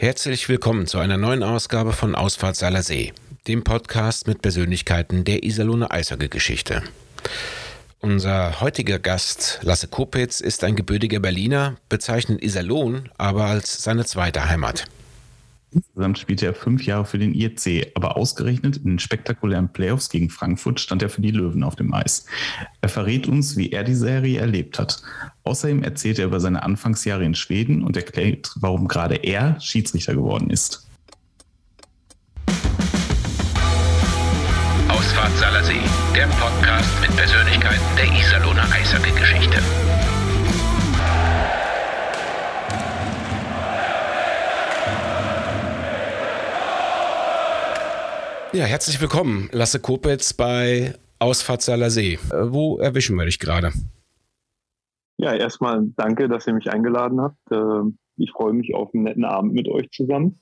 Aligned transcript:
Herzlich 0.00 0.48
willkommen 0.48 0.86
zu 0.86 0.96
einer 0.98 1.18
neuen 1.18 1.42
Ausgabe 1.42 1.92
von 1.92 2.14
Ausfahrt 2.14 2.56
Salersee, 2.56 3.12
dem 3.46 3.64
Podcast 3.64 4.26
mit 4.26 4.40
Persönlichkeiten 4.40 5.24
der 5.24 5.44
Iserlohner 5.44 5.92
Eishockey-Geschichte. 5.92 6.82
Unser 8.00 8.62
heutiger 8.62 8.98
Gast, 8.98 9.58
Lasse 9.60 9.88
Kopitz, 9.88 10.40
ist 10.40 10.64
ein 10.64 10.74
gebürtiger 10.74 11.20
Berliner, 11.20 11.76
bezeichnet 11.90 12.42
Iserlohn 12.42 13.10
aber 13.18 13.44
als 13.44 13.82
seine 13.82 14.06
zweite 14.06 14.48
Heimat. 14.48 14.86
Insgesamt 15.72 16.18
spielte 16.18 16.46
er 16.46 16.54
fünf 16.54 16.84
Jahre 16.84 17.04
für 17.04 17.18
den 17.18 17.32
IEC, 17.32 17.92
aber 17.94 18.16
ausgerechnet 18.16 18.78
in 18.78 18.84
den 18.84 18.98
spektakulären 18.98 19.72
Playoffs 19.72 20.08
gegen 20.08 20.28
Frankfurt 20.28 20.80
stand 20.80 21.02
er 21.02 21.08
für 21.08 21.20
die 21.20 21.30
Löwen 21.30 21.62
auf 21.62 21.76
dem 21.76 21.94
Eis. 21.94 22.26
Er 22.80 22.88
verrät 22.88 23.28
uns, 23.28 23.56
wie 23.56 23.70
er 23.70 23.84
die 23.84 23.94
Serie 23.94 24.40
erlebt 24.40 24.78
hat. 24.78 25.02
Außerdem 25.44 25.82
erzählt 25.84 26.18
er 26.18 26.26
über 26.26 26.40
seine 26.40 26.62
Anfangsjahre 26.64 27.24
in 27.24 27.36
Schweden 27.36 27.84
und 27.84 27.96
erklärt, 27.96 28.52
warum 28.56 28.88
gerade 28.88 29.14
er 29.16 29.60
Schiedsrichter 29.60 30.14
geworden 30.14 30.50
ist. 30.50 30.88
Ausfahrt 34.88 35.36
Salersee, 35.38 35.80
der 36.16 36.26
Podcast 36.26 37.00
mit 37.00 37.14
Persönlichkeiten 37.16 37.84
der 37.96 38.06
Iserlohner 38.06 38.66
Eishockey-Geschichte. 38.72 39.62
Ja, 48.52 48.64
herzlich 48.64 49.00
willkommen, 49.00 49.48
Lasse 49.52 49.78
Kopitz 49.78 50.34
bei 50.34 50.94
Ausfahrt 51.20 51.62
See. 51.62 52.14
Äh, 52.14 52.18
wo 52.52 52.78
erwischen 52.78 53.14
wir 53.14 53.24
dich 53.24 53.38
gerade? 53.38 53.70
Ja, 55.18 55.34
erstmal 55.34 55.86
danke, 55.96 56.28
dass 56.28 56.48
ihr 56.48 56.54
mich 56.54 56.68
eingeladen 56.68 57.20
habt. 57.20 57.38
Ähm, 57.52 57.98
ich 58.16 58.32
freue 58.32 58.52
mich 58.52 58.74
auf 58.74 58.92
einen 58.92 59.04
netten 59.04 59.24
Abend 59.24 59.52
mit 59.52 59.68
euch 59.68 59.88
zusammen. 59.92 60.40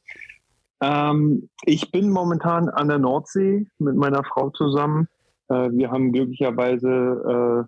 Ähm, 0.81 1.51
ich 1.67 1.91
bin 1.93 2.11
momentan 2.11 2.71
an 2.71 2.89
der 2.89 2.97
Nordsee 2.97 3.67
mit 3.79 3.97
meiner 3.97 4.25
Frau 4.25 4.49
zusammen. 4.51 5.09
Äh, 5.49 5.69
wir 5.73 5.91
haben 5.91 6.11
glücklicherweise 6.11 7.67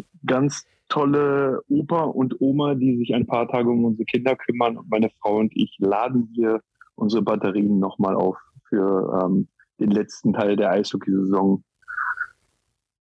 äh, 0.00 0.02
ganz 0.26 0.66
tolle 0.88 1.62
Opa 1.68 2.02
und 2.02 2.40
Oma, 2.40 2.74
die 2.74 2.96
sich 2.96 3.14
ein 3.14 3.28
paar 3.28 3.46
Tage 3.46 3.70
um 3.70 3.84
unsere 3.84 4.06
Kinder 4.06 4.34
kümmern. 4.34 4.78
Und 4.78 4.90
meine 4.90 5.10
Frau 5.22 5.36
und 5.36 5.52
ich 5.54 5.76
laden 5.78 6.28
hier 6.34 6.60
unsere 6.96 7.22
Batterien 7.22 7.78
nochmal 7.78 8.16
auf 8.16 8.36
für 8.68 9.22
ähm, 9.22 9.46
den 9.80 9.90
letzten 9.90 10.32
Teil 10.32 10.56
der 10.56 10.70
Eishockeysaison. 10.70 11.64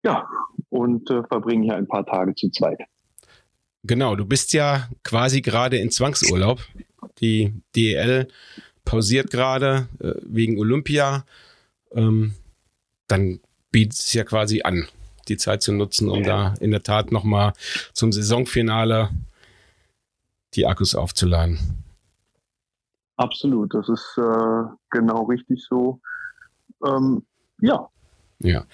Ja, 0.04 0.28
und 0.70 1.10
äh, 1.10 1.24
verbringen 1.24 1.64
hier 1.64 1.76
ein 1.76 1.88
paar 1.88 2.06
Tage 2.06 2.36
zu 2.36 2.50
zweit. 2.50 2.80
Genau, 3.84 4.16
du 4.16 4.26
bist 4.26 4.54
ja 4.54 4.88
quasi 5.04 5.42
gerade 5.42 5.78
in 5.78 5.92
Zwangsurlaub. 5.92 6.60
Die 7.20 7.54
DEL 7.76 8.28
pausiert 8.86 9.32
gerade 9.32 9.88
äh, 10.00 10.14
wegen 10.24 10.60
Olympia. 10.60 11.26
Ähm, 11.92 12.34
dann 13.08 13.40
bietet 13.72 13.94
es 14.00 14.14
ja 14.14 14.24
quasi 14.24 14.62
an, 14.62 14.88
die 15.28 15.38
Zeit 15.38 15.62
zu 15.62 15.72
nutzen, 15.72 16.10
um 16.10 16.24
ja. 16.24 16.54
da 16.54 16.54
in 16.60 16.72
der 16.72 16.84
Tat 16.84 17.12
nochmal 17.12 17.54
zum 17.94 18.12
Saisonfinale 18.12 19.10
die 20.56 20.66
Akkus 20.66 20.96
aufzuladen. 20.96 21.84
Absolut, 23.16 23.74
das 23.74 23.90
ist 23.90 24.18
äh, 24.18 24.64
genau 24.92 25.24
richtig 25.24 25.66
so. 25.68 26.00
Ähm, 26.86 27.24
ja. 27.62 27.90
Ja. 28.40 28.66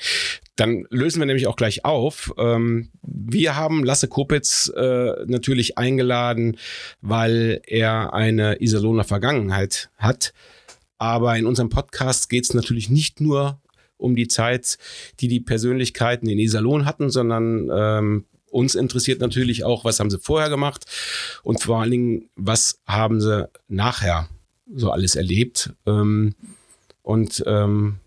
Dann 0.56 0.86
lösen 0.90 1.20
wir 1.20 1.26
nämlich 1.26 1.48
auch 1.48 1.56
gleich 1.56 1.84
auf. 1.86 2.34
Ähm, 2.38 2.90
wir 3.02 3.56
haben 3.56 3.84
Lasse 3.84 4.08
Kopitz 4.08 4.72
äh, 4.76 5.26
natürlich 5.26 5.78
eingeladen, 5.78 6.58
weil 7.02 7.62
er 7.66 8.14
eine 8.14 8.62
Iserlohner 8.62 9.04
Vergangenheit 9.04 9.90
hat. 9.98 10.34
Aber 10.98 11.38
in 11.38 11.46
unserem 11.46 11.70
Podcast 11.70 12.30
geht 12.30 12.44
es 12.44 12.54
natürlich 12.54 12.90
nicht 12.90 13.20
nur 13.20 13.62
um 13.98 14.16
die 14.16 14.28
Zeit, 14.28 14.78
die 15.20 15.28
die 15.28 15.40
Persönlichkeiten 15.40 16.28
in 16.28 16.40
Iserlohn 16.40 16.86
hatten, 16.86 17.10
sondern 17.10 17.70
ähm, 17.74 18.26
uns 18.52 18.76
interessiert 18.76 19.20
natürlich 19.22 19.64
auch, 19.64 19.86
was 19.86 20.00
haben 20.00 20.12
sie 20.12 20.20
vorher 20.20 20.50
gemacht 20.50 20.86
und 21.42 21.62
vor 21.62 21.82
allen 21.82 21.92
Dingen, 21.92 22.30
was 22.36 22.80
haben 22.86 23.20
sie 23.20 23.50
nachher 23.68 24.30
so 24.76 24.92
alles 24.92 25.16
erlebt. 25.16 25.74
Ähm, 25.86 26.36
und 27.04 27.44
ähm, 27.46 28.00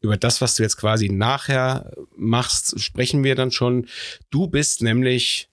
über 0.00 0.16
das, 0.16 0.40
was 0.40 0.54
du 0.54 0.62
jetzt 0.62 0.78
quasi 0.78 1.10
nachher 1.10 1.92
machst, 2.16 2.80
sprechen 2.80 3.22
wir 3.22 3.34
dann 3.34 3.50
schon. 3.50 3.86
Du 4.30 4.46
bist 4.46 4.82
nämlich 4.82 5.50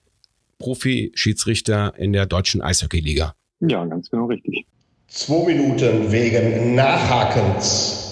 Profi-Schiedsrichter 0.58 1.94
in 1.98 2.12
der 2.12 2.26
deutschen 2.26 2.62
Eishockey-Liga. 2.62 3.34
Ja, 3.60 3.84
ganz 3.84 4.10
genau 4.10 4.26
richtig. 4.26 4.66
Zwei 5.08 5.46
Minuten 5.46 6.10
wegen 6.10 6.74
Nachhakens. 6.74 8.04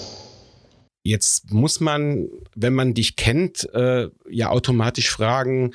Jetzt 1.03 1.51
muss 1.51 1.79
man, 1.79 2.27
wenn 2.55 2.73
man 2.73 2.93
dich 2.93 3.15
kennt, 3.15 3.67
äh, 3.73 4.09
ja 4.29 4.49
automatisch 4.49 5.09
fragen, 5.09 5.73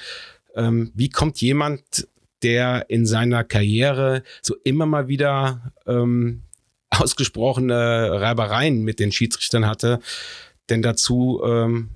ähm, 0.54 0.92
wie 0.94 1.08
kommt 1.08 1.40
jemand, 1.40 2.06
der 2.42 2.90
in 2.90 3.06
seiner 3.06 3.44
Karriere 3.44 4.22
so 4.42 4.56
immer 4.64 4.84
mal 4.84 5.08
wieder 5.08 5.72
ähm, 5.86 6.42
ausgesprochene 7.00 8.20
Reibereien 8.20 8.82
mit 8.82 9.00
den 9.00 9.12
Schiedsrichtern 9.12 9.66
hatte, 9.66 10.00
denn 10.70 10.82
dazu 10.82 11.40
ähm, 11.44 11.90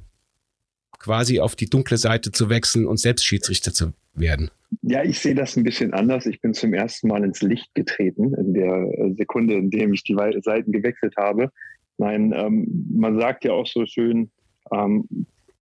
quasi 0.99 1.41
auf 1.41 1.55
die 1.57 1.67
dunkle 1.67 1.97
Seite 1.97 2.33
zu 2.33 2.51
wechseln 2.51 2.87
und 2.87 2.99
selbst 2.99 3.25
Schiedsrichter 3.25 3.73
zu 3.73 3.93
werden? 4.15 4.51
Ja, 4.83 5.05
ich 5.05 5.21
sehe 5.21 5.35
das 5.35 5.57
ein 5.57 5.65
bisschen 5.65 5.93
anders. 5.95 6.27
Ich 6.27 6.41
bin 6.41 6.55
zum 6.55 6.75
ersten 6.75 7.09
Mal 7.09 7.25
ins 7.25 7.43
Licht 7.43 7.75
getreten 7.75 8.35
in 8.35 8.55
der 8.55 9.15
Sekunde, 9.17 9.55
in 9.55 9.71
der 9.71 9.89
ich 9.91 10.03
die 10.03 10.17
Seiten 10.43 10.73
gewechselt 10.73 11.15
habe. 11.17 11.51
Nein, 11.99 12.33
ähm, 12.37 12.87
man 12.93 13.19
sagt 13.19 13.45
ja 13.45 13.53
auch 13.53 13.67
so 13.67 13.87
schön, 13.87 14.31
ähm, 14.73 15.07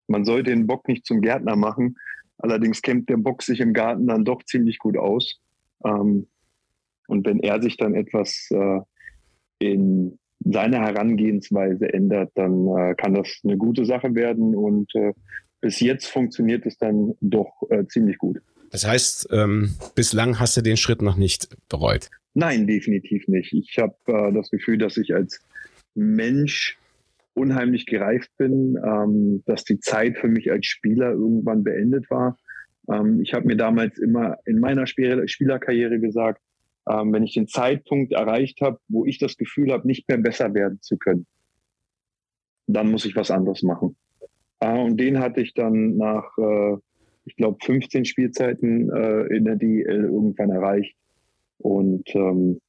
man 0.08 0.26
soll 0.26 0.44
den 0.44 0.68
Bock 0.68 0.88
nicht 0.88 1.06
zum 1.06 1.22
Gärtner 1.22 1.56
machen. 1.56 1.98
Allerdings 2.38 2.82
kennt 2.82 3.10
der 3.10 3.18
Bock 3.18 3.44
sich 3.44 3.60
im 3.60 3.74
Garten 3.74 4.08
dann 4.08 4.26
doch 4.26 4.44
ziemlich 4.44 4.80
gut 4.80 4.98
aus. 4.98 5.40
Ähm, 5.84 6.28
und 7.08 7.26
wenn 7.26 7.40
er 7.40 7.62
sich 7.62 7.78
dann 7.78 7.96
etwas 7.96 8.50
äh, 8.52 8.80
in 9.60 10.18
seine 10.44 10.80
Herangehensweise 10.80 11.92
ändert, 11.92 12.32
dann 12.36 12.68
äh, 12.68 12.96
kann 12.96 13.14
das 13.14 13.40
eine 13.44 13.58
gute 13.58 13.86
Sache 13.86 14.14
werden 14.16 14.56
und 14.56 14.94
äh, 14.96 15.14
bis 15.62 15.80
jetzt 15.80 16.08
funktioniert 16.08 16.66
es 16.66 16.78
dann 16.78 17.14
doch 17.22 17.64
äh, 17.70 17.86
ziemlich 17.88 18.18
gut. 18.18 18.40
Das 18.72 18.86
heißt, 18.86 19.30
ähm, 19.32 19.74
bislang 19.96 20.40
hast 20.40 20.58
du 20.58 20.62
den 20.62 20.78
Schritt 20.78 21.02
noch 21.02 21.16
nicht 21.16 21.50
bereut? 21.70 22.10
Nein, 22.34 22.68
definitiv 22.68 23.28
nicht. 23.28 23.54
Ich 23.54 23.78
habe 23.80 23.96
äh, 24.08 24.34
das 24.34 24.50
Gefühl, 24.50 24.78
dass 24.78 24.98
ich 24.98 25.16
als 25.16 25.40
Mensch 25.96 26.78
unheimlich 27.34 27.86
gereift 27.86 28.30
bin, 28.38 28.78
ähm, 28.84 29.44
dass 29.46 29.64
die 29.64 29.80
Zeit 29.80 30.18
für 30.18 30.28
mich 30.28 30.52
als 30.52 30.66
Spieler 30.66 31.12
irgendwann 31.12 31.64
beendet 31.64 32.10
war. 32.10 32.38
Ähm, 32.92 33.22
ich 33.22 33.34
habe 33.34 33.48
mir 33.48 33.58
damals 33.58 33.98
immer 33.98 34.38
in 34.46 34.60
meiner 34.60 34.86
Spielerkarriere 34.88 36.00
gesagt, 36.00 36.42
ähm, 36.90 37.14
wenn 37.14 37.24
ich 37.24 37.34
den 37.34 37.48
Zeitpunkt 37.48 38.14
erreicht 38.14 38.62
habe, 38.62 38.80
wo 38.88 39.06
ich 39.06 39.18
das 39.18 39.38
Gefühl 39.38 39.72
habe, 39.72 39.88
nicht 39.88 40.08
mehr 40.08 40.18
besser 40.18 40.54
werden 40.54 40.82
zu 40.82 40.98
können, 40.98 41.26
dann 42.68 42.92
muss 42.92 43.06
ich 43.06 43.16
was 43.16 43.32
anderes 43.32 43.64
machen. 43.64 43.96
Äh, 44.60 44.80
und 44.80 44.98
den 44.98 45.20
hatte 45.20 45.42
ich 45.42 45.54
dann 45.54 45.98
nach, 45.98 46.38
äh, 46.38 46.78
ich 47.26 47.36
glaube, 47.36 47.58
15 47.64 48.06
Spielzeiten 48.06 48.90
äh, 48.92 49.24
in 49.36 49.46
der 49.46 49.56
DL 49.56 50.06
irgendwann 50.06 50.52
erreicht 50.52 50.96
und 51.58 52.08
ähm, 52.16 52.62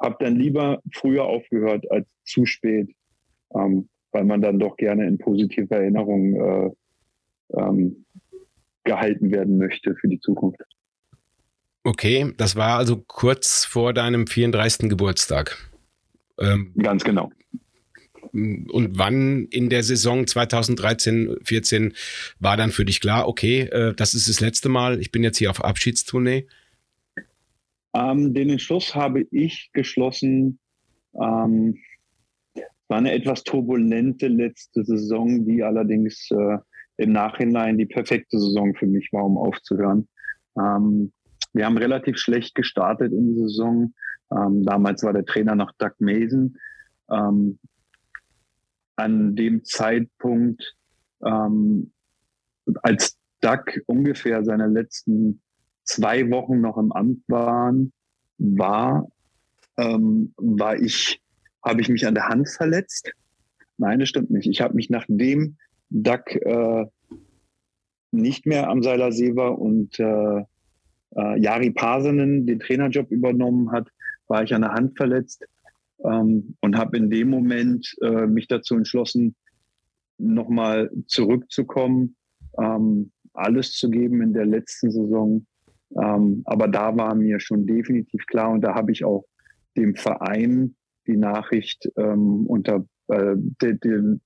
habe 0.00 0.16
dann 0.20 0.36
lieber 0.36 0.80
früher 0.92 1.24
aufgehört 1.24 1.90
als 1.90 2.06
zu 2.24 2.46
spät, 2.46 2.90
ähm, 3.54 3.88
weil 4.12 4.24
man 4.24 4.40
dann 4.40 4.58
doch 4.58 4.76
gerne 4.76 5.06
in 5.06 5.18
positiver 5.18 5.76
Erinnerung 5.76 6.34
äh, 6.34 6.70
ähm, 7.54 8.04
gehalten 8.84 9.30
werden 9.30 9.58
möchte 9.58 9.94
für 9.96 10.08
die 10.08 10.20
Zukunft. 10.20 10.62
Okay, 11.88 12.34
das 12.36 12.54
war 12.54 12.76
also 12.76 12.98
kurz 12.98 13.64
vor 13.64 13.94
deinem 13.94 14.26
34. 14.26 14.90
Geburtstag. 14.90 15.56
Ähm, 16.38 16.74
Ganz 16.76 17.02
genau. 17.02 17.32
Und 18.30 18.98
wann 18.98 19.46
in 19.46 19.70
der 19.70 19.82
Saison 19.82 20.26
2013, 20.26 21.38
14 21.42 21.94
war 22.40 22.58
dann 22.58 22.72
für 22.72 22.84
dich 22.84 23.00
klar, 23.00 23.26
okay, 23.26 23.60
äh, 23.60 23.94
das 23.94 24.12
ist 24.12 24.28
das 24.28 24.40
letzte 24.40 24.68
Mal, 24.68 25.00
ich 25.00 25.12
bin 25.12 25.22
jetzt 25.22 25.38
hier 25.38 25.48
auf 25.48 25.64
Abschiedstournee? 25.64 26.46
Ähm, 27.94 28.34
den 28.34 28.50
Entschluss 28.50 28.94
habe 28.94 29.26
ich 29.30 29.70
geschlossen. 29.72 30.58
Ähm, 31.14 31.78
war 32.88 32.98
eine 32.98 33.12
etwas 33.12 33.44
turbulente 33.44 34.28
letzte 34.28 34.84
Saison, 34.84 35.46
die 35.46 35.62
allerdings 35.62 36.30
äh, 36.32 36.58
im 36.98 37.12
Nachhinein 37.12 37.78
die 37.78 37.86
perfekte 37.86 38.38
Saison 38.38 38.74
für 38.74 38.86
mich 38.86 39.08
war, 39.10 39.24
um 39.24 39.38
aufzuhören. 39.38 40.06
Ähm, 40.54 41.12
wir 41.52 41.66
haben 41.66 41.78
relativ 41.78 42.18
schlecht 42.18 42.54
gestartet 42.54 43.12
in 43.12 43.34
die 43.34 43.40
Saison. 43.40 43.94
Ähm, 44.30 44.64
damals 44.64 45.02
war 45.02 45.12
der 45.12 45.24
Trainer 45.24 45.54
noch 45.54 45.72
Doug 45.78 45.92
Mason. 45.98 46.56
Ähm, 47.10 47.58
an 48.96 49.36
dem 49.36 49.64
Zeitpunkt, 49.64 50.76
ähm, 51.24 51.92
als 52.82 53.16
Doug 53.40 53.64
ungefähr 53.86 54.44
seine 54.44 54.66
letzten 54.66 55.40
zwei 55.84 56.30
Wochen 56.30 56.60
noch 56.60 56.76
im 56.76 56.92
Amt 56.92 57.22
waren, 57.28 57.92
war 58.38 59.06
ähm, 59.78 60.34
war 60.36 60.76
ich, 60.76 61.22
habe 61.64 61.80
ich 61.80 61.88
mich 61.88 62.06
an 62.06 62.14
der 62.14 62.28
Hand 62.28 62.48
verletzt. 62.48 63.12
Nein, 63.78 64.00
das 64.00 64.08
stimmt 64.08 64.30
nicht. 64.30 64.48
Ich 64.48 64.60
habe 64.60 64.74
mich 64.74 64.90
nachdem 64.90 65.56
Duck 65.88 66.34
äh, 66.34 66.86
nicht 68.10 68.44
mehr 68.44 68.68
am 68.68 68.82
Seiler 68.82 69.12
See 69.12 69.36
war 69.36 69.58
und 69.58 69.98
äh, 70.00 70.42
äh, 71.16 71.40
Jari 71.40 71.70
Pasanen 71.70 72.46
den 72.46 72.60
Trainerjob 72.60 73.10
übernommen 73.10 73.72
hat, 73.72 73.88
war 74.26 74.42
ich 74.42 74.54
an 74.54 74.62
der 74.62 74.72
Hand 74.72 74.96
verletzt 74.96 75.44
ähm, 76.04 76.54
und 76.60 76.76
habe 76.76 76.96
in 76.96 77.10
dem 77.10 77.30
Moment 77.30 77.94
äh, 78.02 78.26
mich 78.26 78.48
dazu 78.48 78.76
entschlossen, 78.76 79.34
nochmal 80.18 80.90
zurückzukommen, 81.06 82.16
ähm, 82.58 83.12
alles 83.34 83.72
zu 83.72 83.88
geben 83.88 84.20
in 84.20 84.32
der 84.32 84.46
letzten 84.46 84.90
Saison. 84.90 85.46
Ähm, 85.96 86.42
aber 86.44 86.68
da 86.68 86.96
war 86.96 87.14
mir 87.14 87.40
schon 87.40 87.66
definitiv 87.66 88.26
klar 88.26 88.50
und 88.50 88.60
da 88.60 88.74
habe 88.74 88.92
ich 88.92 89.04
auch 89.04 89.24
dem 89.76 89.94
Verein 89.94 90.74
die 91.06 91.16
Nachricht 91.16 91.90
ähm, 91.96 92.46
unter 92.46 92.84
äh, 93.08 93.34
den, 93.36 93.80
den, 93.80 94.20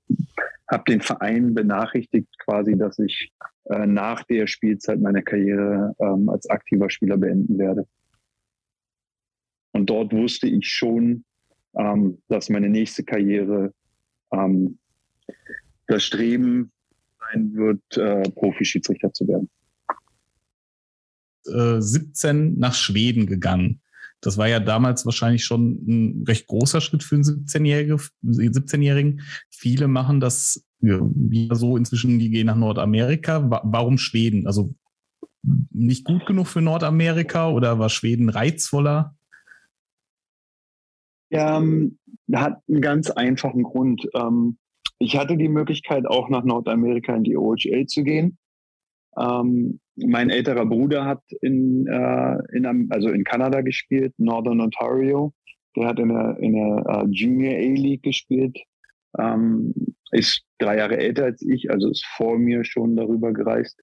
habe 0.68 0.84
den 0.88 1.00
Verein 1.00 1.54
benachrichtigt 1.54 2.36
quasi, 2.38 2.76
dass 2.76 2.98
ich 2.98 3.32
äh, 3.64 3.86
nach 3.86 4.24
der 4.24 4.46
Spielzeit 4.46 5.00
meine 5.00 5.22
Karriere 5.22 5.94
ähm, 6.00 6.28
als 6.28 6.48
aktiver 6.48 6.90
Spieler 6.90 7.16
beenden 7.16 7.58
werde. 7.58 7.86
Und 9.72 9.88
dort 9.88 10.12
wusste 10.12 10.48
ich 10.48 10.68
schon, 10.68 11.24
ähm, 11.74 12.22
dass 12.28 12.48
meine 12.48 12.68
nächste 12.68 13.04
Karriere 13.04 13.72
ähm, 14.32 14.78
das 15.86 16.04
Streben 16.04 16.72
sein 17.18 17.54
wird, 17.54 17.96
äh, 17.96 18.22
Profi-Schiedsrichter 18.30 19.12
zu 19.12 19.26
werden. 19.28 19.50
17 21.44 22.56
nach 22.56 22.72
Schweden 22.72 23.26
gegangen. 23.26 23.81
Das 24.22 24.38
war 24.38 24.48
ja 24.48 24.60
damals 24.60 25.04
wahrscheinlich 25.04 25.44
schon 25.44 25.84
ein 25.86 26.24
recht 26.26 26.46
großer 26.46 26.80
Schritt 26.80 27.02
für 27.02 27.16
einen 27.16 27.24
17-Jährigen. 27.24 28.00
17 28.22 29.20
Viele 29.50 29.88
machen 29.88 30.20
das 30.20 30.64
ja, 30.80 31.00
so 31.54 31.76
inzwischen, 31.76 32.18
die 32.18 32.30
gehen 32.30 32.46
nach 32.46 32.56
Nordamerika. 32.56 33.62
Warum 33.64 33.98
Schweden? 33.98 34.46
Also 34.46 34.74
nicht 35.42 36.04
gut 36.04 36.24
genug 36.26 36.46
für 36.46 36.60
Nordamerika 36.60 37.50
oder 37.50 37.78
war 37.78 37.88
Schweden 37.88 38.28
reizvoller? 38.28 39.16
Ja, 41.30 41.58
ähm, 41.58 41.98
hat 42.32 42.62
einen 42.68 42.80
ganz 42.80 43.10
einfachen 43.10 43.64
Grund. 43.64 44.08
Ähm, 44.14 44.58
ich 44.98 45.16
hatte 45.16 45.36
die 45.36 45.48
Möglichkeit, 45.48 46.06
auch 46.06 46.28
nach 46.28 46.44
Nordamerika 46.44 47.14
in 47.16 47.24
die 47.24 47.36
OHL 47.36 47.86
zu 47.86 48.04
gehen. 48.04 48.38
Ähm, 49.16 49.80
mein 49.96 50.30
älterer 50.30 50.66
Bruder 50.66 51.04
hat 51.04 51.22
in, 51.40 51.86
äh, 51.86 52.38
in, 52.56 52.88
also 52.90 53.08
in 53.10 53.24
Kanada 53.24 53.60
gespielt, 53.60 54.14
Northern 54.18 54.60
Ontario. 54.60 55.32
Der 55.76 55.86
hat 55.86 55.98
in 55.98 56.08
der, 56.08 56.36
in 56.38 56.52
der 56.52 57.02
uh, 57.02 57.06
Junior 57.08 57.54
A-League 57.54 58.02
gespielt. 58.02 58.58
Ähm, 59.18 59.74
ist 60.10 60.44
drei 60.58 60.78
Jahre 60.78 60.98
älter 60.98 61.24
als 61.24 61.42
ich, 61.42 61.70
also 61.70 61.90
ist 61.90 62.04
vor 62.16 62.38
mir 62.38 62.64
schon 62.64 62.96
darüber 62.96 63.32
gereist. 63.32 63.80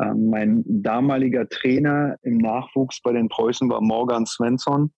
Ähm, 0.00 0.30
mein 0.30 0.64
damaliger 0.66 1.48
Trainer 1.48 2.16
im 2.22 2.38
Nachwuchs 2.38 3.00
bei 3.02 3.12
den 3.12 3.28
Preußen 3.28 3.68
war 3.68 3.80
Morgan 3.80 4.26
Svensson. 4.26 4.92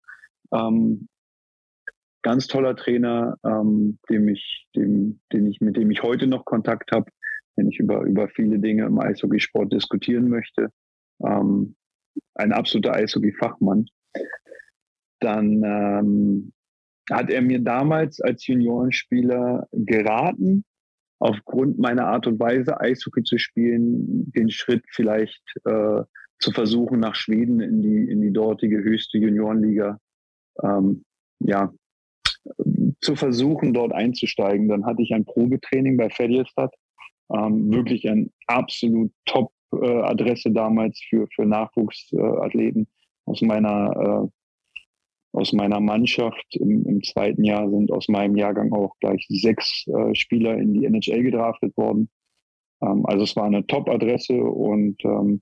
Ähm, 0.53 1.09
ganz 2.23 2.47
toller 2.47 2.77
Trainer, 2.77 3.37
ähm, 3.45 3.99
dem 4.09 4.29
ich, 4.29 4.69
dem, 4.77 5.21
den 5.33 5.47
ich, 5.47 5.61
mit 5.61 5.77
dem 5.77 5.91
ich 5.91 6.03
heute 6.03 6.27
noch 6.27 6.45
Kontakt 6.45 6.93
habe 6.93 7.11
wenn 7.57 7.69
ich 7.69 7.79
über, 7.79 8.03
über 8.03 8.29
viele 8.29 8.59
Dinge 8.59 8.85
im 8.85 8.99
Eishockeysport 8.99 9.73
diskutieren 9.73 10.29
möchte. 10.29 10.71
Ähm, 11.25 11.77
ein 12.35 12.53
absoluter 12.53 12.95
Eishockey-Fachmann. 12.95 13.87
Dann 15.21 15.63
ähm, 15.65 16.53
hat 17.11 17.31
er 17.31 17.43
mir 17.43 17.61
damals 17.61 18.21
als 18.21 18.47
Juniorenspieler 18.47 19.69
geraten, 19.73 20.65
aufgrund 21.19 21.79
meiner 21.79 22.09
Art 22.09 22.27
und 22.27 22.41
Weise, 22.41 22.81
Eishockey 22.81 23.23
zu 23.23 23.39
spielen, 23.39 24.33
den 24.33 24.51
Schritt 24.51 24.85
vielleicht 24.91 25.43
äh, 25.65 26.03
zu 26.39 26.51
versuchen, 26.51 26.99
nach 26.99 27.15
Schweden 27.15 27.61
in 27.61 27.81
die, 27.81 28.11
in 28.11 28.21
die 28.21 28.33
dortige 28.33 28.83
höchste 28.83 29.19
Juniorenliga 29.19 29.99
ähm, 30.63 31.05
ja, 31.39 31.73
zu 33.01 33.15
versuchen, 33.15 33.73
dort 33.73 33.93
einzusteigen. 33.93 34.69
Dann 34.69 34.85
hatte 34.85 35.03
ich 35.03 35.13
ein 35.13 35.25
Probetraining 35.25 35.97
bei 35.97 36.11
Fedjelstad 36.11 36.75
ähm, 37.35 37.73
wirklich 37.73 38.09
ein 38.09 38.31
absolut 38.47 39.13
Top-Adresse 39.25 40.49
äh, 40.51 40.53
damals 40.53 41.01
für, 41.09 41.27
für 41.35 41.47
Nachwuchsathleten 41.47 42.87
aus 43.27 43.43
meiner, 43.43 43.93
äh, 44.25 45.39
aus 45.39 45.53
meiner 45.53 45.81
Mannschaft. 45.81 46.45
Im, 46.57 46.85
Im, 46.87 47.03
zweiten 47.03 47.45
Jahr 47.45 47.69
sind 47.71 47.91
aus 47.91 48.09
meinem 48.09 48.37
Jahrgang 48.37 48.73
auch 48.73 48.95
gleich 49.01 49.25
sechs 49.29 49.87
äh, 49.87 50.15
Spieler 50.15 50.57
in 50.59 50.75
die 50.75 50.85
NHL 50.85 51.23
gedraftet 51.23 51.77
worden. 51.77 52.09
Ähm, 52.83 53.07
also 53.07 53.25
es 53.25 53.37
war 53.37 53.45
eine 53.45 53.67
Top-Adresse 53.67 54.43
und 54.43 55.03
ähm, 55.05 55.41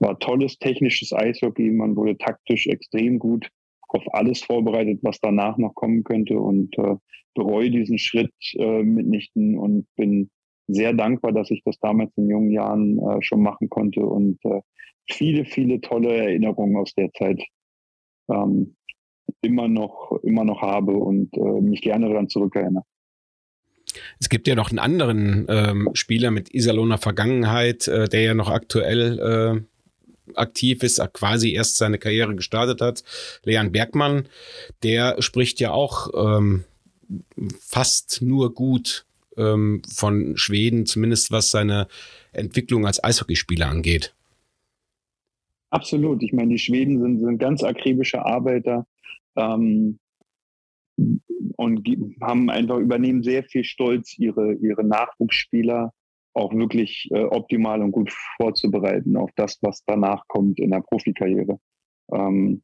war 0.00 0.18
tolles 0.18 0.58
technisches 0.58 1.12
Eishockey. 1.12 1.70
Man 1.70 1.96
wurde 1.96 2.16
taktisch 2.16 2.66
extrem 2.66 3.18
gut 3.18 3.48
auf 3.88 4.02
alles 4.14 4.42
vorbereitet, 4.42 5.00
was 5.02 5.20
danach 5.20 5.58
noch 5.58 5.74
kommen 5.74 6.04
könnte 6.04 6.38
und 6.38 6.76
äh, 6.78 6.96
bereue 7.34 7.70
diesen 7.70 7.98
Schritt 7.98 8.32
äh, 8.54 8.82
mitnichten 8.82 9.58
und 9.58 9.86
bin 9.96 10.30
sehr 10.74 10.92
dankbar, 10.92 11.32
dass 11.32 11.50
ich 11.50 11.62
das 11.64 11.78
damals 11.80 12.10
in 12.16 12.28
jungen 12.28 12.50
Jahren 12.50 12.98
äh, 12.98 13.22
schon 13.22 13.42
machen 13.42 13.68
konnte 13.68 14.00
und 14.00 14.38
äh, 14.44 14.60
viele, 15.08 15.44
viele 15.44 15.80
tolle 15.80 16.14
Erinnerungen 16.14 16.76
aus 16.76 16.94
der 16.94 17.12
Zeit 17.12 17.42
ähm, 18.28 18.76
immer 19.42 19.68
noch, 19.68 20.18
immer 20.22 20.44
noch 20.44 20.62
habe 20.62 20.92
und 20.92 21.36
äh, 21.36 21.60
mich 21.60 21.82
gerne 21.82 22.08
daran 22.08 22.28
zurückerinnere. 22.28 22.84
Es 24.20 24.28
gibt 24.28 24.46
ja 24.46 24.54
noch 24.54 24.70
einen 24.70 24.78
anderen 24.78 25.46
ähm, 25.48 25.90
Spieler 25.94 26.30
mit 26.30 26.54
Iserlohner 26.54 26.98
Vergangenheit, 26.98 27.88
äh, 27.88 28.08
der 28.08 28.22
ja 28.22 28.34
noch 28.34 28.50
aktuell 28.50 29.18
äh, 29.18 30.36
aktiv 30.36 30.82
ist, 30.82 31.02
quasi 31.12 31.52
erst 31.52 31.76
seine 31.78 31.98
Karriere 31.98 32.36
gestartet 32.36 32.80
hat. 32.80 33.02
Leon 33.44 33.72
Bergmann, 33.72 34.28
der 34.82 35.20
spricht 35.20 35.58
ja 35.58 35.72
auch 35.72 36.10
ähm, 36.14 36.64
fast 37.58 38.22
nur 38.22 38.54
gut 38.54 39.06
ähm, 39.40 39.82
von 39.88 40.36
Schweden, 40.36 40.86
zumindest 40.86 41.32
was 41.32 41.50
seine 41.50 41.88
Entwicklung 42.32 42.86
als 42.86 43.02
Eishockeyspieler 43.02 43.68
angeht. 43.68 44.14
Absolut. 45.70 46.22
Ich 46.22 46.32
meine, 46.32 46.50
die 46.50 46.58
Schweden 46.58 47.00
sind, 47.00 47.20
sind 47.20 47.38
ganz 47.38 47.62
akribische 47.62 48.24
Arbeiter 48.24 48.86
ähm, 49.36 49.98
und 51.56 51.88
haben 52.20 52.50
einfach 52.50 52.78
übernehmen 52.78 53.22
sehr 53.22 53.44
viel 53.44 53.64
Stolz, 53.64 54.18
ihre, 54.18 54.54
ihre 54.54 54.84
Nachwuchsspieler 54.84 55.92
auch 56.34 56.52
wirklich 56.54 57.08
äh, 57.12 57.24
optimal 57.24 57.82
und 57.82 57.92
gut 57.92 58.12
vorzubereiten 58.36 59.16
auf 59.16 59.30
das, 59.36 59.58
was 59.62 59.82
danach 59.84 60.26
kommt 60.28 60.60
in 60.60 60.70
der 60.70 60.80
Profikarriere. 60.80 61.58
Ähm, 62.12 62.62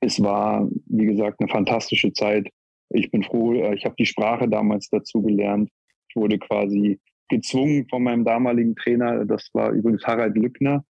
es 0.00 0.22
war, 0.22 0.68
wie 0.86 1.06
gesagt, 1.06 1.40
eine 1.40 1.48
fantastische 1.48 2.12
Zeit 2.12 2.48
ich 2.90 3.10
bin 3.10 3.22
froh, 3.22 3.54
äh, 3.54 3.74
ich 3.74 3.84
habe 3.84 3.94
die 3.98 4.06
Sprache 4.06 4.48
damals 4.48 4.88
dazu 4.90 5.22
gelernt. 5.22 5.70
Ich 6.08 6.16
wurde 6.16 6.38
quasi 6.38 7.00
gezwungen 7.28 7.86
von 7.88 8.02
meinem 8.02 8.24
damaligen 8.24 8.76
Trainer, 8.76 9.24
das 9.24 9.48
war 9.52 9.70
übrigens 9.70 10.04
Harald 10.04 10.36
Lückner, 10.36 10.84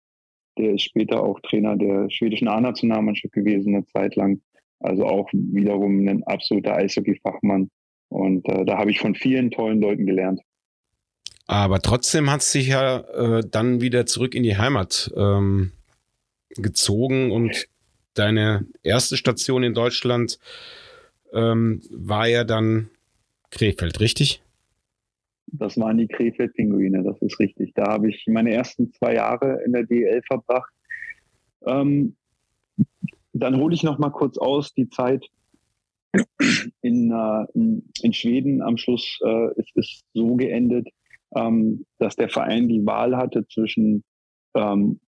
der 0.58 0.74
ist 0.74 0.82
später 0.82 1.22
auch 1.22 1.40
Trainer 1.40 1.76
der 1.76 2.10
schwedischen 2.10 2.48
A-Nationalmannschaft 2.48 3.34
gewesen, 3.34 3.74
eine 3.74 3.86
Zeit 3.86 4.16
lang. 4.16 4.40
Also 4.80 5.06
auch 5.06 5.28
wiederum 5.32 6.06
ein 6.06 6.22
absoluter 6.24 6.76
Eishockey-Fachmann. 6.76 7.70
Und 8.08 8.48
äh, 8.48 8.64
da 8.64 8.78
habe 8.78 8.90
ich 8.90 9.00
von 9.00 9.14
vielen 9.14 9.50
tollen 9.50 9.80
Leuten 9.80 10.06
gelernt. 10.06 10.40
Aber 11.46 11.80
trotzdem 11.80 12.30
hat 12.30 12.40
es 12.40 12.52
sich 12.52 12.68
ja 12.68 12.98
äh, 12.98 13.42
dann 13.50 13.80
wieder 13.80 14.06
zurück 14.06 14.34
in 14.34 14.42
die 14.42 14.56
Heimat 14.56 15.12
ähm, 15.16 15.72
gezogen 16.50 17.32
und 17.32 17.68
deine 18.14 18.66
erste 18.82 19.16
Station 19.16 19.62
in 19.62 19.74
Deutschland 19.74 20.38
ähm, 21.34 21.82
war 21.90 22.26
ja 22.28 22.44
dann 22.44 22.90
Krefeld, 23.50 24.00
richtig? 24.00 24.42
Das 25.46 25.78
waren 25.78 25.98
die 25.98 26.08
Krefeld-Pinguine, 26.08 27.02
das 27.02 27.20
ist 27.20 27.38
richtig. 27.38 27.72
Da 27.74 27.92
habe 27.92 28.10
ich 28.10 28.24
meine 28.26 28.52
ersten 28.52 28.92
zwei 28.92 29.14
Jahre 29.14 29.62
in 29.64 29.72
der 29.72 29.84
DL 29.84 30.22
verbracht. 30.26 30.72
Ähm, 31.66 32.16
dann 33.32 33.56
hole 33.56 33.74
ich 33.74 33.82
noch 33.82 33.98
mal 33.98 34.10
kurz 34.10 34.38
aus 34.38 34.72
die 34.74 34.88
Zeit 34.88 35.24
in, 36.82 37.10
äh, 37.10 37.46
in, 37.54 37.88
in, 38.02 38.12
Schweden. 38.12 38.62
Am 38.62 38.76
Schluss 38.76 39.18
äh, 39.24 39.60
ist 39.60 39.76
es 39.76 40.04
so 40.14 40.36
geendet, 40.36 40.88
ähm, 41.34 41.84
dass 41.98 42.16
der 42.16 42.28
Verein 42.28 42.68
die 42.68 42.84
Wahl 42.86 43.16
hatte 43.16 43.46
zwischen 43.48 44.04
ähm, 44.54 45.00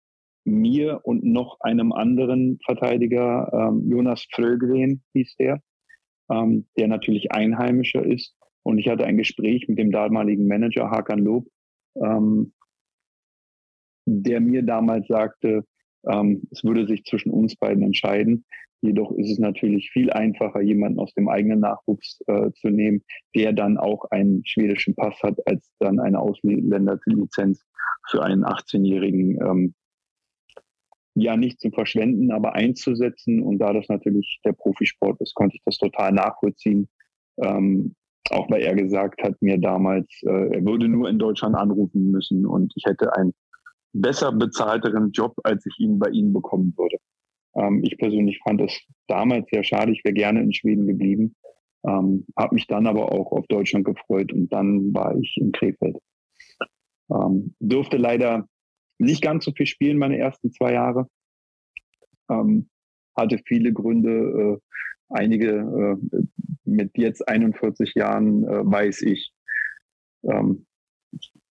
mir 0.45 1.01
und 1.05 1.25
noch 1.25 1.61
einem 1.61 1.93
anderen 1.93 2.59
Verteidiger, 2.65 3.51
ähm, 3.53 3.89
Jonas 3.89 4.27
Frögren 4.33 5.03
hieß 5.13 5.37
der 5.37 5.61
ähm, 6.31 6.67
der 6.77 6.89
natürlich 6.89 7.33
Einheimischer 7.33 8.05
ist. 8.05 8.37
Und 8.63 8.79
ich 8.79 8.89
hatte 8.89 9.05
ein 9.05 9.17
Gespräch 9.17 9.69
mit 9.69 9.79
dem 9.79 9.93
damaligen 9.93 10.49
Manager 10.49 10.91
Hakan 10.91 11.21
Lob, 11.21 11.47
ähm, 12.03 12.53
der 14.07 14.41
mir 14.41 14.63
damals 14.63 15.07
sagte, 15.09 15.65
ähm, 16.09 16.43
es 16.51 16.65
würde 16.65 16.87
sich 16.87 17.05
zwischen 17.05 17.31
uns 17.31 17.57
beiden 17.57 17.83
entscheiden. 17.83 18.45
Jedoch 18.83 19.11
ist 19.13 19.31
es 19.31 19.39
natürlich 19.39 19.91
viel 19.91 20.11
einfacher, 20.11 20.61
jemanden 20.61 20.99
aus 20.99 21.13
dem 21.15 21.29
eigenen 21.29 21.61
Nachwuchs 21.61 22.21
äh, 22.27 22.51
zu 22.53 22.69
nehmen, 22.69 23.03
der 23.35 23.53
dann 23.53 23.79
auch 23.79 24.05
einen 24.11 24.45
schwedischen 24.45 24.95
Pass 24.95 25.21
hat, 25.23 25.39
als 25.47 25.73
dann 25.79 25.99
eine 25.99 26.21
Ausländerlizenz 26.21 27.65
für 28.09 28.23
einen 28.23 28.45
18-Jährigen 28.45 29.41
ähm, 29.41 29.75
ja 31.17 31.37
nicht 31.37 31.61
zu 31.61 31.71
verschwenden, 31.71 32.31
aber 32.31 32.55
einzusetzen. 32.55 33.43
Und 33.43 33.59
da 33.59 33.73
das 33.73 33.89
natürlich 33.89 34.41
der 34.45 34.53
Profisport 34.53 35.21
ist, 35.21 35.35
konnte 35.35 35.57
ich 35.57 35.63
das 35.65 35.79
total 35.79 36.13
nachvollziehen. 36.13 36.89
Ähm, 37.43 37.95
auch 38.31 38.51
weil 38.51 38.63
er 38.63 38.75
gesagt 38.75 39.23
hat 39.23 39.41
mir 39.41 39.59
damals, 39.59 40.07
äh, 40.23 40.57
er 40.57 40.65
würde 40.65 40.89
nur 40.89 41.09
in 41.09 41.19
Deutschland 41.19 41.55
anrufen 41.55 42.11
müssen 42.11 42.45
und 42.45 42.73
ich 42.77 42.85
hätte 42.85 43.15
einen 43.17 43.33
besser 43.93 44.33
bezahlteren 44.33 45.13
Job, 45.13 45.35
als 45.45 45.65
ich 45.67 45.79
ihn 45.79 45.99
bei 45.99 46.09
ihm 46.09 46.33
bekommen 46.33 46.75
würde. 46.77 46.97
Ähm, 47.55 47.83
ich 47.85 47.97
persönlich 47.99 48.41
fand 48.43 48.61
es 48.61 48.79
damals 49.07 49.49
sehr 49.51 49.65
schade. 49.65 49.93
Ich 49.93 50.05
wäre 50.05 50.15
gerne 50.15 50.43
in 50.43 50.53
Schweden 50.53 50.87
geblieben, 50.87 51.35
ähm, 51.87 52.27
habe 52.37 52.55
mich 52.55 52.67
dann 52.67 52.87
aber 52.87 53.13
auch 53.13 53.33
auf 53.33 53.47
Deutschland 53.47 53.85
gefreut 53.85 54.33
und 54.33 54.53
dann 54.53 54.93
war 54.93 55.17
ich 55.17 55.37
in 55.41 55.53
Krefeld. 55.53 55.97
Ähm, 57.11 57.55
durfte 57.61 57.97
leider 57.97 58.49
nicht 58.99 59.23
ganz 59.23 59.45
so 59.45 59.53
viel 59.53 59.67
spielen 59.67 59.99
meine 59.99 60.19
ersten 60.19 60.53
zwei 60.53 60.73
Jahre. 60.73 61.09
Ähm, 62.31 62.69
hatte 63.17 63.41
viele 63.45 63.73
Gründe. 63.73 64.11
Äh, 64.11 64.59
einige 65.09 65.99
äh, 66.13 66.19
mit 66.65 66.97
jetzt 66.97 67.27
41 67.27 67.95
Jahren 67.95 68.45
äh, 68.45 68.65
weiß 68.65 69.03
ich, 69.03 69.33
ähm, 70.25 70.67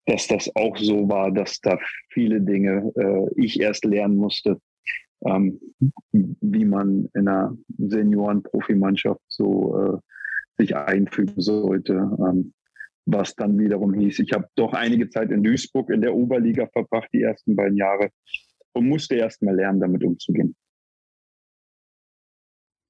dass 0.05 0.27
das 0.27 0.55
auch 0.55 0.77
so 0.77 1.09
war, 1.09 1.31
dass 1.31 1.59
da 1.61 1.79
viele 2.09 2.41
Dinge 2.41 2.91
äh, 2.95 3.41
ich 3.41 3.59
erst 3.59 3.85
lernen 3.85 4.17
musste, 4.17 4.59
ähm, 5.25 5.59
wie 6.11 6.65
man 6.65 7.09
in 7.13 7.27
einer 7.27 7.57
Senioren-Profimannschaft 7.77 9.21
so 9.27 9.77
äh, 9.77 9.97
sich 10.57 10.75
einfügen 10.75 11.41
sollte. 11.41 11.93
Ähm, 12.19 12.53
was 13.05 13.35
dann 13.35 13.57
wiederum 13.57 13.93
hieß, 13.93 14.19
ich 14.19 14.33
habe 14.33 14.47
doch 14.55 14.73
einige 14.73 15.09
Zeit 15.09 15.31
in 15.31 15.43
Duisburg 15.43 15.89
in 15.89 16.01
der 16.01 16.15
Oberliga 16.15 16.67
verbracht, 16.67 17.09
die 17.13 17.21
ersten 17.21 17.55
beiden 17.55 17.77
Jahre, 17.77 18.09
und 18.73 18.87
musste 18.87 19.15
erst 19.15 19.41
mal 19.41 19.55
lernen, 19.55 19.79
damit 19.79 20.03
umzugehen. 20.03 20.55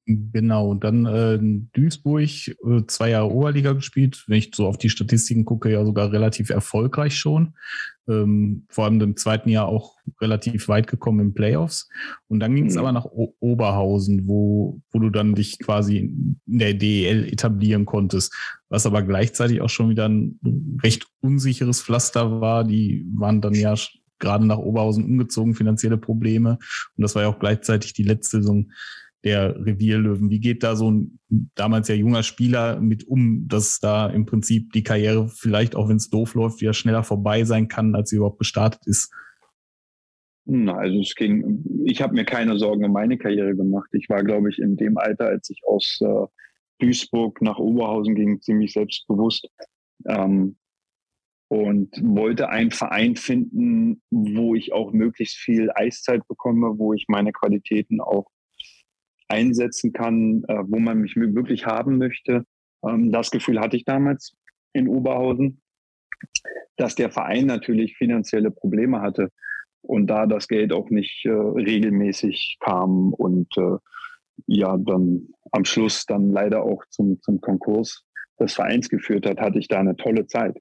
Genau, 0.07 0.75
dann 0.75 1.07
äh, 1.07 1.39
Duisburg, 1.73 2.47
äh, 2.47 2.85
zwei 2.85 3.09
Jahre 3.09 3.31
Oberliga 3.31 3.73
gespielt, 3.73 4.23
wenn 4.27 4.37
ich 4.37 4.51
so 4.53 4.67
auf 4.67 4.77
die 4.77 4.91
Statistiken 4.91 5.45
gucke, 5.45 5.71
ja 5.71 5.83
sogar 5.83 6.11
relativ 6.11 6.51
erfolgreich 6.51 7.17
schon. 7.17 7.55
Ähm, 8.07 8.67
vor 8.69 8.85
allem 8.85 9.01
im 9.01 9.17
zweiten 9.17 9.49
Jahr 9.49 9.67
auch 9.67 9.95
relativ 10.21 10.67
weit 10.67 10.85
gekommen 10.85 11.21
in 11.21 11.33
Playoffs. 11.33 11.89
Und 12.27 12.39
dann 12.39 12.53
ging 12.53 12.67
es 12.67 12.75
mhm. 12.75 12.81
aber 12.81 12.91
nach 12.91 13.05
o 13.05 13.33
Oberhausen, 13.39 14.27
wo, 14.27 14.79
wo 14.91 14.99
du 14.99 15.09
dann 15.09 15.33
dich 15.33 15.57
quasi 15.57 15.97
in 15.97 16.39
der 16.45 16.75
DEL 16.75 17.25
etablieren 17.25 17.85
konntest, 17.85 18.31
was 18.69 18.85
aber 18.85 19.01
gleichzeitig 19.01 19.61
auch 19.61 19.69
schon 19.69 19.89
wieder 19.89 20.07
ein 20.07 20.39
recht 20.83 21.07
unsicheres 21.21 21.81
Pflaster 21.81 22.41
war. 22.41 22.63
Die 22.63 23.07
waren 23.15 23.41
dann 23.41 23.55
ja 23.55 23.73
gerade 24.19 24.45
nach 24.45 24.59
Oberhausen 24.59 25.03
umgezogen, 25.03 25.55
finanzielle 25.55 25.97
Probleme. 25.97 26.59
Und 26.95 27.01
das 27.01 27.15
war 27.15 27.23
ja 27.23 27.29
auch 27.29 27.39
gleichzeitig 27.39 27.93
die 27.93 28.03
letzte 28.03 28.37
Saison 28.41 28.67
der 29.25 29.55
Revierlöwen. 29.65 30.29
Wie 30.29 30.39
geht 30.39 30.63
da 30.63 30.75
so 30.75 30.91
ein 30.91 31.19
damals 31.55 31.87
ja 31.87 31.95
junger 31.95 32.23
Spieler 32.23 32.79
mit 32.79 33.05
um, 33.07 33.47
dass 33.47 33.79
da 33.79 34.07
im 34.07 34.25
Prinzip 34.25 34.71
die 34.71 34.83
Karriere 34.83 35.27
vielleicht, 35.27 35.75
auch 35.75 35.89
wenn 35.89 35.97
es 35.97 36.09
doof 36.09 36.35
läuft, 36.35 36.61
wieder 36.61 36.73
schneller 36.73 37.03
vorbei 37.03 37.43
sein 37.43 37.67
kann, 37.67 37.95
als 37.95 38.11
sie 38.11 38.17
überhaupt 38.17 38.39
gestartet 38.39 38.81
ist? 38.85 39.11
Also 40.47 40.99
es 40.99 41.15
ging, 41.15 41.65
ich 41.85 42.03
habe 42.03 42.13
mir 42.13 42.23
keine 42.23 42.57
Sorgen 42.59 42.85
um 42.85 42.91
meine 42.91 43.17
Karriere 43.17 43.55
gemacht. 43.55 43.89
Ich 43.93 44.07
war, 44.09 44.23
glaube 44.23 44.49
ich, 44.51 44.59
in 44.59 44.77
dem 44.77 44.97
Alter, 44.97 45.25
als 45.25 45.49
ich 45.49 45.59
aus 45.65 45.99
äh, 46.01 46.27
Duisburg 46.77 47.41
nach 47.41 47.57
Oberhausen 47.57 48.13
ging, 48.13 48.39
ziemlich 48.41 48.73
selbstbewusst. 48.73 49.49
Ähm, 50.07 50.55
und 51.47 51.89
wollte 52.01 52.49
einen 52.49 52.71
Verein 52.71 53.15
finden, 53.15 54.01
wo 54.11 54.55
ich 54.55 54.73
auch 54.73 54.91
möglichst 54.93 55.37
viel 55.37 55.71
Eiszeit 55.73 56.27
bekomme, 56.27 56.77
wo 56.77 56.93
ich 56.93 57.05
meine 57.07 57.31
Qualitäten 57.31 58.01
auch 58.01 58.25
einsetzen 59.27 59.93
kann, 59.93 60.43
äh, 60.47 60.63
wo 60.67 60.79
man 60.79 60.99
mich 60.99 61.15
wirklich 61.15 61.65
haben 61.65 61.97
möchte. 61.97 62.45
Ähm, 62.83 63.11
das 63.11 63.31
Gefühl 63.31 63.59
hatte 63.59 63.77
ich 63.77 63.85
damals 63.85 64.35
in 64.73 64.87
Oberhausen, 64.87 65.61
dass 66.77 66.95
der 66.95 67.09
Verein 67.09 67.45
natürlich 67.45 67.97
finanzielle 67.97 68.51
Probleme 68.51 69.01
hatte 69.01 69.29
und 69.81 70.07
da 70.07 70.25
das 70.25 70.47
Geld 70.47 70.73
auch 70.73 70.89
nicht 70.89 71.25
äh, 71.25 71.29
regelmäßig 71.31 72.57
kam 72.59 73.13
und 73.13 73.47
äh, 73.57 73.77
ja 74.47 74.77
dann 74.77 75.29
am 75.51 75.65
Schluss 75.65 76.05
dann 76.05 76.31
leider 76.31 76.63
auch 76.63 76.83
zum, 76.89 77.21
zum 77.21 77.39
Konkurs 77.39 78.03
des 78.39 78.53
Vereins 78.53 78.89
geführt 78.89 79.25
hat, 79.25 79.39
hatte 79.39 79.59
ich 79.59 79.67
da 79.67 79.79
eine 79.79 79.95
tolle 79.95 80.27
Zeit. 80.27 80.57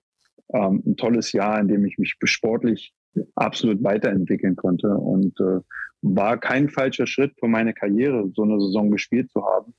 Ähm, 0.53 0.83
ein 0.87 0.97
tolles 0.97 1.33
Jahr, 1.33 1.59
in 1.61 1.69
dem 1.69 1.85
ich 1.85 1.99
mich 1.99 2.15
sportlich 2.25 2.95
absolut 3.35 3.83
weiterentwickeln 3.83 4.57
konnte 4.57 4.89
und 4.89 5.39
äh, 5.41 5.61
war 6.05 6.39
kein 6.39 6.69
falscher 6.69 7.07
Schritt 7.07 7.33
für 7.39 7.49
meine 7.49 7.73
Karriere, 7.73 8.31
so 8.35 8.43
eine 8.43 8.61
Saison 8.61 8.91
gespielt 8.91 9.31
zu 9.31 9.43
haben. 9.43 9.75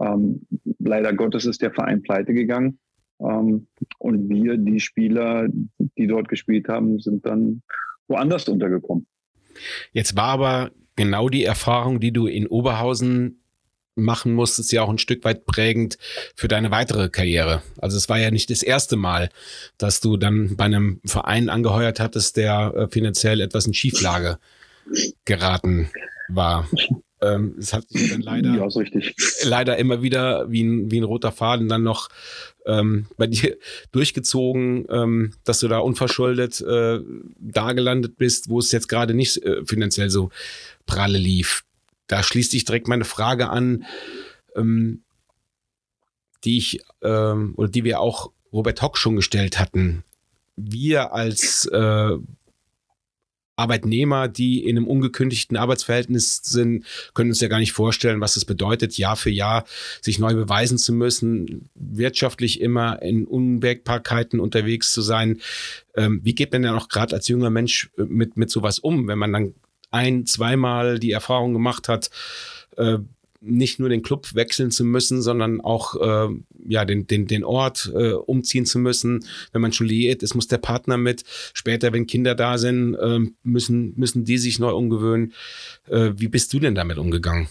Ähm, 0.00 0.46
leider 0.78 1.12
Gottes 1.12 1.46
ist 1.46 1.60
der 1.62 1.72
Verein 1.72 2.02
pleite 2.02 2.32
gegangen. 2.32 2.78
Ähm, 3.20 3.66
und 3.98 4.28
wir, 4.28 4.56
die 4.56 4.78
Spieler, 4.78 5.48
die 5.78 6.06
dort 6.06 6.28
gespielt 6.28 6.68
haben, 6.68 7.00
sind 7.00 7.26
dann 7.26 7.62
woanders 8.06 8.48
untergekommen. 8.48 9.08
Jetzt 9.92 10.16
war 10.16 10.28
aber 10.28 10.70
genau 10.94 11.28
die 11.28 11.44
Erfahrung, 11.44 11.98
die 11.98 12.12
du 12.12 12.28
in 12.28 12.46
Oberhausen 12.46 13.42
machen 13.96 14.34
musstest, 14.34 14.70
ja 14.70 14.82
auch 14.82 14.90
ein 14.90 14.98
Stück 14.98 15.24
weit 15.24 15.44
prägend 15.44 15.98
für 16.36 16.46
deine 16.46 16.70
weitere 16.70 17.08
Karriere. 17.08 17.64
Also 17.78 17.96
es 17.96 18.08
war 18.08 18.20
ja 18.20 18.30
nicht 18.30 18.48
das 18.48 18.62
erste 18.62 18.94
Mal, 18.94 19.28
dass 19.76 19.98
du 19.98 20.16
dann 20.16 20.56
bei 20.56 20.66
einem 20.66 21.00
Verein 21.04 21.48
angeheuert 21.48 21.98
hattest, 21.98 22.36
der 22.36 22.74
äh, 22.76 22.88
finanziell 22.88 23.40
etwas 23.40 23.66
in 23.66 23.74
Schieflage 23.74 24.38
geraten 25.24 25.90
war. 26.28 26.68
Ähm, 27.20 27.56
es 27.58 27.72
hat 27.72 27.88
sich 27.88 28.10
dann 28.10 28.20
leider, 28.20 28.54
ja, 28.54 28.68
leider 29.42 29.76
immer 29.76 30.02
wieder 30.02 30.50
wie 30.50 30.62
ein, 30.62 30.90
wie 30.90 31.00
ein 31.00 31.04
roter 31.04 31.32
Faden 31.32 31.68
dann 31.68 31.82
noch 31.82 32.08
ähm, 32.64 33.06
bei 33.16 33.26
dir 33.26 33.56
durchgezogen, 33.90 34.86
ähm, 34.88 35.32
dass 35.44 35.60
du 35.60 35.68
da 35.68 35.78
unverschuldet 35.78 36.60
äh, 36.60 37.00
da 37.38 37.72
gelandet 37.72 38.16
bist, 38.16 38.48
wo 38.48 38.60
es 38.60 38.70
jetzt 38.70 38.88
gerade 38.88 39.14
nicht 39.14 39.38
äh, 39.38 39.64
finanziell 39.64 40.10
so 40.10 40.30
pralle 40.86 41.18
lief. 41.18 41.64
Da 42.06 42.22
schließt 42.22 42.52
sich 42.52 42.64
direkt 42.64 42.86
meine 42.86 43.04
Frage 43.04 43.48
an, 43.50 43.84
ähm, 44.54 45.02
die 46.44 46.58
ich 46.58 46.80
ähm, 47.02 47.54
oder 47.56 47.68
die 47.68 47.84
wir 47.84 48.00
auch 48.00 48.30
Robert 48.52 48.80
Hock 48.80 48.96
schon 48.96 49.16
gestellt 49.16 49.58
hatten. 49.58 50.04
Wir 50.56 51.12
als 51.12 51.66
äh, 51.66 52.16
Arbeitnehmer, 53.58 54.28
die 54.28 54.64
in 54.64 54.76
einem 54.76 54.86
ungekündigten 54.86 55.56
Arbeitsverhältnis 55.56 56.40
sind, 56.42 56.84
können 57.14 57.30
uns 57.30 57.40
ja 57.40 57.48
gar 57.48 57.58
nicht 57.58 57.72
vorstellen, 57.72 58.20
was 58.20 58.36
es 58.36 58.44
bedeutet, 58.44 58.96
Jahr 58.96 59.16
für 59.16 59.30
Jahr 59.30 59.64
sich 60.00 60.18
neu 60.18 60.34
beweisen 60.34 60.78
zu 60.78 60.92
müssen, 60.92 61.68
wirtschaftlich 61.74 62.60
immer 62.60 63.02
in 63.02 63.26
Unwägbarkeiten 63.26 64.40
unterwegs 64.40 64.92
zu 64.92 65.02
sein. 65.02 65.40
Ähm, 65.96 66.20
wie 66.22 66.34
geht 66.34 66.52
man 66.52 66.62
denn 66.62 66.72
auch 66.72 66.88
gerade 66.88 67.14
als 67.16 67.28
junger 67.28 67.50
Mensch 67.50 67.90
äh, 67.98 68.04
mit, 68.04 68.36
mit 68.36 68.50
sowas 68.50 68.78
um, 68.78 69.08
wenn 69.08 69.18
man 69.18 69.32
dann 69.32 69.54
ein, 69.90 70.26
zweimal 70.26 70.98
die 70.98 71.12
Erfahrung 71.12 71.52
gemacht 71.52 71.88
hat, 71.88 72.10
äh, 72.76 72.98
nicht 73.40 73.78
nur 73.78 73.88
den 73.88 74.02
Club 74.02 74.34
wechseln 74.34 74.70
zu 74.70 74.84
müssen, 74.84 75.22
sondern 75.22 75.60
auch 75.60 75.94
äh, 75.94 76.34
ja 76.66 76.84
den, 76.84 77.06
den, 77.06 77.26
den 77.26 77.44
Ort 77.44 77.90
äh, 77.94 78.12
umziehen 78.12 78.66
zu 78.66 78.78
müssen. 78.78 79.24
Wenn 79.52 79.62
man 79.62 79.72
schon 79.72 79.86
liiert 79.86 80.22
ist, 80.22 80.34
muss 80.34 80.48
der 80.48 80.58
Partner 80.58 80.96
mit. 80.96 81.24
Später, 81.54 81.92
wenn 81.92 82.06
Kinder 82.06 82.34
da 82.34 82.58
sind, 82.58 82.94
äh, 82.94 83.20
müssen, 83.42 83.94
müssen 83.96 84.24
die 84.24 84.38
sich 84.38 84.58
neu 84.58 84.72
umgewöhnen. 84.72 85.32
Äh, 85.88 86.12
wie 86.16 86.28
bist 86.28 86.52
du 86.52 86.58
denn 86.58 86.74
damit 86.74 86.98
umgegangen? 86.98 87.48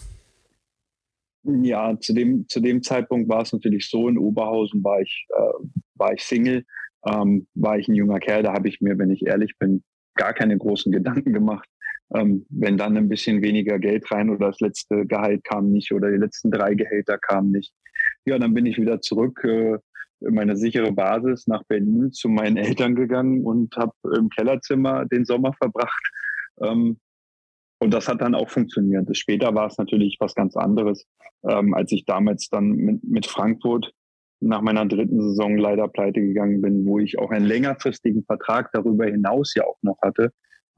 Ja, 1.44 1.98
zu 1.98 2.12
dem, 2.12 2.46
zu 2.48 2.60
dem 2.60 2.82
Zeitpunkt 2.82 3.28
war 3.28 3.42
es 3.42 3.52
natürlich 3.52 3.88
so, 3.88 4.08
in 4.08 4.18
Oberhausen 4.18 4.84
war 4.84 5.00
ich, 5.00 5.26
äh, 5.30 5.66
war 5.94 6.12
ich 6.12 6.22
Single, 6.22 6.64
ähm, 7.06 7.46
war 7.54 7.78
ich 7.78 7.88
ein 7.88 7.94
junger 7.94 8.18
Kerl, 8.18 8.42
da 8.42 8.52
habe 8.52 8.68
ich 8.68 8.80
mir, 8.80 8.98
wenn 8.98 9.10
ich 9.10 9.24
ehrlich 9.24 9.56
bin, 9.58 9.82
gar 10.14 10.34
keine 10.34 10.58
großen 10.58 10.92
Gedanken 10.92 11.32
gemacht 11.32 11.68
ähm, 12.14 12.46
wenn 12.48 12.76
dann 12.76 12.96
ein 12.96 13.08
bisschen 13.08 13.42
weniger 13.42 13.78
Geld 13.78 14.10
rein 14.10 14.30
oder 14.30 14.48
das 14.48 14.60
letzte 14.60 15.06
Gehalt 15.06 15.44
kam 15.44 15.70
nicht 15.70 15.92
oder 15.92 16.10
die 16.10 16.16
letzten 16.16 16.50
drei 16.50 16.74
Gehälter 16.74 17.18
kamen 17.18 17.50
nicht. 17.50 17.72
Ja, 18.24 18.38
dann 18.38 18.54
bin 18.54 18.66
ich 18.66 18.78
wieder 18.78 19.00
zurück 19.00 19.42
äh, 19.44 19.78
in 20.20 20.34
meine 20.34 20.56
sichere 20.56 20.92
Basis 20.92 21.46
nach 21.46 21.62
Berlin 21.64 22.12
zu 22.12 22.28
meinen 22.28 22.56
Eltern 22.68 22.94
gegangen 22.94 23.44
und 23.44 23.76
habe 23.76 23.92
im 24.16 24.28
Kellerzimmer 24.30 25.04
den 25.06 25.24
Sommer 25.24 25.52
verbracht. 25.54 26.10
Ähm, 26.62 26.98
und 27.80 27.94
das 27.94 28.08
hat 28.08 28.20
dann 28.20 28.34
auch 28.34 28.50
funktioniert. 28.50 29.16
Später 29.16 29.54
war 29.54 29.68
es 29.68 29.78
natürlich 29.78 30.16
was 30.18 30.34
ganz 30.34 30.56
anderes, 30.56 31.06
ähm, 31.48 31.74
als 31.74 31.92
ich 31.92 32.04
damals 32.06 32.48
dann 32.48 32.70
mit, 32.70 33.04
mit 33.04 33.26
Frankfurt 33.26 33.92
nach 34.40 34.62
meiner 34.62 34.86
dritten 34.86 35.20
Saison 35.22 35.56
leider 35.56 35.88
pleite 35.88 36.20
gegangen 36.20 36.60
bin, 36.60 36.86
wo 36.86 36.98
ich 36.98 37.18
auch 37.18 37.30
einen 37.30 37.44
längerfristigen 37.44 38.24
Vertrag 38.24 38.70
darüber 38.72 39.06
hinaus 39.06 39.54
ja 39.54 39.64
auch 39.64 39.78
noch 39.82 39.98
hatte, 40.02 40.32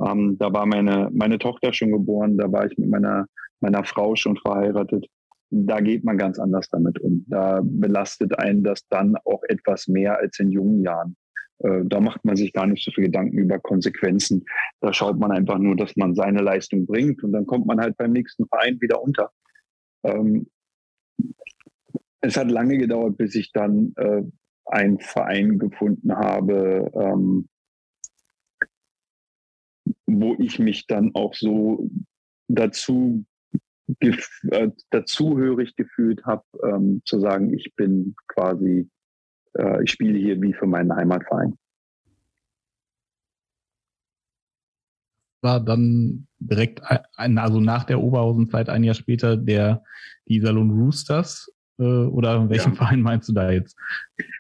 ähm, 0.04 0.36
da 0.38 0.52
war 0.52 0.66
meine, 0.66 1.08
meine 1.12 1.38
Tochter 1.38 1.72
schon 1.72 1.92
geboren, 1.92 2.36
da 2.36 2.50
war 2.50 2.66
ich 2.66 2.76
mit 2.78 2.88
meiner 2.88 3.26
meiner 3.60 3.84
Frau 3.84 4.16
schon 4.16 4.36
verheiratet. 4.36 5.06
Da 5.50 5.80
geht 5.80 6.04
man 6.04 6.16
ganz 6.16 6.38
anders 6.38 6.68
damit 6.70 6.98
um. 7.00 7.24
Da 7.28 7.60
belastet 7.62 8.38
einen 8.38 8.62
das 8.62 8.86
dann 8.88 9.16
auch 9.24 9.42
etwas 9.48 9.88
mehr 9.88 10.18
als 10.18 10.38
in 10.38 10.50
jungen 10.50 10.82
Jahren. 10.82 11.16
Äh, 11.58 11.82
da 11.84 12.00
macht 12.00 12.24
man 12.24 12.36
sich 12.36 12.52
gar 12.52 12.66
nicht 12.66 12.84
so 12.84 12.90
viel 12.92 13.04
Gedanken 13.04 13.38
über 13.38 13.58
Konsequenzen. 13.58 14.44
Da 14.80 14.92
schaut 14.92 15.18
man 15.18 15.32
einfach 15.32 15.58
nur, 15.58 15.76
dass 15.76 15.96
man 15.96 16.14
seine 16.14 16.40
Leistung 16.40 16.86
bringt 16.86 17.22
und 17.24 17.32
dann 17.32 17.46
kommt 17.46 17.66
man 17.66 17.80
halt 17.80 17.96
beim 17.96 18.12
nächsten 18.12 18.46
Verein 18.46 18.80
wieder 18.80 19.02
unter. 19.02 19.30
Ähm, 20.04 20.46
es 22.22 22.36
hat 22.36 22.50
lange 22.50 22.78
gedauert, 22.78 23.16
bis 23.16 23.34
ich 23.34 23.50
dann 23.52 23.92
äh, 23.96 24.22
einen 24.66 25.00
Verein 25.00 25.58
gefunden 25.58 26.14
habe, 26.14 26.90
ähm, 26.94 27.48
wo 30.18 30.34
ich 30.38 30.58
mich 30.58 30.86
dann 30.86 31.14
auch 31.14 31.34
so 31.34 31.90
dazu 32.48 33.24
äh, 33.98 34.70
dazuhörig 34.90 35.76
gefühlt 35.76 36.24
habe, 36.24 36.44
ähm, 36.62 37.02
zu 37.04 37.20
sagen, 37.20 37.52
ich 37.52 37.74
bin 37.74 38.14
quasi, 38.28 38.88
äh, 39.54 39.82
ich 39.82 39.90
spiele 39.90 40.18
hier 40.18 40.40
wie 40.40 40.52
für 40.52 40.66
meinen 40.66 40.94
Heimatverein. 40.94 41.56
War 45.42 45.60
dann 45.60 46.28
direkt, 46.38 46.82
ein, 47.14 47.38
also 47.38 47.60
nach 47.60 47.84
der 47.84 48.00
Oberhausenzeit 48.00 48.68
ein 48.68 48.84
Jahr 48.84 48.94
später, 48.94 49.36
der 49.36 49.82
die 50.28 50.40
Salon 50.40 50.70
Roosters 50.70 51.50
oder 51.80 52.48
welchen 52.48 52.72
ja. 52.72 52.76
Verein 52.76 53.02
meinst 53.02 53.28
du 53.28 53.32
da 53.32 53.50
jetzt? 53.50 53.76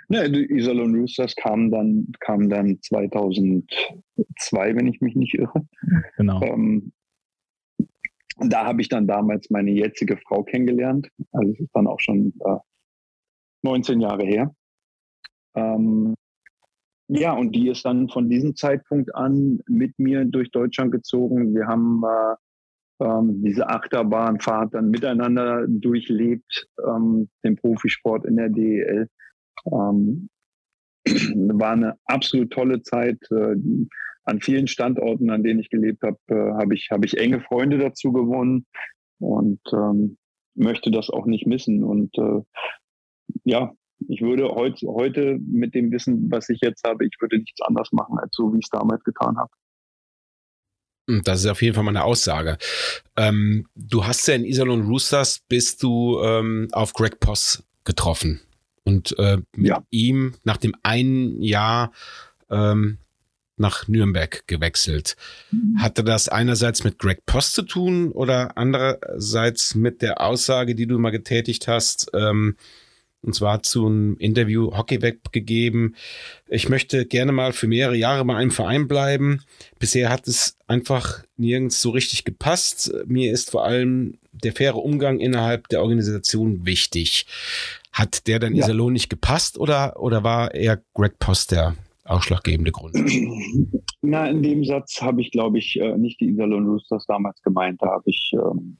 Ne, 0.08 0.30
die 0.30 0.50
Iserlohn 0.52 0.94
Roosters 0.94 1.34
kam 1.36 1.70
dann, 1.70 2.12
kam 2.20 2.48
dann 2.48 2.78
2002, 2.82 3.66
wenn 4.76 4.86
ich 4.86 5.00
mich 5.00 5.14
nicht 5.14 5.34
irre. 5.34 5.66
Genau. 6.16 6.42
Ähm, 6.42 6.92
da 8.38 8.64
habe 8.64 8.80
ich 8.80 8.88
dann 8.88 9.06
damals 9.06 9.50
meine 9.50 9.70
jetzige 9.70 10.16
Frau 10.16 10.42
kennengelernt. 10.42 11.10
Also 11.32 11.52
es 11.52 11.60
ist 11.60 11.70
dann 11.74 11.86
auch 11.86 12.00
schon 12.00 12.32
äh, 12.40 12.56
19 13.62 14.00
Jahre 14.00 14.24
her. 14.24 14.54
Ähm, 15.54 16.14
ja, 17.08 17.32
und 17.32 17.52
die 17.52 17.68
ist 17.68 17.84
dann 17.84 18.08
von 18.08 18.30
diesem 18.30 18.54
Zeitpunkt 18.54 19.14
an 19.14 19.60
mit 19.66 19.98
mir 19.98 20.24
durch 20.24 20.50
Deutschland 20.52 20.92
gezogen. 20.92 21.54
Wir 21.54 21.66
haben 21.66 22.02
äh, 22.04 22.36
ähm, 23.00 23.42
diese 23.42 23.68
Achterbahnfahrt 23.68 24.74
dann 24.74 24.90
miteinander 24.90 25.66
durchlebt, 25.68 26.68
ähm, 26.86 27.28
den 27.44 27.56
Profisport 27.56 28.24
in 28.24 28.36
der 28.36 28.48
DEL. 28.48 29.08
Ähm, 29.66 30.28
war 31.58 31.72
eine 31.72 31.96
absolut 32.04 32.52
tolle 32.52 32.82
Zeit. 32.82 33.18
Äh, 33.30 33.56
an 34.24 34.40
vielen 34.40 34.66
Standorten, 34.66 35.30
an 35.30 35.42
denen 35.42 35.60
ich 35.60 35.70
gelebt 35.70 36.02
habe, 36.02 36.18
äh, 36.28 36.52
habe 36.52 36.74
ich, 36.74 36.90
hab 36.90 37.04
ich 37.04 37.18
enge 37.18 37.40
Freunde 37.40 37.78
dazu 37.78 38.12
gewonnen 38.12 38.66
und 39.18 39.60
ähm, 39.72 40.18
möchte 40.54 40.90
das 40.90 41.10
auch 41.10 41.26
nicht 41.26 41.46
missen. 41.46 41.82
Und 41.82 42.16
äh, 42.18 42.42
ja, 43.44 43.72
ich 44.08 44.22
würde 44.22 44.48
heut, 44.50 44.80
heute 44.82 45.38
mit 45.40 45.74
dem 45.74 45.90
Wissen, 45.90 46.30
was 46.30 46.48
ich 46.48 46.60
jetzt 46.62 46.84
habe, 46.84 47.04
ich 47.06 47.16
würde 47.20 47.38
nichts 47.38 47.60
anders 47.62 47.92
machen, 47.92 48.18
als 48.18 48.30
so, 48.32 48.52
wie 48.52 48.58
ich 48.58 48.66
es 48.66 48.70
damals 48.70 49.02
getan 49.04 49.36
habe. 49.36 49.50
Das 51.24 51.40
ist 51.40 51.46
auf 51.46 51.62
jeden 51.62 51.74
Fall 51.74 51.84
meine 51.84 52.04
Aussage. 52.04 52.58
Ähm, 53.16 53.66
du 53.74 54.06
hast 54.06 54.26
ja 54.28 54.34
in 54.34 54.44
Iserlohn 54.44 54.82
Roosters 54.82 55.40
bist 55.48 55.82
du 55.82 56.20
ähm, 56.22 56.68
auf 56.72 56.92
Greg 56.92 57.20
Poss 57.20 57.62
getroffen 57.84 58.40
und 58.84 59.18
äh, 59.18 59.38
mit 59.56 59.68
ja. 59.68 59.82
ihm 59.90 60.34
nach 60.44 60.56
dem 60.56 60.74
einen 60.82 61.42
Jahr 61.42 61.92
ähm, 62.50 62.98
nach 63.56 63.86
Nürnberg 63.86 64.46
gewechselt. 64.46 65.16
Mhm. 65.50 65.80
Hatte 65.80 66.02
das 66.02 66.28
einerseits 66.28 66.82
mit 66.82 66.98
Greg 66.98 67.24
Post 67.26 67.54
zu 67.54 67.62
tun 67.62 68.10
oder 68.10 68.56
andererseits 68.56 69.74
mit 69.74 70.02
der 70.02 70.20
Aussage, 70.20 70.74
die 70.74 70.86
du 70.86 70.98
mal 70.98 71.10
getätigt 71.10 71.68
hast, 71.68 72.10
ähm, 72.14 72.56
und 73.22 73.34
zwar 73.34 73.62
zu 73.62 73.86
einem 73.86 74.16
Interview 74.18 74.76
Hockey 74.76 75.02
weggegeben. 75.02 75.96
Ich 76.48 76.68
möchte 76.68 77.04
gerne 77.06 77.32
mal 77.32 77.52
für 77.52 77.66
mehrere 77.66 77.96
Jahre 77.96 78.24
bei 78.24 78.34
einem 78.34 78.50
Verein 78.50 78.88
bleiben. 78.88 79.42
Bisher 79.78 80.08
hat 80.08 80.26
es 80.26 80.56
einfach 80.66 81.24
nirgends 81.36 81.82
so 81.82 81.90
richtig 81.90 82.24
gepasst. 82.24 82.92
Mir 83.06 83.32
ist 83.32 83.50
vor 83.50 83.64
allem 83.64 84.18
der 84.32 84.52
faire 84.52 84.76
Umgang 84.76 85.20
innerhalb 85.20 85.68
der 85.68 85.82
Organisation 85.82 86.64
wichtig. 86.64 87.26
Hat 87.92 88.26
der 88.26 88.38
dann 88.38 88.54
ja. 88.54 88.64
Iserlohn 88.64 88.92
nicht 88.92 89.10
gepasst 89.10 89.58
oder, 89.58 90.00
oder 90.00 90.24
war 90.24 90.54
eher 90.54 90.80
Greg 90.94 91.18
Post 91.18 91.52
der 91.52 91.76
ausschlaggebende 92.04 92.72
Grund? 92.72 92.96
Na, 94.02 94.28
in 94.28 94.42
dem 94.42 94.64
Satz 94.64 95.00
habe 95.02 95.20
ich, 95.20 95.30
glaube 95.30 95.58
ich, 95.58 95.78
äh, 95.78 95.96
nicht 95.98 96.20
die 96.20 96.28
Iserlohn 96.28 96.66
Roosters 96.66 97.04
damals 97.06 97.42
gemeint. 97.42 97.82
Da 97.82 97.88
habe 97.88 98.04
ich 98.06 98.32
ähm, 98.34 98.78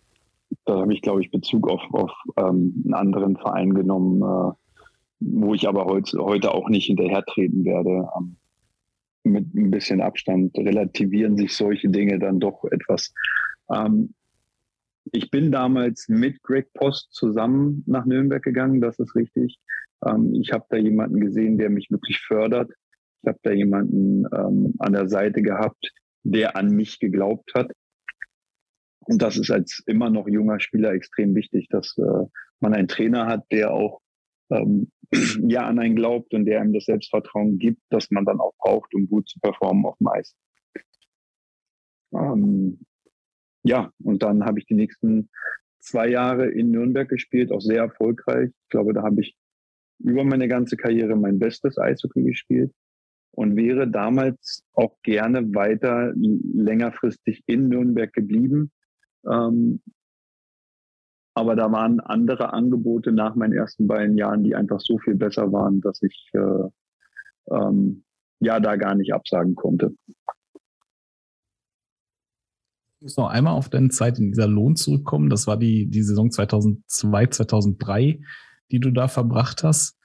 da 0.65 0.81
habe 0.81 0.93
ich, 0.93 1.03
glaube 1.03 1.23
ich, 1.23 1.31
Bezug 1.31 1.69
auf, 1.69 1.83
auf 1.93 2.13
ähm, 2.37 2.83
einen 2.85 2.95
anderen 2.95 3.37
Verein 3.37 3.75
genommen, 3.75 4.23
äh, 4.23 4.53
wo 5.21 5.55
ich 5.55 5.69
aber 5.69 5.85
heut, 5.87 6.13
heute 6.19 6.53
auch 6.55 6.69
nicht 6.69 6.87
hinterhertreten 6.87 7.65
werde. 7.65 8.09
Ähm, 8.17 8.37
mit 9.23 9.55
ein 9.55 9.71
bisschen 9.71 10.01
Abstand 10.01 10.57
relativieren 10.57 11.37
sich 11.37 11.55
solche 11.55 11.89
Dinge 11.89 12.19
dann 12.19 12.41
doch 12.41 12.65
etwas. 12.65 13.13
Ähm, 13.71 14.15
ich 15.13 15.31
bin 15.31 15.51
damals 15.51 16.09
mit 16.09 16.43
Greg 16.43 16.73
Post 16.75 17.13
zusammen 17.13 17.83
nach 17.87 18.05
Nürnberg 18.05 18.43
gegangen, 18.43 18.81
das 18.81 18.99
ist 18.99 19.15
richtig. 19.15 19.59
Ähm, 20.07 20.35
ich 20.35 20.53
habe 20.53 20.65
da 20.69 20.77
jemanden 20.77 21.21
gesehen, 21.21 21.59
der 21.59 21.71
mich 21.71 21.91
wirklich 21.91 22.19
fördert. 22.21 22.71
Ich 23.23 23.29
habe 23.29 23.39
da 23.43 23.51
jemanden 23.51 24.25
ähm, 24.33 24.75
an 24.79 24.93
der 24.93 25.09
Seite 25.09 25.43
gehabt, 25.43 25.93
der 26.23 26.57
an 26.57 26.71
mich 26.71 26.99
geglaubt 26.99 27.53
hat. 27.55 27.73
Und 29.11 29.21
das 29.21 29.37
ist 29.37 29.51
als 29.51 29.83
immer 29.87 30.09
noch 30.09 30.29
junger 30.29 30.61
Spieler 30.61 30.93
extrem 30.93 31.35
wichtig, 31.35 31.67
dass 31.69 31.99
äh, 31.99 32.27
man 32.61 32.75
einen 32.75 32.87
Trainer 32.87 33.27
hat, 33.27 33.45
der 33.51 33.73
auch 33.73 34.01
ähm, 34.51 34.93
ja 35.43 35.67
an 35.67 35.81
einen 35.81 35.97
glaubt 35.97 36.33
und 36.33 36.45
der 36.45 36.61
einem 36.61 36.73
das 36.73 36.85
Selbstvertrauen 36.85 37.59
gibt, 37.59 37.83
dass 37.91 38.13
man 38.13 38.25
dann 38.25 38.39
auch 38.39 38.55
braucht, 38.59 38.95
um 38.95 39.09
gut 39.09 39.29
zu 39.29 39.41
performen 39.41 39.85
auf 39.85 39.99
dem 39.99 40.07
Eis. 40.07 40.37
Ähm, 42.13 42.79
ja, 43.65 43.93
und 44.05 44.23
dann 44.23 44.45
habe 44.45 44.61
ich 44.61 44.67
die 44.67 44.75
nächsten 44.75 45.29
zwei 45.81 46.09
Jahre 46.09 46.49
in 46.49 46.71
Nürnberg 46.71 47.09
gespielt, 47.09 47.51
auch 47.51 47.61
sehr 47.61 47.83
erfolgreich. 47.83 48.51
Ich 48.51 48.69
glaube, 48.69 48.93
da 48.93 49.03
habe 49.03 49.23
ich 49.23 49.37
über 49.99 50.23
meine 50.23 50.47
ganze 50.47 50.77
Karriere 50.77 51.17
mein 51.17 51.41
bestes 51.41 51.79
Eishockey 51.79 52.23
gespielt 52.23 52.73
und 53.33 53.57
wäre 53.57 53.91
damals 53.91 54.65
auch 54.73 54.97
gerne 55.03 55.53
weiter 55.53 56.13
längerfristig 56.15 57.43
in 57.47 57.69
Nürnberg 57.69 58.13
geblieben. 58.13 58.71
Ähm, 59.27 59.81
aber 61.35 61.57
da 61.57 61.71
waren 61.71 62.01
andere 62.01 62.53
Angebote 62.53 63.13
nach 63.13 63.35
meinen 63.35 63.53
ersten 63.53 63.87
beiden 63.87 64.19
Jahren, 64.19 64.43
die 64.43 64.55
einfach 64.55 64.81
so 64.81 64.99
viel 64.99 65.15
besser 65.15 65.53
waren, 65.53 65.81
dass 65.81 66.03
ich 66.03 66.31
äh, 66.33 67.55
ähm, 67.55 68.05
ja 68.41 68.61
da 68.61 68.77
gar 68.77 68.95
nicht 68.95 69.15
absagen 69.15 69.55
konnte. 69.55 69.95
Ich 72.97 73.03
muss 73.03 73.17
noch 73.17 73.29
einmal 73.29 73.55
auf 73.55 73.71
deine 73.71 73.89
Zeit 73.89 74.19
in 74.19 74.33
dieser 74.33 74.49
Lohn 74.49 74.77
zurückkommen. 74.77 75.31
Das 75.31 75.47
war 75.47 75.57
die, 75.57 75.87
die 75.87 76.03
Saison 76.03 76.31
2002, 76.31 77.27
2003, 77.29 78.21
die 78.71 78.81
du 78.81 78.91
da 78.91 79.09
verbracht 79.09 79.63
hast. 79.63 80.00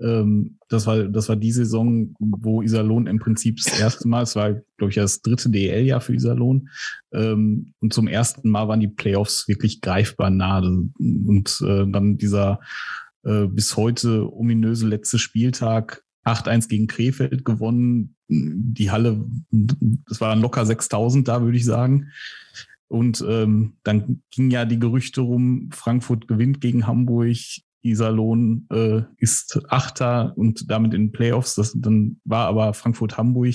Ähm, 0.00 0.58
das, 0.68 0.86
war, 0.86 1.04
das 1.04 1.28
war 1.28 1.36
die 1.36 1.52
Saison, 1.52 2.14
wo 2.18 2.62
Iserlohn 2.62 3.06
im 3.06 3.18
Prinzip 3.18 3.58
das 3.62 3.78
erste 3.78 4.08
Mal, 4.08 4.22
es 4.22 4.36
war, 4.36 4.54
glaube 4.76 4.90
ich, 4.90 4.96
das 4.96 5.22
dritte 5.22 5.50
DL-Jahr 5.50 6.00
für 6.00 6.14
Iserlohn. 6.14 6.68
Ähm, 7.12 7.74
und 7.80 7.92
zum 7.92 8.08
ersten 8.08 8.50
Mal 8.50 8.68
waren 8.68 8.80
die 8.80 8.88
Playoffs 8.88 9.46
wirklich 9.48 9.80
greifbar 9.80 10.30
nah. 10.30 10.58
Und 10.58 11.62
äh, 11.64 11.86
dann 11.88 12.16
dieser 12.16 12.60
äh, 13.24 13.46
bis 13.46 13.76
heute 13.76 14.32
ominöse 14.32 14.86
letzte 14.86 15.18
Spieltag 15.18 16.02
8-1 16.24 16.68
gegen 16.68 16.86
Krefeld 16.86 17.44
gewonnen. 17.44 18.16
Die 18.28 18.90
Halle, 18.90 19.24
das 19.50 20.20
waren 20.20 20.40
locker 20.40 20.64
6000 20.64 21.28
da, 21.28 21.42
würde 21.42 21.56
ich 21.56 21.64
sagen. 21.64 22.10
Und 22.88 23.24
ähm, 23.26 23.74
dann 23.82 24.22
ging 24.30 24.50
ja 24.50 24.64
die 24.64 24.78
Gerüchte 24.78 25.20
rum, 25.20 25.70
Frankfurt 25.72 26.28
gewinnt 26.28 26.60
gegen 26.60 26.86
Hamburg, 26.86 27.36
Iserlohn 27.84 28.66
äh, 28.72 29.02
ist 29.18 29.60
Achter 29.68 30.32
und 30.36 30.70
damit 30.70 30.94
in 30.94 31.06
den 31.06 31.12
Playoffs. 31.12 31.54
Das 31.54 31.74
dann 31.78 32.20
war 32.24 32.46
aber 32.46 32.72
Frankfurt-Hamburg 32.72 33.54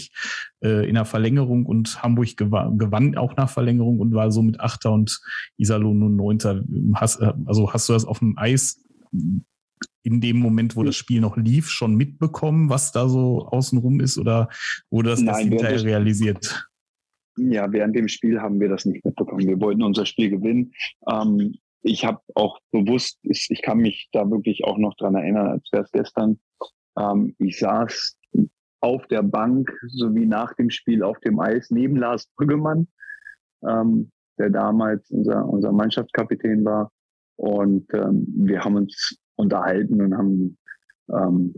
äh, 0.64 0.88
in 0.88 0.96
der 0.96 1.06
Verlängerung 1.06 1.66
und 1.66 2.02
Hamburg 2.04 2.38
gewann, 2.38 2.78
gewann 2.78 3.18
auch 3.18 3.36
nach 3.36 3.50
Verlängerung 3.50 4.00
und 4.00 4.14
war 4.14 4.32
somit 4.32 4.60
Achter 4.60 4.92
und 4.92 5.20
Iserlohn 5.58 6.00
nun 6.00 6.16
Neunter. 6.16 6.64
Hast, 6.94 7.20
äh, 7.22 7.34
also 7.46 7.74
hast 7.74 7.90
du 7.90 7.94
das 7.94 8.06
auf 8.06 8.20
dem 8.20 8.38
Eis 8.38 8.84
in 10.04 10.22
dem 10.22 10.38
Moment, 10.38 10.76
wo 10.76 10.84
das 10.84 10.96
Spiel 10.96 11.22
noch 11.22 11.36
lief, 11.36 11.70
schon 11.70 11.96
mitbekommen, 11.96 12.70
was 12.70 12.92
da 12.92 13.10
so 13.10 13.48
außenrum 13.48 14.00
ist 14.00 14.18
oder 14.18 14.50
wurde 14.90 15.10
das, 15.10 15.22
Nein, 15.22 15.34
das 15.34 15.40
hinterher 15.44 15.84
realisiert? 15.84 16.70
Ja, 17.38 17.72
während 17.72 17.96
dem 17.96 18.08
Spiel 18.08 18.42
haben 18.42 18.60
wir 18.60 18.70
das 18.70 18.86
nicht 18.86 19.04
mitbekommen. 19.04 19.48
Wir 19.48 19.60
wollten 19.60 19.82
unser 19.82 20.06
Spiel 20.06 20.30
gewinnen. 20.30 20.74
Ähm, 21.10 21.56
ich 21.82 22.06
habe 22.06 22.20
auch 22.36 22.60
bewusst, 22.72 23.20
ich 23.24 23.62
kann 23.62 23.80
mich 23.80 24.10
da 24.12 24.30
wirklich 24.30 24.66
auch 24.66 24.78
noch 24.78 24.96
dran 24.96 25.16
erinnern, 25.16 25.48
als 25.48 25.68
wäre 25.72 25.84
es 25.84 25.92
gestern. 25.92 26.40
Ähm, 26.98 27.36
ich 27.40 27.60
saß 27.60 28.18
auf 28.82 29.08
der 29.08 29.24
Bank 29.24 29.72
sowie 29.88 30.26
nach 30.26 30.54
dem 30.56 30.70
Spiel 30.70 31.04
auf 31.04 31.20
dem 31.20 31.40
Eis 31.40 31.70
neben 31.70 31.96
Lars 31.96 32.28
Brüggemann. 32.36 32.88
Ähm, 33.68 34.12
der 34.40 34.50
damals 34.50 35.12
unser, 35.12 35.48
unser 35.48 35.72
Mannschaftskapitän 35.72 36.66
war. 36.66 36.92
Und 37.36 37.94
ähm, 37.94 38.26
wir 38.36 38.64
haben 38.64 38.76
uns 38.76 39.18
unterhalten 39.36 40.02
und 40.02 40.18
haben 40.18 40.58
ähm, 41.14 41.54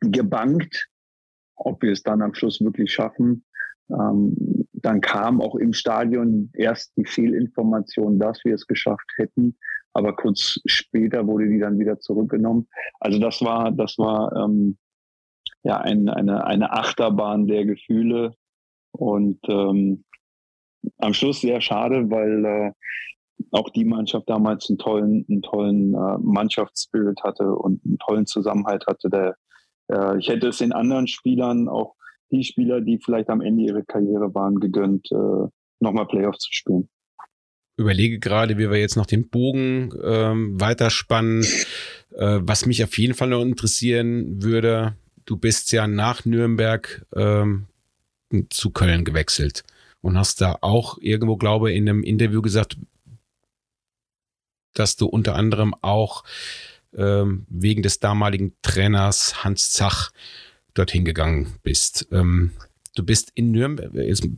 gebankt, 0.00 0.88
ob 1.56 1.82
wir 1.82 1.92
es 1.92 2.02
dann 2.02 2.22
am 2.22 2.34
Schluss 2.34 2.60
wirklich 2.60 2.92
schaffen. 2.92 3.44
Ähm, 3.90 4.34
dann 4.84 5.00
kam 5.00 5.40
auch 5.40 5.54
im 5.54 5.72
Stadion 5.72 6.50
erst 6.52 6.94
die 6.96 7.06
Fehlinformation, 7.06 8.18
dass 8.18 8.44
wir 8.44 8.54
es 8.54 8.66
geschafft 8.66 9.10
hätten, 9.16 9.56
aber 9.94 10.14
kurz 10.14 10.60
später 10.66 11.26
wurde 11.26 11.48
die 11.48 11.58
dann 11.58 11.78
wieder 11.78 11.98
zurückgenommen. 12.00 12.68
Also 13.00 13.18
das 13.18 13.40
war, 13.40 13.72
das 13.72 13.96
war 13.96 14.30
ähm, 14.36 14.76
ja 15.62 15.78
ein, 15.78 16.10
eine, 16.10 16.44
eine 16.44 16.72
Achterbahn 16.72 17.46
der 17.46 17.64
Gefühle 17.64 18.34
und 18.90 19.38
ähm, 19.48 20.04
am 20.98 21.14
Schluss 21.14 21.40
sehr 21.40 21.62
schade, 21.62 22.10
weil 22.10 22.44
äh, 22.44 22.72
auch 23.52 23.70
die 23.70 23.86
Mannschaft 23.86 24.28
damals 24.28 24.68
einen 24.68 24.78
tollen, 24.78 25.24
einen 25.30 25.40
tollen 25.40 25.94
äh, 25.94 26.18
Mannschaftsspirit 26.18 27.22
hatte 27.22 27.54
und 27.54 27.82
einen 27.86 27.98
tollen 27.98 28.26
Zusammenhalt 28.26 28.86
hatte. 28.86 29.08
Der, 29.08 29.36
äh, 29.88 30.18
ich 30.18 30.28
hätte 30.28 30.48
es 30.48 30.58
den 30.58 30.72
anderen 30.72 31.06
Spielern, 31.06 31.70
auch 31.70 31.94
die 32.30 32.44
Spieler, 32.44 32.80
die 32.80 32.98
vielleicht 32.98 33.28
am 33.28 33.40
Ende 33.40 33.64
ihrer 33.64 33.82
Karriere 33.82 34.34
waren, 34.34 34.60
gegönnt, 34.60 35.10
äh, 35.12 35.48
nochmal 35.80 36.06
Playoffs 36.06 36.40
zu 36.40 36.52
spielen. 36.52 36.88
Überlege 37.76 38.18
gerade, 38.18 38.56
wie 38.56 38.70
wir 38.70 38.78
jetzt 38.78 38.96
noch 38.96 39.06
den 39.06 39.28
Bogen 39.28 39.90
ähm, 40.04 40.60
weiterspannen. 40.60 41.44
Äh, 42.12 42.40
was 42.42 42.66
mich 42.66 42.84
auf 42.84 42.96
jeden 42.98 43.14
Fall 43.14 43.28
noch 43.28 43.42
interessieren 43.42 44.42
würde, 44.42 44.94
du 45.24 45.36
bist 45.36 45.72
ja 45.72 45.86
nach 45.86 46.24
Nürnberg 46.24 47.04
ähm, 47.14 47.66
zu 48.50 48.70
Köln 48.70 49.04
gewechselt 49.04 49.64
und 50.00 50.16
hast 50.16 50.40
da 50.40 50.58
auch 50.60 50.98
irgendwo, 51.00 51.36
glaube 51.36 51.70
ich, 51.70 51.76
in 51.76 51.88
einem 51.88 52.04
Interview 52.04 52.42
gesagt, 52.42 52.76
dass 54.74 54.96
du 54.96 55.06
unter 55.06 55.34
anderem 55.34 55.74
auch 55.80 56.24
ähm, 56.96 57.46
wegen 57.48 57.82
des 57.82 58.00
damaligen 58.00 58.54
Trainers 58.62 59.44
Hans 59.44 59.72
Zach 59.72 60.10
dorthin 60.74 61.04
gegangen 61.04 61.54
bist. 61.62 62.08
Ähm, 62.12 62.52
du 62.94 63.04
bist 63.04 63.32
in 63.34 63.50
Nürnberg, 63.50 63.92
jetzt 63.94 64.28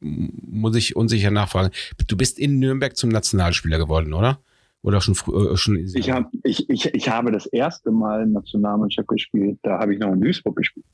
muss 0.00 0.76
ich 0.76 0.96
unsicher 0.96 1.30
nachfragen, 1.30 1.70
du 2.06 2.16
bist 2.16 2.38
in 2.38 2.58
Nürnberg 2.58 2.96
zum 2.96 3.10
Nationalspieler 3.10 3.78
geworden, 3.78 4.14
oder? 4.14 4.40
Oder 4.82 5.00
schon 5.00 5.14
früher? 5.14 5.52
Äh, 5.52 5.56
schon 5.56 5.76
ich, 5.76 6.10
hab, 6.10 6.30
ich, 6.42 6.68
ich, 6.70 6.94
ich 6.94 7.08
habe 7.08 7.32
das 7.32 7.46
erste 7.46 7.90
Mal 7.90 8.26
Nationalmannschaft 8.26 9.08
gespielt, 9.08 9.58
da 9.62 9.78
habe 9.78 9.94
ich 9.94 10.00
noch 10.00 10.12
in 10.12 10.20
Duisburg 10.20 10.56
gespielt. 10.56 10.86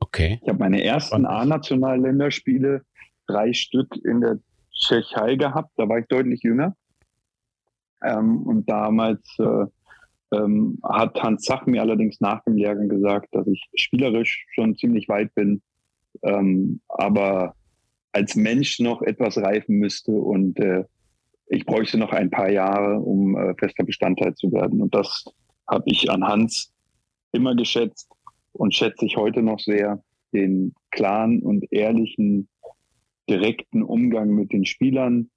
Okay. 0.00 0.40
Ich 0.42 0.48
habe 0.48 0.58
meine 0.58 0.82
ersten 0.82 1.24
A-Nationalländerspiele, 1.24 2.82
drei 3.26 3.52
Stück 3.52 3.96
in 4.04 4.20
der 4.20 4.38
Tschechei 4.70 5.36
gehabt, 5.36 5.70
da 5.76 5.88
war 5.88 5.98
ich 5.98 6.06
deutlich 6.08 6.42
jünger. 6.42 6.76
Ähm, 8.02 8.42
und 8.42 8.68
damals 8.68 9.20
äh, 9.38 9.64
ähm, 10.32 10.78
hat 10.82 11.22
Hans 11.22 11.42
Zach 11.42 11.66
mir 11.66 11.82
allerdings 11.82 12.20
nach 12.20 12.42
dem 12.44 12.56
Lehrgang 12.56 12.88
gesagt, 12.88 13.28
dass 13.32 13.46
ich 13.46 13.68
spielerisch 13.74 14.46
schon 14.54 14.76
ziemlich 14.76 15.08
weit 15.08 15.34
bin, 15.34 15.62
ähm, 16.22 16.80
aber 16.88 17.54
als 18.12 18.36
Mensch 18.36 18.78
noch 18.80 19.02
etwas 19.02 19.38
reifen 19.38 19.76
müsste 19.76 20.12
und 20.12 20.58
äh, 20.58 20.84
ich 21.46 21.66
bräuchte 21.66 21.98
noch 21.98 22.12
ein 22.12 22.30
paar 22.30 22.50
Jahre, 22.50 22.98
um 22.98 23.36
äh, 23.36 23.54
fester 23.58 23.84
Bestandteil 23.84 24.34
zu 24.34 24.50
werden. 24.52 24.80
Und 24.80 24.94
das 24.94 25.24
habe 25.68 25.84
ich 25.86 26.10
an 26.10 26.24
Hans 26.24 26.72
immer 27.32 27.54
geschätzt 27.54 28.10
und 28.52 28.74
schätze 28.74 29.04
ich 29.04 29.16
heute 29.16 29.42
noch 29.42 29.58
sehr, 29.58 30.02
den 30.32 30.74
klaren 30.90 31.42
und 31.42 31.70
ehrlichen, 31.70 32.48
direkten 33.28 33.82
Umgang 33.82 34.30
mit 34.30 34.52
den 34.52 34.64
Spielern, 34.64 35.30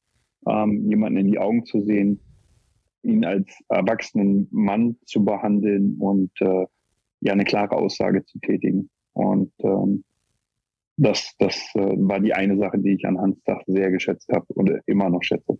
ähm, 0.47 0.89
jemanden 0.89 1.19
in 1.19 1.31
die 1.31 1.39
Augen 1.39 1.65
zu 1.65 1.81
sehen, 1.81 2.19
ihn 3.05 3.23
als 3.25 3.47
erwachsenen 3.69 4.47
Mann 4.51 4.97
zu 5.05 5.23
behandeln 5.23 5.97
und 5.99 6.31
äh, 6.41 6.65
ja 7.21 7.33
eine 7.33 7.45
klare 7.45 7.75
Aussage 7.75 8.25
zu 8.25 8.39
tätigen. 8.39 8.89
Und 9.13 9.51
ähm, 9.59 10.03
das, 10.97 11.33
das 11.39 11.55
äh, 11.75 11.79
war 11.79 12.19
die 12.19 12.33
eine 12.33 12.57
Sache, 12.57 12.77
die 12.79 12.93
ich 12.93 13.05
an 13.05 13.19
Hans 13.19 13.41
Dach 13.43 13.61
sehr 13.67 13.91
geschätzt 13.91 14.29
habe 14.33 14.45
und 14.49 14.71
immer 14.85 15.09
noch 15.09 15.23
schätze. 15.23 15.57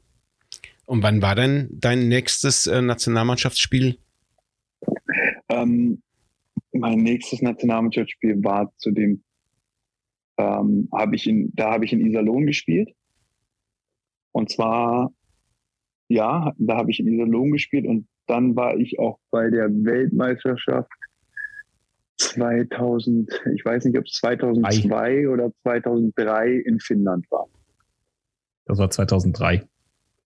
Und 0.86 1.04
wann 1.04 1.22
war 1.22 1.36
denn 1.36 1.70
dein 1.72 2.08
nächstes 2.08 2.68
äh, 2.68 2.82
Nationalmannschaftsspiel? 2.82 3.98
Ähm, 5.50 6.02
mein 6.72 7.00
nächstes 7.00 7.42
Nationalmannschaftsspiel 7.42 8.44
war 8.44 8.72
zu 8.78 8.92
dem, 8.92 9.24
ähm, 10.38 10.90
habe 10.92 11.16
ich 11.16 11.28
in, 11.28 11.52
da 11.56 11.72
habe 11.72 11.86
ich 11.86 11.94
in 11.94 12.06
Iserlohn 12.06 12.46
gespielt. 12.46 12.94
Und 14.32 14.52
zwar 14.52 15.12
ja, 16.08 16.54
da 16.58 16.78
habe 16.78 16.92
ich 16.92 17.00
in 17.00 17.08
Iserlohn 17.08 17.52
gespielt 17.52 17.86
und 17.86 18.08
dann 18.28 18.56
war 18.56 18.78
ich 18.78 19.00
auch 19.00 19.20
bei 19.32 19.50
der 19.50 19.70
Weltmeisterschaft 19.70 20.92
2000, 22.18 23.30
ich 23.54 23.66
weiß 23.66 23.86
nicht, 23.86 23.98
ob 23.98 24.06
es 24.06 24.14
2002 24.14 24.96
Ei. 24.96 25.30
oder 25.30 25.52
2003 25.64 26.52
in 26.52 26.80
Finnland 26.80 27.30
war. 27.30 27.48
Das 28.66 28.78
war 28.80 28.90
2003. 28.90 29.68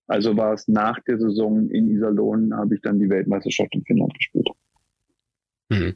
Also 0.08 0.36
war 0.38 0.54
es 0.54 0.68
nach 0.68 1.00
der 1.02 1.20
Saison 1.20 1.70
in 1.70 1.90
Iserlohn, 1.90 2.56
habe 2.56 2.76
ich 2.76 2.82
dann 2.82 3.00
die 3.00 3.10
Weltmeisterschaft 3.10 3.74
in 3.76 3.84
Finnland 3.84 4.14
gespielt. 4.16 4.50
Mhm. 5.70 5.96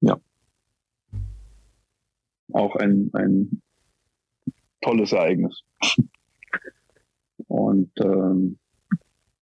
Ja. 0.00 0.20
Auch 2.52 2.74
ein, 2.76 3.10
ein 3.12 3.62
tolles 4.80 5.12
Ereignis. 5.12 5.62
Und 7.50 7.90
ähm, 8.00 8.60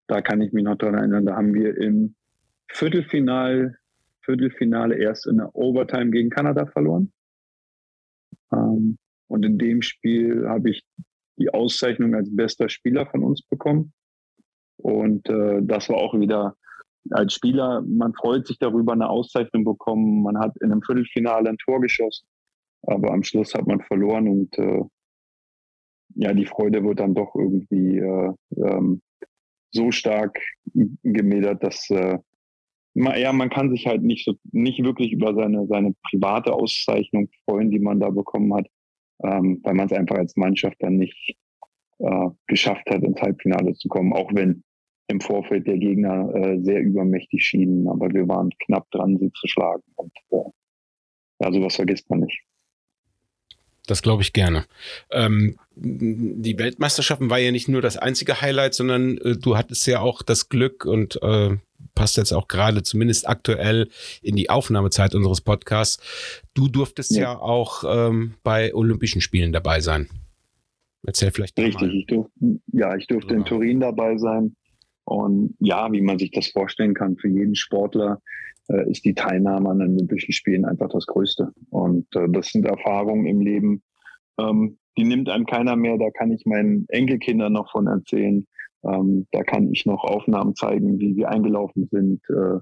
da 0.07 0.23
kann 0.23 0.41
ich 0.41 0.55
mich 0.55 0.65
noch 0.65 0.77
daran 0.77 0.95
erinnern, 0.95 1.27
da 1.27 1.37
haben 1.37 1.53
wir 1.53 1.77
im 1.77 2.15
Viertelfinal, 2.69 3.77
Viertelfinale 4.23 4.97
erst 4.97 5.27
in 5.27 5.37
der 5.37 5.55
Overtime 5.55 6.11
gegen 6.11 6.31
Kanada 6.31 6.65
verloren. 6.65 7.13
Ähm, 8.51 8.97
und 9.27 9.45
in 9.45 9.59
dem 9.59 9.83
Spiel 9.83 10.49
habe 10.49 10.71
ich 10.71 10.87
die 11.37 11.53
Auszeichnung 11.53 12.15
als 12.15 12.35
bester 12.35 12.71
Spieler 12.71 13.05
von 13.05 13.23
uns 13.23 13.43
bekommen. 13.43 13.93
Und 14.79 15.29
äh, 15.29 15.61
das 15.61 15.91
war 15.91 15.99
auch 15.99 16.19
wieder 16.19 16.57
als 17.11 17.35
Spieler, 17.35 17.83
man 17.83 18.15
freut 18.15 18.47
sich 18.47 18.59
darüber, 18.59 18.95
eine 18.95 19.11
Auszeichnung 19.11 19.65
bekommen. 19.65 20.23
Man 20.23 20.39
hat 20.39 20.57
in 20.63 20.73
einem 20.73 20.81
Viertelfinale 20.83 21.51
ein 21.51 21.59
Tor 21.59 21.83
geschossen, 21.83 22.27
aber 22.85 23.13
am 23.13 23.23
Schluss 23.23 23.53
hat 23.53 23.67
man 23.67 23.83
verloren 23.83 24.29
und 24.29 24.59
äh, 24.59 24.83
ja, 26.19 26.35
die 26.35 26.47
Freude 26.47 26.85
wird 26.85 26.99
dann 27.01 27.15
doch 27.15 27.35
irgendwie 27.35 27.99
äh, 27.99 28.33
ähm, 28.57 29.01
so 29.71 29.93
stark 29.93 30.41
gemildert, 31.05 31.63
dass 31.63 31.89
äh, 31.91 32.19
man, 32.95 33.21
ja, 33.21 33.33
man 33.33 33.51
kann 33.51 33.71
sich 33.71 33.87
halt 33.87 34.03
nicht 34.03 34.25
so 34.25 34.35
nicht 34.51 34.83
wirklich 34.83 35.13
über 35.13 35.35
seine 35.35 35.67
seine 35.69 35.95
private 36.11 36.53
Auszeichnung 36.53 37.29
freuen, 37.45 37.71
die 37.71 37.79
man 37.79 38.01
da 38.01 38.11
bekommen 38.11 38.53
hat, 38.55 38.67
ähm, 39.23 39.61
weil 39.63 39.75
man 39.75 39.87
es 39.87 39.93
einfach 39.93 40.17
als 40.17 40.37
Mannschaft 40.37 40.77
dann 40.81 40.97
nicht 40.97 41.37
äh, 41.99 42.29
geschafft 42.49 42.91
hat, 42.91 43.03
ins 43.05 43.21
Halbfinale 43.21 43.75
zu 43.75 43.89
kommen, 43.89 44.13
auch 44.13 44.31
wenn 44.35 44.65
im 45.07 45.21
Vorfeld 45.21 45.67
der 45.69 45.79
Gegner 45.79 46.35
äh, 46.35 46.61
sehr 46.61 46.81
übermächtig 46.83 47.45
schienen, 47.45 47.89
aber 47.89 48.11
wir 48.13 48.27
waren 48.29 48.51
knapp 48.67 48.91
dran, 48.91 49.19
sie 49.19 49.33
zu 49.33 49.47
schlagen. 49.47 49.83
Und 49.95 50.13
äh, 50.31 50.51
ja, 51.41 51.53
sowas 51.53 51.77
vergisst 51.77 52.11
man 52.11 52.21
nicht. 52.21 52.48
Das 53.89 54.03
glaube 54.03 54.23
ich 54.23 54.35
gerne. 54.35 54.67
Ähm, 55.11 55.57
die 55.75 56.59
Weltmeisterschaften 56.59 57.31
war 57.31 57.39
ja 57.39 57.51
nicht 57.51 57.69
nur 57.69 57.81
das 57.81 57.97
einzige 57.97 58.41
Highlight, 58.41 58.75
sondern 58.75 59.17
äh, 59.19 59.37
du 59.37 59.57
hattest 59.57 59.87
ja 59.87 60.01
auch 60.01 60.23
das 60.23 60.51
Glück 60.51 60.85
und 60.85 61.21
äh, 61.23 61.57
passt 61.95 62.19
jetzt 62.19 62.33
auch 62.33 62.49
gerade 62.49 62.83
zumindest 62.83 63.27
aktuell 63.27 63.89
in 64.21 64.37
die 64.37 64.51
Aufnahmezeit 64.51 65.15
unseres 65.15 65.41
Podcasts. 65.41 66.03
Du 66.53 66.69
durftest 66.69 67.13
ja, 67.13 67.23
ja 67.23 67.39
auch 67.39 67.83
ähm, 67.89 68.35
bei 68.43 68.75
Olympischen 68.75 69.23
Spielen 69.23 69.53
dabei 69.53 69.81
sein. 69.81 70.09
Erzähl 71.07 71.31
vielleicht 71.31 71.59
Richtig, 71.59 71.95
ich 71.95 72.07
durfte, 72.07 72.61
ja, 72.73 72.95
ich 72.95 73.07
durfte 73.07 73.35
in 73.35 73.45
Turin 73.47 73.81
dabei 73.81 74.19
sein. 74.19 74.55
Und 75.05 75.57
ja, 75.61 75.91
wie 75.93 76.03
man 76.03 76.19
sich 76.19 76.31
das 76.31 76.49
vorstellen 76.49 76.93
kann, 76.93 77.17
für 77.17 77.29
jeden 77.29 77.55
Sportler 77.55 78.21
äh, 78.69 78.91
ist 78.91 79.05
die 79.05 79.15
Teilnahme 79.15 79.71
an 79.71 79.79
den 79.81 79.95
Olympischen 79.95 80.33
Spielen 80.33 80.65
einfach 80.65 80.89
das 80.89 81.07
Größte. 81.07 81.53
Und 81.71 82.07
äh, 82.15 82.29
das 82.31 82.49
sind 82.49 82.67
Erfahrungen 82.67 83.27
im 83.27 83.41
Leben, 83.41 83.83
ähm, 84.39 84.79
die 84.97 85.05
nimmt 85.05 85.29
einem 85.29 85.47
keiner 85.47 85.77
mehr. 85.77 85.97
Da 85.97 86.11
kann 86.11 86.33
ich 86.33 86.45
meinen 86.45 86.87
Enkelkindern 86.89 87.53
noch 87.53 87.71
von 87.71 87.87
erzählen. 87.87 88.47
Ähm, 88.85 89.27
da 89.33 89.43
kann 89.43 89.73
ich 89.73 89.87
noch 89.87 90.05
Aufnahmen 90.05 90.55
zeigen, 90.55 90.99
wie 90.99 91.17
wir 91.17 91.29
eingelaufen 91.29 91.89
sind 91.91 92.21
äh, 92.31 92.59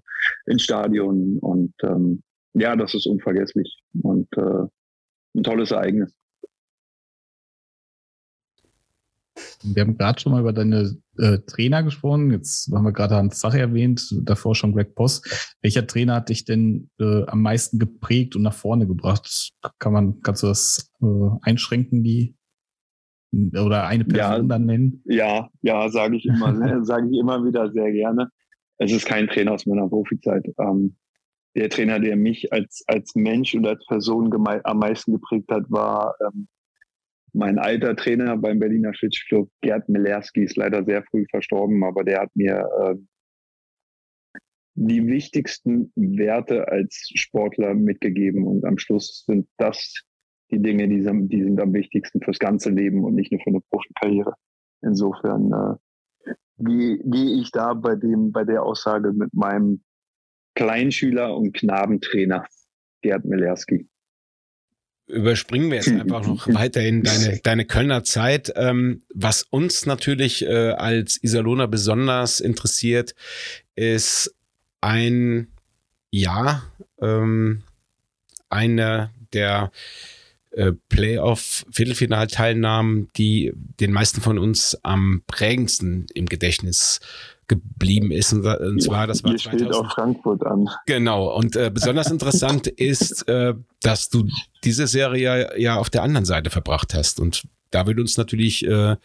ins 0.50 0.62
Stadion. 0.62 1.38
Und 1.38 1.74
ähm, 1.82 2.22
ja, 2.54 2.76
das 2.76 2.94
ist 2.94 3.06
unvergesslich 3.06 3.78
und 4.02 4.28
äh, 4.36 4.66
ein 5.34 5.42
tolles 5.42 5.70
Ereignis. 5.70 6.14
Wir 9.62 9.82
haben 9.82 9.96
gerade 9.96 10.20
schon 10.20 10.32
mal 10.32 10.40
über 10.40 10.52
deine 10.52 10.96
äh, 11.18 11.38
Trainer 11.46 11.82
gesprochen. 11.82 12.30
Jetzt 12.30 12.70
haben 12.72 12.84
wir 12.84 12.92
gerade 12.92 13.16
Hans 13.16 13.38
Zach 13.38 13.54
erwähnt, 13.54 14.14
davor 14.22 14.54
schon 14.54 14.72
Greg 14.72 14.94
Poss. 14.94 15.22
Welcher 15.62 15.86
Trainer 15.86 16.16
hat 16.16 16.28
dich 16.28 16.44
denn 16.44 16.90
äh, 16.98 17.24
am 17.26 17.42
meisten 17.42 17.78
geprägt 17.78 18.36
und 18.36 18.42
nach 18.42 18.54
vorne 18.54 18.86
gebracht? 18.86 19.52
Kann 19.78 19.92
man, 19.92 20.20
kannst 20.22 20.42
du 20.42 20.48
das 20.48 20.90
äh, 21.02 21.06
einschränken, 21.42 22.02
die 22.02 22.36
oder 23.32 23.86
eine 23.86 24.04
Person 24.04 24.42
ja, 24.42 24.48
dann 24.48 24.66
nennen? 24.66 25.02
Ja, 25.04 25.50
ja, 25.62 25.88
sage 25.88 26.16
ich 26.16 26.24
immer, 26.26 26.54
sage 26.84 27.08
ich 27.10 27.18
immer 27.18 27.44
wieder 27.44 27.70
sehr 27.70 27.92
gerne. 27.92 28.30
Es 28.78 28.92
ist 28.92 29.06
kein 29.06 29.26
Trainer 29.28 29.52
aus 29.52 29.66
meiner 29.66 29.88
Profizeit. 29.88 30.46
Ähm, 30.58 30.96
der 31.54 31.70
Trainer, 31.70 31.98
der 31.98 32.16
mich 32.16 32.52
als, 32.52 32.84
als 32.86 33.14
Mensch 33.14 33.54
und 33.54 33.66
als 33.66 33.84
Person 33.86 34.30
am 34.64 34.78
meisten 34.78 35.12
geprägt 35.12 35.50
hat, 35.50 35.64
war 35.70 36.14
ähm, 36.20 36.48
mein 37.36 37.58
alter 37.58 37.94
Trainer 37.94 38.36
beim 38.36 38.58
Berliner 38.58 38.94
Schlitzclub, 38.94 39.50
Gerd 39.60 39.88
Milerski, 39.88 40.44
ist 40.44 40.56
leider 40.56 40.84
sehr 40.84 41.04
früh 41.04 41.26
verstorben, 41.30 41.84
aber 41.84 42.02
der 42.02 42.22
hat 42.22 42.34
mir 42.34 42.66
äh, 42.80 42.94
die 44.74 45.06
wichtigsten 45.06 45.92
Werte 45.94 46.68
als 46.68 47.10
Sportler 47.14 47.74
mitgegeben. 47.74 48.46
Und 48.46 48.64
am 48.64 48.78
Schluss 48.78 49.24
sind 49.26 49.46
das 49.58 50.02
die 50.50 50.62
Dinge, 50.62 50.88
die 50.88 51.02
sind, 51.02 51.28
die 51.28 51.42
sind 51.42 51.60
am 51.60 51.74
wichtigsten 51.74 52.22
fürs 52.22 52.38
ganze 52.38 52.70
Leben 52.70 53.04
und 53.04 53.14
nicht 53.14 53.32
nur 53.32 53.40
für 53.42 53.50
eine 53.50 53.60
Profikarriere. 53.70 54.34
Insofern 54.82 55.52
äh, 55.52 56.32
gehe 56.58 56.98
geh 57.04 57.40
ich 57.40 57.50
da 57.50 57.74
bei 57.74 57.96
dem, 57.96 58.32
bei 58.32 58.44
der 58.44 58.62
Aussage 58.62 59.12
mit 59.12 59.34
meinem 59.34 59.82
Kleinschüler 60.54 61.36
und 61.36 61.52
Knabentrainer 61.52 62.46
Gerd 63.02 63.24
Milerski. 63.24 63.88
Überspringen 65.06 65.70
wir 65.70 65.76
jetzt 65.76 65.88
einfach 65.88 66.26
noch 66.26 66.48
weiterhin 66.48 67.02
deine, 67.02 67.38
deine 67.42 67.64
Kölner 67.64 68.02
Zeit. 68.02 68.52
Ähm, 68.56 69.02
was 69.14 69.42
uns 69.42 69.86
natürlich 69.86 70.44
äh, 70.44 70.70
als 70.70 71.22
Iserlohner 71.22 71.68
besonders 71.68 72.40
interessiert, 72.40 73.14
ist 73.76 74.34
ein 74.80 75.48
Jahr, 76.10 76.72
ähm, 77.00 77.62
eine 78.48 79.10
der 79.32 79.70
äh, 80.56 80.72
Playoff-Viertelfinalteilnahmen, 80.88 83.08
die 83.16 83.52
den 83.54 83.92
meisten 83.92 84.20
von 84.22 84.38
uns 84.38 84.78
am 84.82 85.22
prägendsten 85.26 86.06
im 86.14 86.24
Gedächtnis 86.26 87.00
geblieben 87.46 88.10
ist. 88.10 88.32
Und, 88.32 88.46
und 88.46 88.82
zwar, 88.82 89.06
das 89.06 89.22
war 89.22 89.32
Hier 89.32 89.38
2000. 89.38 89.74
auch 89.74 89.92
Frankfurt 89.92 90.46
an. 90.46 90.70
Genau. 90.86 91.36
Und 91.36 91.56
äh, 91.56 91.70
besonders 91.72 92.10
interessant 92.10 92.66
ist, 92.68 93.28
äh, 93.28 93.52
dass 93.82 94.08
du 94.08 94.26
diese 94.64 94.86
Serie 94.86 95.60
ja 95.60 95.76
auf 95.76 95.90
der 95.90 96.02
anderen 96.02 96.24
Seite 96.24 96.48
verbracht 96.50 96.94
hast. 96.94 97.20
Und 97.20 97.46
da 97.70 97.86
würde 97.86 98.00
uns 98.00 98.16
natürlich 98.16 98.66
äh, 98.66 98.96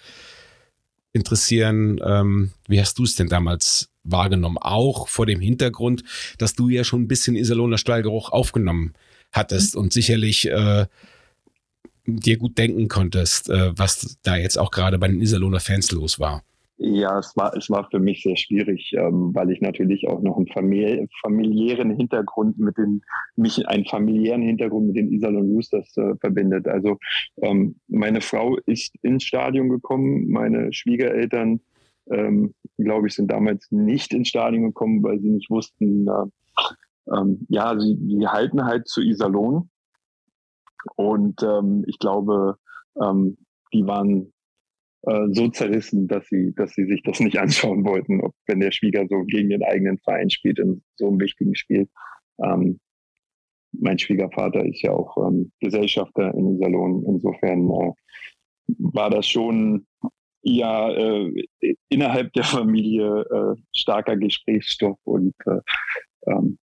interessieren, 1.13 1.99
ähm, 2.03 2.51
wie 2.67 2.79
hast 2.79 2.97
du 2.97 3.03
es 3.03 3.15
denn 3.15 3.27
damals 3.27 3.89
wahrgenommen? 4.03 4.57
Auch 4.57 5.09
vor 5.09 5.25
dem 5.25 5.41
Hintergrund, 5.41 6.05
dass 6.37 6.55
du 6.55 6.69
ja 6.69 6.85
schon 6.85 7.01
ein 7.01 7.09
bisschen 7.09 7.35
Iserlohner 7.35 7.77
Stallgeruch 7.77 8.31
aufgenommen 8.31 8.93
hattest 9.33 9.75
und 9.75 9.91
sicherlich 9.93 10.49
äh, 10.49 10.85
dir 12.05 12.37
gut 12.37 12.57
denken 12.57 12.87
konntest, 12.87 13.49
äh, 13.49 13.77
was 13.77 14.17
da 14.23 14.35
jetzt 14.35 14.57
auch 14.57 14.71
gerade 14.71 14.97
bei 14.99 15.07
den 15.07 15.21
Iserlohner 15.21 15.59
Fans 15.59 15.91
los 15.91 16.19
war. 16.19 16.43
Ja, 16.83 17.19
es 17.19 17.37
war, 17.37 17.55
es 17.55 17.69
war 17.69 17.87
für 17.91 17.99
mich 17.99 18.23
sehr 18.23 18.35
schwierig, 18.35 18.91
ähm, 18.97 19.35
weil 19.35 19.51
ich 19.51 19.61
natürlich 19.61 20.07
auch 20.07 20.19
noch 20.23 20.35
einen 20.35 20.47
famili 20.47 21.07
familiären 21.21 21.95
Hintergrund 21.95 22.57
mit 22.57 22.75
den, 22.75 23.03
mich 23.35 23.67
einen 23.67 23.85
familiären 23.85 24.41
Hintergrund 24.41 24.87
mit 24.87 24.95
den 24.95 25.11
Iserlohn 25.11 25.51
Roosters 25.51 25.95
äh, 25.97 26.15
verbindet. 26.19 26.67
Also 26.67 26.97
ähm, 27.43 27.75
meine 27.87 28.21
Frau 28.21 28.57
ist 28.65 28.95
ins 29.03 29.23
Stadion 29.25 29.69
gekommen, 29.69 30.31
meine 30.31 30.73
Schwiegereltern, 30.73 31.59
ähm, 32.09 32.55
glaube 32.79 33.09
ich, 33.09 33.13
sind 33.13 33.29
damals 33.29 33.67
nicht 33.69 34.11
ins 34.11 34.29
Stadion 34.29 34.63
gekommen, 34.63 35.03
weil 35.03 35.19
sie 35.19 35.29
nicht 35.29 35.51
wussten, 35.51 36.07
äh, 36.07 37.15
ähm, 37.15 37.45
ja, 37.49 37.79
sie, 37.79 37.95
sie 38.07 38.27
halten 38.27 38.65
halt 38.65 38.87
zu 38.87 39.01
Iserlohn. 39.01 39.69
Und 40.95 41.41
ähm, 41.43 41.83
ich 41.87 41.99
glaube, 41.99 42.57
ähm, 43.01 43.37
die 43.73 43.85
waren 43.85 44.33
äh, 45.03 45.27
so 45.31 45.47
zerrissen, 45.49 46.07
dass 46.07 46.27
sie, 46.27 46.53
dass 46.55 46.73
sie 46.73 46.85
sich 46.85 47.01
das 47.03 47.19
nicht 47.19 47.37
anschauen 47.37 47.85
wollten, 47.85 48.21
ob 48.21 48.33
wenn 48.47 48.59
der 48.59 48.71
Schwieger 48.71 49.05
so 49.09 49.23
gegen 49.23 49.49
den 49.49 49.63
eigenen 49.63 49.97
Verein 49.99 50.29
spielt 50.29 50.59
in 50.59 50.83
so 50.95 51.07
einem 51.07 51.19
wichtigen 51.19 51.55
Spiel. 51.55 51.87
Ähm, 52.43 52.79
mein 53.73 53.97
Schwiegervater 53.97 54.65
ist 54.65 54.81
ja 54.81 54.91
auch 54.91 55.15
ähm, 55.25 55.51
Gesellschafter 55.59 56.33
in 56.33 56.59
Salon. 56.59 57.05
Insofern 57.07 57.69
äh, 57.69 57.93
war 58.79 59.09
das 59.09 59.27
schon 59.27 59.85
ja 60.43 60.91
äh, 60.91 61.45
innerhalb 61.89 62.33
der 62.33 62.43
Familie 62.43 63.21
äh, 63.21 63.61
starker 63.75 64.17
Gesprächsstoff 64.17 64.97
und 65.03 65.33
äh, 65.45 65.59
ähm, 66.27 66.57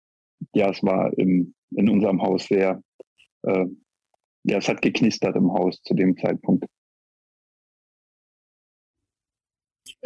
ja, 0.54 0.70
es 0.70 0.82
war 0.82 1.12
im, 1.18 1.54
in 1.74 1.88
unserem 1.88 2.22
Haus 2.22 2.46
sehr, 2.46 2.82
äh, 3.42 3.66
ja, 4.46 4.58
es 4.58 4.68
hat 4.68 4.82
geknistert 4.82 5.36
im 5.36 5.52
Haus 5.52 5.80
zu 5.82 5.94
dem 5.94 6.16
Zeitpunkt. 6.16 6.66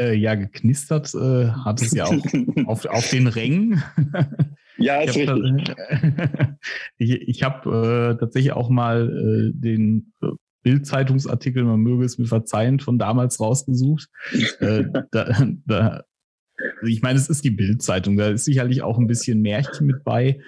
äh, 0.01 0.15
ja 0.15 0.35
geknistert 0.35 1.15
äh, 1.15 1.49
hat 1.49 1.83
es 1.83 1.93
ja 1.93 2.07
auch 2.07 2.13
auf, 2.67 2.87
auf 2.87 3.11
den 3.11 3.27
Rängen. 3.27 3.83
Ja, 4.77 5.03
ist 5.03 5.15
ich 5.15 5.29
richtig. 5.29 5.77
ich 6.97 7.11
ich 7.11 7.43
habe 7.43 8.15
äh, 8.15 8.19
tatsächlich 8.19 8.53
auch 8.53 8.71
mal 8.71 9.11
äh, 9.11 9.53
den 9.53 10.15
äh, 10.23 10.29
Bild-Zeitungsartikel, 10.63 11.65
man 11.65 11.81
möge 11.81 12.07
es 12.07 12.17
mir 12.17 12.25
verzeihen, 12.25 12.81
von 12.81 12.99
damals 12.99 13.41
rausgesucht. 13.41 14.09
äh, 14.61 14.85
da, 15.11 15.45
da 15.67 16.05
ich 16.87 17.03
meine, 17.03 17.19
es 17.19 17.29
ist 17.29 17.45
die 17.45 17.51
Bildzeitung, 17.51 18.17
da 18.17 18.29
ist 18.31 18.47
sicherlich 18.47 18.81
auch 18.81 18.97
ein 18.97 19.07
bisschen 19.07 19.43
Märchen 19.43 19.87
mit 19.87 20.03
bei, 20.03 20.41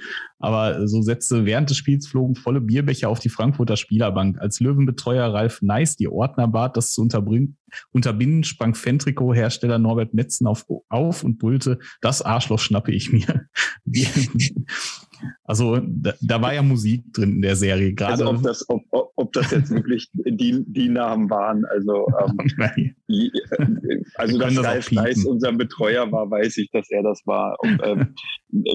aber 0.43 0.89
so 0.89 1.03
Sätze 1.03 1.47
während 1.47 1.71
des 1.71 1.77
Spiels 1.77 2.09
flogen 2.09 2.35
volle 2.35 2.61
Bierbecher 2.61 3.09
auf 3.09 3.21
die 3.21 3.29
Frankfurter 3.29 3.77
Spielerbank. 3.77 4.41
Als 4.41 4.59
Löwenbetreuer 4.59 5.33
Ralf 5.33 5.63
Neis 5.63 5.97
die 5.97 6.09
Ordner 6.09 6.49
bat, 6.49 6.77
das 6.77 6.93
zu 6.93 7.01
unterbinden, 7.01 8.45
sprang 8.45 8.75
Fentrico-Hersteller 8.75 9.79
Norbert 9.79 10.15
Metzen 10.15 10.49
auf, 10.49 10.67
auf 10.89 11.23
und 11.23 11.39
brüllte, 11.39 11.79
das 12.01 12.23
Arschloch 12.23 12.59
schnappe 12.59 12.91
ich 12.91 13.13
mir. 13.13 13.47
Also 15.45 15.79
da, 15.81 16.15
da, 16.21 16.43
war 16.43 16.55
ja 16.55 16.63
Musik 16.63 17.13
drin 17.13 17.37
in 17.37 17.43
der 17.43 17.57
Serie. 17.57 17.95
Gerade 17.95 18.13
also 18.13 18.29
ob 18.29 18.43
das, 18.43 18.69
ob, 18.69 18.83
ob 19.17 19.33
das 19.33 19.51
jetzt 19.51 19.71
wirklich 19.71 20.09
die, 20.15 20.65
die 20.67 20.89
Namen 20.89 21.31
waren. 21.31 21.65
Also, 21.67 22.07
ähm, 22.25 22.95
die, 23.09 23.31
also 24.17 24.39
dass 24.39 24.55
das 24.55 24.65
Ralf 24.65 24.93
Neis 24.93 25.25
unser 25.25 25.53
Betreuer 25.53 26.11
war, 26.11 26.31
weiß 26.31 26.57
ich, 26.59 26.71
dass 26.71 26.91
er 26.91 27.03
das 27.03 27.23
war. 27.27 27.57
Und, 27.61 27.81
ähm, 27.85 28.15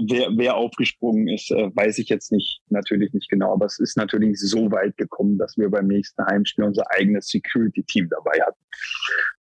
wer, 0.09 0.29
wer 0.35 0.55
aufgesprungen 0.55 1.27
ist, 1.27 1.51
äh, 1.57 1.75
weiß 1.75 1.97
ich 1.97 2.09
jetzt 2.09 2.31
nicht, 2.31 2.61
natürlich 2.69 3.13
nicht 3.13 3.29
genau. 3.29 3.53
Aber 3.53 3.65
es 3.65 3.79
ist 3.79 3.97
natürlich 3.97 4.39
so 4.39 4.71
weit 4.71 4.95
gekommen, 4.97 5.37
dass 5.37 5.57
wir 5.57 5.69
beim 5.69 5.87
nächsten 5.87 6.23
Heimspiel 6.25 6.65
unser 6.65 6.85
eigenes 6.91 7.27
Security-Team 7.27 8.09
dabei 8.09 8.39
hatten. 8.41 8.63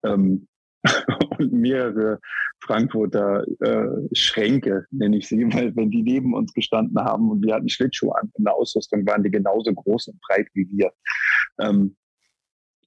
Ähm, 0.05 0.49
und 1.39 1.53
mehrere 1.53 2.19
Frankfurter 2.61 3.45
äh, 3.61 4.15
Schränke, 4.15 4.87
nenne 4.91 5.19
ich 5.19 5.29
sie, 5.29 5.45
weil 5.53 5.75
wenn 5.75 5.91
die 5.91 6.03
neben 6.03 6.35
uns 6.35 6.53
gestanden 6.53 6.99
haben 6.99 7.31
und 7.31 7.43
wir 7.43 7.55
hatten 7.55 7.69
Schlittschuhe 7.69 8.15
an 8.15 8.31
in 8.37 8.45
der 8.45 8.55
Ausrüstung, 8.55 9.07
waren 9.07 9.23
die 9.23 9.31
genauso 9.31 9.73
groß 9.73 10.09
und 10.09 10.21
breit 10.21 10.49
wie 10.55 10.69
wir. 10.71 10.93
Ähm, 11.61 11.97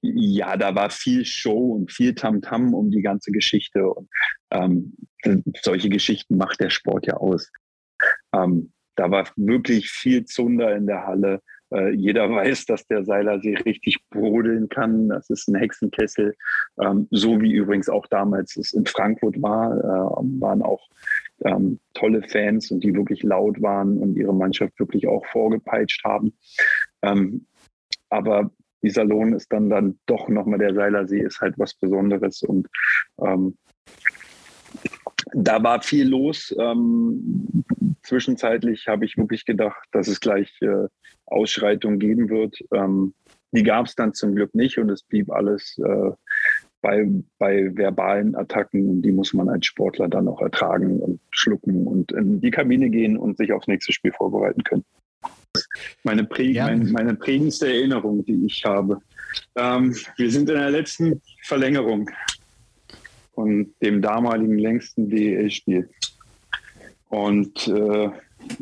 ja, 0.01 0.55
da 0.55 0.75
war 0.75 0.91
viel 0.91 1.25
Show 1.25 1.73
und 1.73 1.91
viel 1.91 2.13
Tamtam 2.13 2.67
-Tam 2.67 2.73
um 2.73 2.91
die 2.91 3.01
ganze 3.01 3.31
Geschichte. 3.31 3.89
Und 3.89 4.07
ähm, 4.51 4.93
solche 5.63 5.89
Geschichten 5.89 6.37
macht 6.37 6.59
der 6.59 6.69
Sport 6.69 7.07
ja 7.07 7.15
aus. 7.15 7.49
Ähm, 8.31 8.71
da 8.95 9.11
war 9.11 9.27
wirklich 9.35 9.89
viel 9.89 10.25
Zunder 10.25 10.75
in 10.75 10.87
der 10.87 11.05
Halle. 11.05 11.41
Äh, 11.71 11.91
jeder 11.91 12.29
weiß, 12.29 12.65
dass 12.65 12.87
der 12.87 13.03
Seilersee 13.03 13.55
richtig 13.57 13.97
brodeln 14.09 14.69
kann. 14.69 15.09
Das 15.09 15.29
ist 15.29 15.47
ein 15.47 15.55
Hexenkessel. 15.55 16.35
Ähm, 16.79 17.07
so 17.11 17.41
wie 17.41 17.53
übrigens 17.53 17.89
auch 17.89 18.07
damals 18.07 18.55
es 18.57 18.73
in 18.73 18.85
Frankfurt 18.85 19.41
war, 19.41 19.77
äh, 19.77 20.41
waren 20.41 20.61
auch 20.61 20.87
ähm, 21.43 21.79
tolle 21.93 22.23
Fans 22.23 22.71
und 22.71 22.83
die 22.83 22.95
wirklich 22.95 23.23
laut 23.23 23.61
waren 23.61 23.97
und 23.97 24.15
ihre 24.15 24.33
Mannschaft 24.33 24.79
wirklich 24.79 25.07
auch 25.07 25.25
vorgepeitscht 25.27 26.03
haben. 26.03 26.33
Ähm, 27.01 27.45
aber 28.09 28.51
dieser 28.81 29.03
Lohn 29.03 29.33
ist 29.33 29.51
dann 29.51 29.69
dann 29.69 29.99
doch 30.05 30.29
nochmal 30.29 30.59
der 30.59 30.73
Seilersee 30.73 31.21
ist 31.21 31.41
halt 31.41 31.55
was 31.57 31.73
Besonderes 31.73 32.43
und 32.43 32.67
ähm, 33.19 33.57
da 35.35 35.61
war 35.61 35.81
viel 35.81 36.07
los. 36.07 36.55
Ähm, 36.57 37.65
zwischenzeitlich 38.03 38.87
habe 38.87 39.05
ich 39.05 39.17
wirklich 39.17 39.45
gedacht, 39.45 39.87
dass 39.91 40.07
es 40.07 40.19
gleich 40.19 40.51
äh, 40.61 40.87
Ausschreitungen 41.25 41.99
geben 41.99 42.29
wird. 42.29 42.57
Ähm, 42.73 43.13
die 43.51 43.63
gab 43.63 43.85
es 43.85 43.95
dann 43.95 44.13
zum 44.13 44.35
Glück 44.35 44.55
nicht 44.55 44.77
und 44.77 44.89
es 44.89 45.03
blieb 45.03 45.31
alles 45.31 45.77
äh, 45.77 46.11
bei, 46.81 47.07
bei 47.37 47.75
verbalen 47.75 48.35
Attacken. 48.35 49.01
Die 49.01 49.11
muss 49.11 49.33
man 49.33 49.49
als 49.49 49.65
Sportler 49.65 50.07
dann 50.07 50.27
auch 50.27 50.41
ertragen 50.41 50.99
und 50.99 51.19
schlucken 51.31 51.85
und 51.85 52.11
in 52.11 52.39
die 52.39 52.51
Kabine 52.51 52.89
gehen 52.89 53.17
und 53.17 53.37
sich 53.37 53.51
aufs 53.51 53.67
nächste 53.67 53.91
Spiel 53.91 54.13
vorbereiten 54.13 54.63
können. 54.63 54.85
Meine, 56.03 56.25
Prä 56.25 56.51
ja. 56.51 56.65
meine, 56.65 56.85
meine 56.91 57.15
prägendste 57.15 57.67
Erinnerung, 57.67 58.23
die 58.25 58.45
ich 58.45 58.63
habe. 58.65 59.01
Ähm, 59.55 59.95
wir 60.17 60.31
sind 60.31 60.49
in 60.49 60.55
der 60.55 60.69
letzten 60.69 61.21
Verlängerung 61.43 62.09
von 63.35 63.73
dem 63.81 64.01
damaligen 64.01 64.57
längsten 64.57 65.09
DEL-Spiel. 65.09 65.89
Und 67.09 67.67
äh, 67.67 68.09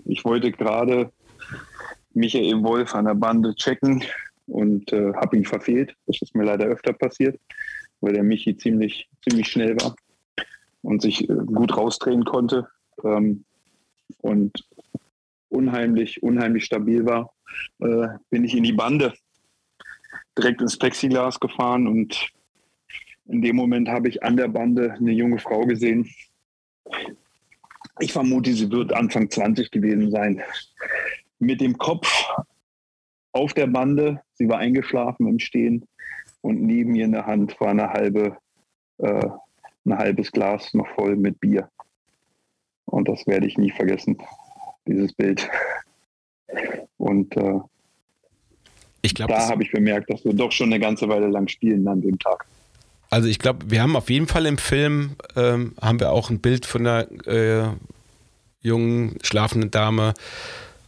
ich 0.05 0.25
wollte 0.25 0.51
gerade 0.51 1.11
Michael 2.13 2.61
Wolf 2.63 2.93
an 2.93 3.05
der 3.05 3.15
Bande 3.15 3.55
checken 3.55 4.03
und 4.47 4.91
äh, 4.91 5.13
habe 5.13 5.37
ihn 5.37 5.45
verfehlt. 5.45 5.95
Das 6.05 6.21
ist 6.21 6.35
mir 6.35 6.43
leider 6.43 6.65
öfter 6.65 6.93
passiert, 6.93 7.39
weil 8.01 8.13
der 8.13 8.23
Michi 8.23 8.57
ziemlich, 8.57 9.09
ziemlich 9.27 9.47
schnell 9.47 9.75
war 9.79 9.95
und 10.81 11.01
sich 11.01 11.29
äh, 11.29 11.33
gut 11.33 11.75
rausdrehen 11.75 12.25
konnte 12.25 12.67
ähm, 13.03 13.45
und 14.21 14.51
unheimlich, 15.49 16.21
unheimlich 16.21 16.65
stabil 16.65 17.05
war, 17.05 17.33
äh, 17.79 18.07
bin 18.29 18.43
ich 18.43 18.55
in 18.55 18.63
die 18.63 18.73
Bande 18.73 19.13
direkt 20.37 20.61
ins 20.61 20.77
Plexiglas 20.77 21.39
gefahren 21.39 21.87
und 21.87 22.31
in 23.25 23.41
dem 23.41 23.55
Moment 23.55 23.89
habe 23.89 24.09
ich 24.09 24.23
an 24.23 24.37
der 24.37 24.47
Bande 24.47 24.93
eine 24.93 25.11
junge 25.11 25.39
Frau 25.39 25.61
gesehen. 25.61 26.09
Ich 27.99 28.11
vermute, 28.11 28.53
sie 28.53 28.69
wird 28.71 28.93
Anfang 28.93 29.29
20 29.29 29.71
gewesen 29.71 30.11
sein. 30.11 30.41
Mit 31.39 31.61
dem 31.61 31.77
Kopf 31.77 32.29
auf 33.31 33.53
der 33.53 33.67
Bande, 33.67 34.21
sie 34.33 34.47
war 34.47 34.59
eingeschlafen 34.59 35.27
im 35.27 35.39
Stehen 35.39 35.87
und 36.41 36.61
neben 36.61 36.95
ihr 36.95 37.05
in 37.05 37.13
der 37.13 37.25
Hand 37.25 37.59
war 37.59 37.69
eine 37.69 37.91
halbe, 37.91 38.37
äh, 38.97 39.27
ein 39.85 39.97
halbes 39.97 40.31
Glas 40.31 40.73
noch 40.73 40.87
voll 40.95 41.15
mit 41.15 41.39
Bier. 41.39 41.69
Und 42.85 43.07
das 43.07 43.25
werde 43.25 43.47
ich 43.47 43.57
nie 43.57 43.71
vergessen, 43.71 44.17
dieses 44.87 45.13
Bild. 45.13 45.49
Und 46.97 47.35
äh, 47.37 47.59
ich 49.01 49.15
glaub, 49.15 49.29
da 49.29 49.49
habe 49.49 49.63
ich 49.63 49.71
bemerkt, 49.71 50.09
dass 50.09 50.23
wir 50.23 50.33
doch 50.33 50.51
schon 50.51 50.71
eine 50.71 50.79
ganze 50.79 51.09
Weile 51.09 51.27
lang 51.27 51.47
spielen 51.47 51.87
an 51.87 52.01
dem 52.01 52.19
Tag. 52.19 52.45
Also 53.13 53.27
ich 53.27 53.37
glaube, 53.37 53.69
wir 53.69 53.83
haben 53.83 53.95
auf 53.95 54.09
jeden 54.09 54.25
Fall 54.25 54.47
im 54.47 54.57
Film 54.57 55.11
ähm, 55.35 55.75
haben 55.79 55.99
wir 55.99 56.11
auch 56.11 56.31
ein 56.31 56.39
Bild 56.39 56.65
von 56.65 56.87
einer 56.87 57.27
äh, 57.27 57.69
jungen 58.61 59.19
schlafenden 59.21 59.69
Dame 59.69 60.15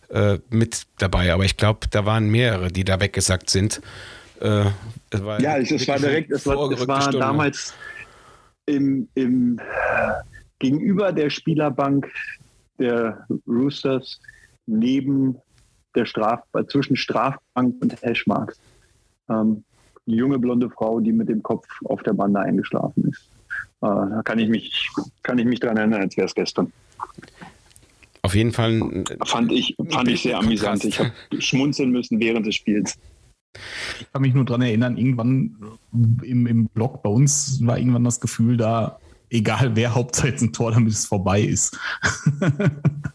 äh, 0.09 0.39
mit 0.49 0.87
dabei. 0.97 1.31
Aber 1.31 1.45
ich 1.45 1.55
glaube, 1.55 1.81
da 1.91 2.07
waren 2.07 2.27
mehrere, 2.27 2.69
die 2.69 2.83
da 2.83 2.99
weggesackt 2.99 3.51
sind. 3.51 3.79
Äh, 4.41 4.71
es 5.11 5.21
ja, 5.37 5.57
es, 5.59 5.69
es 5.69 5.87
war 5.87 5.99
direkt, 5.99 6.31
es 6.31 6.47
war, 6.47 6.71
es 6.71 6.87
war 6.87 7.11
damals 7.11 7.75
im, 8.65 9.07
im 9.13 9.61
gegenüber 10.57 11.13
der 11.13 11.29
Spielerbank 11.29 12.11
der 12.79 13.27
Roosters 13.45 14.19
neben 14.65 15.37
der 15.93 16.07
Straf 16.07 16.41
zwischen 16.69 16.95
Strafbank 16.95 17.75
und 17.83 18.01
Hashmarks. 18.01 18.57
Ähm, 19.29 19.63
eine 20.07 20.15
junge 20.15 20.39
blonde 20.39 20.69
Frau, 20.69 20.99
die 20.99 21.11
mit 21.11 21.29
dem 21.29 21.41
Kopf 21.43 21.67
auf 21.85 22.03
der 22.03 22.13
Bande 22.13 22.39
eingeschlafen 22.39 23.09
ist. 23.09 23.29
Äh, 23.81 23.87
da 23.87 24.21
kann 24.23 24.39
ich 24.39 24.49
mich, 24.49 24.89
kann 25.23 25.37
ich 25.37 25.45
mich 25.45 25.59
daran 25.59 25.77
erinnern, 25.77 26.01
als 26.01 26.17
wäre 26.17 26.27
es 26.27 26.35
gestern. 26.35 26.71
Auf 28.21 28.33
jeden 28.33 28.51
Fall. 28.51 29.05
Fand 29.25 29.51
ich, 29.51 29.75
fand 29.89 30.09
ich 30.09 30.23
sehr 30.23 30.39
amüsant. 30.39 30.83
Ich 30.83 30.99
habe 30.99 31.11
schmunzeln 31.37 31.91
müssen 31.91 32.19
während 32.19 32.45
des 32.47 32.55
Spiels. 32.55 32.97
Ich 33.99 34.11
kann 34.11 34.21
mich 34.21 34.33
nur 34.33 34.45
daran 34.45 34.63
erinnern, 34.63 34.97
irgendwann 34.97 35.55
im, 36.23 36.47
im 36.47 36.67
Blog 36.67 37.03
bei 37.03 37.09
uns 37.09 37.65
war 37.65 37.77
irgendwann 37.77 38.03
das 38.03 38.19
Gefühl 38.19 38.57
da, 38.57 38.99
egal 39.29 39.75
wer, 39.75 39.95
Hauptsache 39.95 40.33
ein 40.41 40.51
Tor, 40.51 40.71
damit 40.71 40.91
es 40.91 41.05
vorbei 41.05 41.41
ist. 41.41 41.77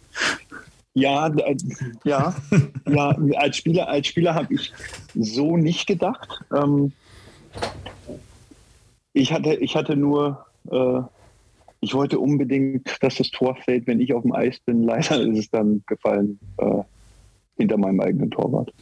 Ja, 0.94 1.28
äh, 1.28 1.56
ja, 2.04 2.34
ja, 2.88 3.08
als 3.36 3.56
Spieler, 3.56 3.88
als 3.88 4.08
Spieler 4.08 4.34
habe 4.34 4.54
ich 4.54 4.72
so 5.14 5.56
nicht 5.56 5.86
gedacht. 5.86 6.40
Ähm, 6.54 6.92
ich, 9.12 9.32
hatte, 9.32 9.54
ich 9.54 9.76
hatte 9.76 9.96
nur, 9.96 10.46
äh, 10.70 11.00
ich 11.80 11.94
wollte 11.94 12.18
unbedingt, 12.18 12.88
dass 13.00 13.16
das 13.16 13.30
Tor 13.30 13.56
fällt, 13.56 13.86
wenn 13.86 14.00
ich 14.00 14.12
auf 14.12 14.22
dem 14.22 14.32
Eis 14.32 14.58
bin. 14.60 14.82
Leider 14.82 15.20
ist 15.20 15.38
es 15.38 15.50
dann 15.50 15.82
gefallen 15.86 16.38
äh, 16.58 16.82
hinter 17.56 17.76
meinem 17.76 18.00
eigenen 18.00 18.30
Torwart. 18.30 18.72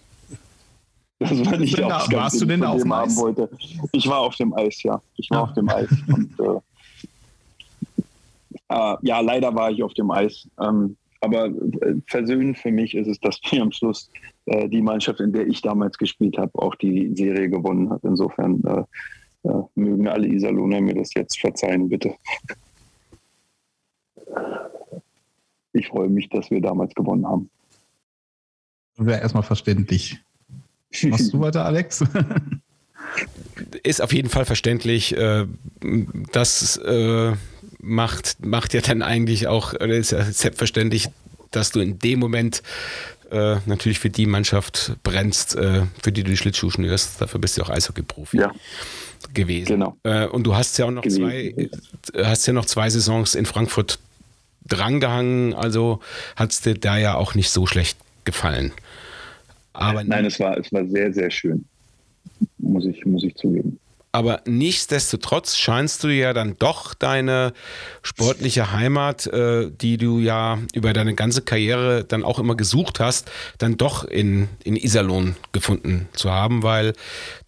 Das 1.19 1.45
war 1.45 1.57
nicht 1.59 1.83
auch 1.83 1.89
das 1.89 2.13
Warst 2.13 2.41
du 2.41 2.47
denn 2.47 2.63
auf 2.63 2.81
dem 2.81 2.93
Eis? 2.93 3.17
Wollte. 3.17 3.51
Ich 3.93 4.09
war 4.09 4.21
auf 4.21 4.37
dem 4.37 4.55
Eis, 4.55 4.83
ja. 4.83 5.01
Ich 5.17 5.29
war 5.31 5.39
ja. 5.39 5.45
auf 5.45 5.53
dem 5.53 5.69
Eis. 5.69 5.89
Und, 6.07 6.33
äh, 6.39 8.03
äh, 8.75 8.97
ja, 9.03 9.21
leider 9.21 9.55
war 9.55 9.71
ich 9.71 9.83
auf 9.83 9.95
dem 9.95 10.11
Eis. 10.11 10.49
Ähm, 10.61 10.97
aber 11.21 11.47
äh, 11.47 11.95
versöhnend 12.07 12.59
für 12.59 12.71
mich 12.71 12.95
ist 12.95 13.09
es, 13.09 13.19
dass 13.21 13.41
wir 13.51 13.63
am 13.63 13.73
Schluss 13.73 14.11
äh, 14.47 14.69
die 14.69 14.83
Mannschaft, 14.83 15.21
in 15.21 15.33
der 15.33 15.47
ich 15.47 15.63
damals 15.63 15.99
gespielt 15.99 16.39
habe, 16.39 16.51
auch 16.55 16.75
die 16.77 17.15
Serie 17.15 17.49
gewonnen 17.49 17.91
hat. 17.91 18.05
Insofern 18.05 18.63
äh, 18.65 19.49
äh, 19.49 19.63
mögen 19.75 20.09
alle 20.09 20.29
Iserlohner 20.29 20.81
mir 20.81 20.95
das 20.95 21.15
jetzt 21.15 21.39
verzeihen, 21.39 21.89
bitte. 21.89 22.15
Ich 25.73 25.89
freue 25.89 26.09
mich, 26.09 26.29
dass 26.29 26.51
wir 26.51 26.61
damals 26.61 26.95
gewonnen 26.95 27.27
haben. 27.27 27.51
Wäre 28.97 29.21
erstmal 29.21 29.43
verständlich. 29.43 30.19
Machst 31.05 31.33
du 31.33 31.41
weiter, 31.41 31.65
Alex? 31.65 32.05
Ist 33.83 34.03
auf 34.03 34.13
jeden 34.13 34.29
Fall 34.29 34.45
verständlich. 34.45 35.17
Äh, 35.17 35.47
dass 36.33 36.77
äh, 36.79 37.33
macht, 37.79 38.45
macht 38.45 38.75
ja 38.75 38.81
dann 38.81 39.03
eigentlich 39.03 39.47
auch, 39.47 39.73
ist 39.75 40.13
ja 40.13 40.25
selbstverständlich, 40.25 41.09
dass 41.51 41.71
du 41.71 41.81
in 41.81 41.99
dem 41.99 42.19
Moment 42.19 42.63
äh, 43.31 43.57
natürlich 43.67 43.99
für 43.99 44.11
die 44.11 44.27
Mannschaft 44.27 44.97
brennst, 45.03 45.57
äh, 45.57 45.83
für 46.03 46.13
die 46.13 46.23
du 46.23 46.31
die 46.31 46.37
Schlittschuhe 46.37 46.71
schnürst. 46.71 47.21
Dafür 47.21 47.41
bist 47.41 47.57
du 47.57 47.63
auch 47.63 47.71
Eishockey-Profi 47.71 48.39
ja. 48.39 48.53
gewesen. 49.35 49.69
Genau. 49.69 49.97
Äh, 50.03 50.27
und 50.27 50.45
du 50.45 50.55
hast 50.55 50.79
ja 50.79 50.87
auch 50.87 50.91
noch 50.91 51.07
zwei, 51.07 51.69
hast 52.17 52.47
ja 52.47 52.53
noch 52.53 52.67
zwei 52.67 52.89
Saisons 52.91 53.35
in 53.35 53.47
Frankfurt 53.47 53.99
drangehangen, 54.67 55.55
also 55.55 56.01
hat 56.37 56.53
es 56.53 56.61
dir 56.61 56.75
da 56.75 56.99
ja 56.99 57.15
auch 57.15 57.35
nicht 57.35 57.51
so 57.51 57.67
schlecht 57.67 57.99
gefallen. 58.25 58.73
Aber 59.73 60.05
Nein, 60.05 60.25
es 60.25 60.41
war, 60.41 60.59
es 60.59 60.73
war 60.73 60.85
sehr, 60.87 61.13
sehr 61.13 61.31
schön. 61.31 61.65
Muss 62.59 62.85
ich, 62.85 63.05
muss 63.07 63.25
ich 63.25 63.35
zugeben. 63.37 63.79
Aber 64.11 64.41
nichtsdestotrotz 64.47 65.57
scheinst 65.57 66.03
du 66.03 66.09
ja 66.09 66.33
dann 66.33 66.57
doch 66.59 66.95
deine 66.95 67.53
sportliche 68.03 68.73
Heimat, 68.73 69.27
äh, 69.27 69.71
die 69.71 69.99
du 69.99 70.19
ja 70.19 70.59
über 70.75 70.93
deine 70.93 71.15
ganze 71.15 71.43
Karriere 71.43 72.05
dann 72.05 72.25
auch 72.25 72.39
immer 72.39 72.57
gesucht 72.57 73.01
hast, 73.01 73.31
dann 73.59 73.77
doch 73.77 74.05
in, 74.05 74.49
in 74.65 74.77
Iserlohn 74.77 75.37
gefunden 75.53 76.09
zu 76.13 76.31
haben, 76.31 76.63
weil 76.63 76.95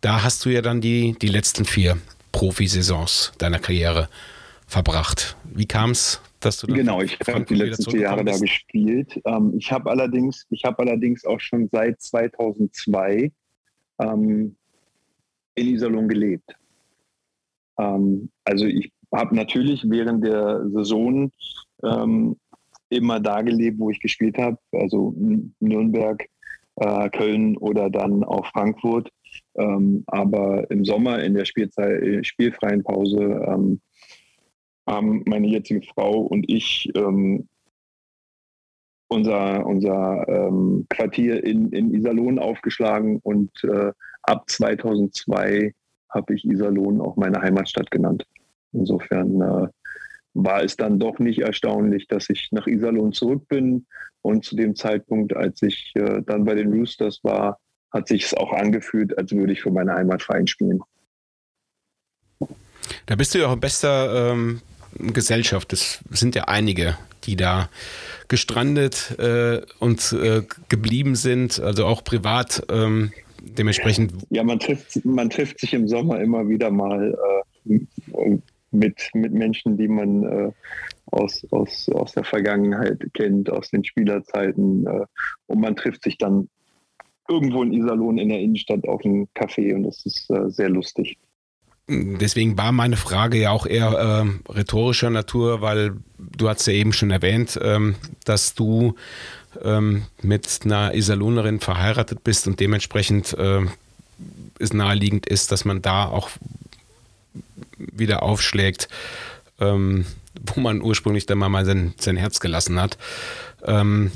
da 0.03 0.23
hast 0.23 0.45
du 0.45 0.51
ja 0.51 0.61
dann 0.61 0.81
die, 0.81 1.17
die 1.21 1.29
letzten 1.29 1.65
vier 1.65 1.97
Profisaisons 2.33 3.33
deiner 3.39 3.59
Karriere 3.59 4.09
verbracht. 4.67 5.37
Wie 5.45 5.67
kam 5.67 5.91
es, 5.91 6.21
dass 6.41 6.59
du 6.59 6.67
Genau, 6.67 7.01
ich 7.01 7.19
habe 7.27 7.45
die 7.45 7.55
letzten 7.55 7.91
vier 7.91 8.01
Jahre 8.03 8.25
da 8.25 8.37
gespielt. 8.37 9.21
Ähm, 9.25 9.55
ich 9.57 9.73
habe 9.73 9.91
allerdings, 9.91 10.47
ich 10.51 10.65
allerdings 10.65 11.25
auch 11.25 11.41
schon 11.41 11.69
seit 11.73 12.01
2002 12.01 13.33
ähm, 13.99 14.57
in 15.55 15.69
Iserlohn 15.69 16.09
gelebt. 16.09 16.57
Ähm, 17.79 18.31
also 18.45 18.67
ich 18.67 18.93
habe 19.15 19.35
natürlich 19.35 19.89
während 19.89 20.25
der 20.25 20.69
Saison 20.71 21.33
ähm, 21.83 22.37
immer 22.89 23.21
da 23.21 23.43
gelebt, 23.43 23.79
wo 23.79 23.91
ich 23.91 24.01
gespielt 24.01 24.37
habe, 24.39 24.59
also 24.73 25.15
Nürnberg, 25.61 26.25
äh, 26.77 27.09
Köln 27.11 27.57
oder 27.57 27.91
dann 27.91 28.25
auch 28.25 28.47
Frankfurt. 28.47 29.11
Ähm, 29.57 30.05
aber 30.07 30.69
im 30.71 30.85
Sommer 30.85 31.23
in 31.23 31.35
der 31.35 31.45
Spielzeit, 31.45 32.03
äh, 32.03 32.25
spielfreien 32.25 32.83
Pause 32.83 33.45
ähm, 33.47 33.81
haben 34.89 35.23
meine 35.27 35.47
jetzige 35.47 35.83
Frau 35.83 36.21
und 36.21 36.51
ich 36.51 36.91
ähm, 36.97 37.49
unser, 39.09 39.67
unser 39.67 40.29
ähm, 40.29 40.87
Quartier 40.89 41.45
in, 41.45 41.71
in 41.73 41.95
Iserlohn 41.95 42.39
aufgeschlagen 42.39 43.19
und 43.23 43.51
äh, 43.65 43.93
ab 44.31 44.49
2002 44.49 45.75
habe 46.09 46.35
ich 46.35 46.45
Iserlohn 46.45 47.01
auch 47.01 47.17
meine 47.17 47.41
Heimatstadt 47.41 47.91
genannt. 47.91 48.25
Insofern 48.73 49.41
äh, 49.41 49.69
war 50.35 50.63
es 50.63 50.77
dann 50.77 50.99
doch 50.99 51.19
nicht 51.19 51.41
erstaunlich, 51.41 52.07
dass 52.09 52.31
ich 52.31 52.49
nach 52.53 52.67
Iserlohn 52.67 53.13
zurück 53.13 53.49
bin. 53.49 53.87
Und 54.23 54.45
zu 54.45 54.55
dem 54.55 54.77
Zeitpunkt, 54.77 55.35
als 55.35 55.63
ich 55.63 55.93
äh, 55.95 56.23
dann 56.23 56.45
bei 56.45 56.55
den 56.55 56.73
Roosters 56.73 57.21
war, 57.25 57.59
hat 57.93 58.09
sich 58.09 58.25
es 58.25 58.35
auch 58.35 58.53
angefühlt, 58.53 59.17
als 59.19 59.33
würde 59.33 59.53
ich 59.53 59.63
für 59.63 59.73
meine 59.73 59.95
Heimatverein 59.95 60.47
spielen. 60.47 60.81
Da 63.07 63.17
bist 63.17 63.35
du 63.35 63.39
ja 63.39 63.49
auch 63.49 63.55
in 63.55 63.61
bester 63.61 64.33
ähm, 64.33 64.61
Gesellschaft. 64.99 65.73
Es 65.73 66.01
sind 66.11 66.35
ja 66.37 66.45
einige, 66.45 66.97
die 67.25 67.35
da 67.35 67.69
gestrandet 68.29 69.19
äh, 69.19 69.63
und 69.81 70.13
äh, 70.13 70.43
geblieben 70.69 71.17
sind, 71.17 71.59
also 71.59 71.87
auch 71.87 72.05
privat. 72.05 72.63
Ähm, 72.71 73.13
dementsprechend. 73.43 74.13
Ja, 74.31 74.43
man 74.43 74.59
trifft, 74.59 75.05
man 75.05 75.31
trifft 75.31 75.61
sich 75.61 75.75
im 75.75 75.89
Sommer 75.89 76.21
immer 76.21 76.49
wieder 76.49 76.71
mal 76.71 77.17
äh, 77.65 78.39
mit, 78.71 79.11
mit 79.15 79.33
Menschen, 79.33 79.77
die 79.77 79.89
man 79.89 80.25
äh, 80.25 80.53
aus, 81.07 81.47
aus, 81.51 81.89
aus 81.91 82.13
der 82.13 82.25
Vergangenheit 82.25 83.03
kennt, 83.15 83.51
aus 83.51 83.71
den 83.71 83.85
Spielerzeiten. 83.85 84.87
Äh, 84.87 85.07
und 85.47 85.61
man 85.61 85.77
trifft 85.77 86.05
sich 86.05 86.19
dann 86.19 86.49
irgendwo 87.29 87.63
in 87.63 87.73
Iserlohn 87.73 88.19
in 88.19 88.29
der 88.29 88.41
Innenstadt 88.41 88.87
auf 88.89 89.05
einem 89.05 89.29
Café 89.35 89.75
und 89.75 89.85
das 89.85 90.05
ist 90.05 90.31
äh, 90.31 90.51
sehr 90.51 90.69
lustig. 90.69 91.17
Deswegen 91.89 92.57
war 92.57 92.71
meine 92.71 92.97
Frage 92.97 93.39
ja 93.39 93.51
auch 93.51 93.67
eher 93.67 93.89
äh, 93.89 94.53
rhetorischer 94.53 95.11
Natur, 95.11 95.61
weil 95.61 95.97
du 96.19 96.49
hast 96.49 96.67
ja 96.67 96.73
eben 96.73 96.93
schon 96.93 97.11
erwähnt, 97.11 97.59
ähm, 97.61 97.97
dass 98.25 98.55
du 98.55 98.95
ähm, 99.63 100.07
mit 100.23 100.61
einer 100.65 100.95
Iserlohnerin 100.95 101.61
verheiratet 101.61 102.25
bist 102.25 102.47
und 102.47 102.61
dementsprechend 102.61 103.35
äh, 103.35 103.63
es 104.59 104.73
naheliegend 104.73 105.27
ist, 105.27 105.53
dass 105.53 105.65
man 105.65 105.83
da 105.83 106.07
auch 106.07 106.31
wieder 107.79 108.23
aufschlägt, 108.23 108.89
ähm, 109.59 110.07
wo 110.41 110.61
man 110.61 110.83
ursprünglich 110.83 111.27
dann 111.27 111.39
mal 111.39 111.65
sein, 111.65 111.95
sein 111.99 112.17
Herz 112.17 112.41
gelassen 112.41 112.81
hat. 112.81 112.99
Ähm, 113.65 114.13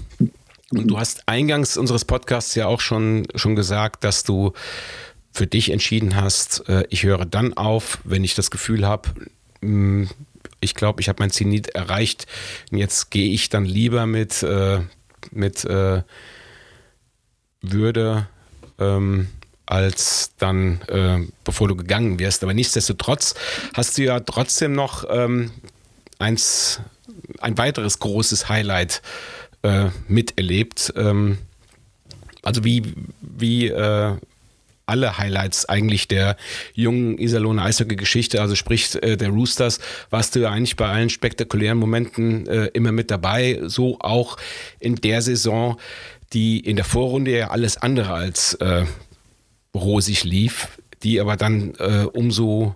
und 0.70 0.88
du 0.88 0.98
hast 0.98 1.28
eingangs 1.28 1.76
unseres 1.76 2.04
Podcasts 2.04 2.54
ja 2.54 2.66
auch 2.66 2.80
schon, 2.80 3.26
schon 3.34 3.56
gesagt, 3.56 4.04
dass 4.04 4.24
du 4.24 4.52
für 5.32 5.46
dich 5.46 5.70
entschieden 5.70 6.16
hast, 6.16 6.68
äh, 6.68 6.84
ich 6.90 7.02
höre 7.02 7.24
dann 7.24 7.54
auf, 7.54 7.98
wenn 8.04 8.24
ich 8.24 8.34
das 8.34 8.50
Gefühl 8.50 8.86
habe, 8.86 9.10
hm, 9.60 10.08
ich 10.60 10.74
glaube, 10.74 11.00
ich 11.00 11.08
habe 11.08 11.22
mein 11.22 11.30
Zenit 11.30 11.68
erreicht. 11.68 12.26
Und 12.70 12.78
jetzt 12.78 13.10
gehe 13.10 13.30
ich 13.30 13.50
dann 13.50 13.64
lieber 13.64 14.06
mit, 14.06 14.42
äh, 14.42 14.80
mit 15.34 15.64
äh, 15.64 16.02
Würde 17.60 18.26
ähm, 18.78 19.28
als 19.66 20.32
dann, 20.38 20.80
äh, 20.88 21.26
bevor 21.44 21.68
du 21.68 21.76
gegangen 21.76 22.18
wirst. 22.18 22.42
Aber 22.42 22.54
nichtsdestotrotz 22.54 23.34
hast 23.74 23.96
du 23.96 24.02
ja 24.02 24.20
trotzdem 24.20 24.72
noch 24.72 25.04
ähm, 25.08 25.50
eins, 26.18 26.80
ein 27.40 27.56
weiteres 27.56 27.98
großes 27.98 28.48
Highlight 28.48 29.02
äh, 29.62 29.88
miterlebt. 30.08 30.92
Ähm, 30.96 31.38
also 32.42 32.64
wie, 32.64 32.94
wie 33.20 33.68
äh, 33.68 34.16
alle 34.86 35.18
Highlights 35.18 35.66
eigentlich 35.68 36.08
der 36.08 36.36
jungen 36.74 37.18
Iserlohner 37.18 37.64
Eishockey-Geschichte, 37.64 38.40
also 38.40 38.54
sprich 38.54 39.02
äh, 39.02 39.16
der 39.16 39.30
Roosters, 39.30 39.80
warst 40.10 40.34
du 40.34 40.40
ja 40.40 40.50
eigentlich 40.50 40.76
bei 40.76 40.88
allen 40.88 41.10
spektakulären 41.10 41.78
Momenten 41.78 42.46
äh, 42.46 42.66
immer 42.74 42.92
mit 42.92 43.10
dabei, 43.10 43.60
so 43.64 43.98
auch 44.00 44.36
in 44.80 44.96
der 44.96 45.22
Saison, 45.22 45.78
die 46.32 46.60
in 46.60 46.76
der 46.76 46.84
Vorrunde 46.84 47.30
ja 47.30 47.50
alles 47.50 47.76
andere 47.76 48.12
als 48.12 48.54
äh, 48.54 48.84
rosig 49.74 50.24
lief, 50.24 50.68
die 51.02 51.20
aber 51.20 51.36
dann 51.36 51.74
äh, 51.78 52.06
umso 52.12 52.74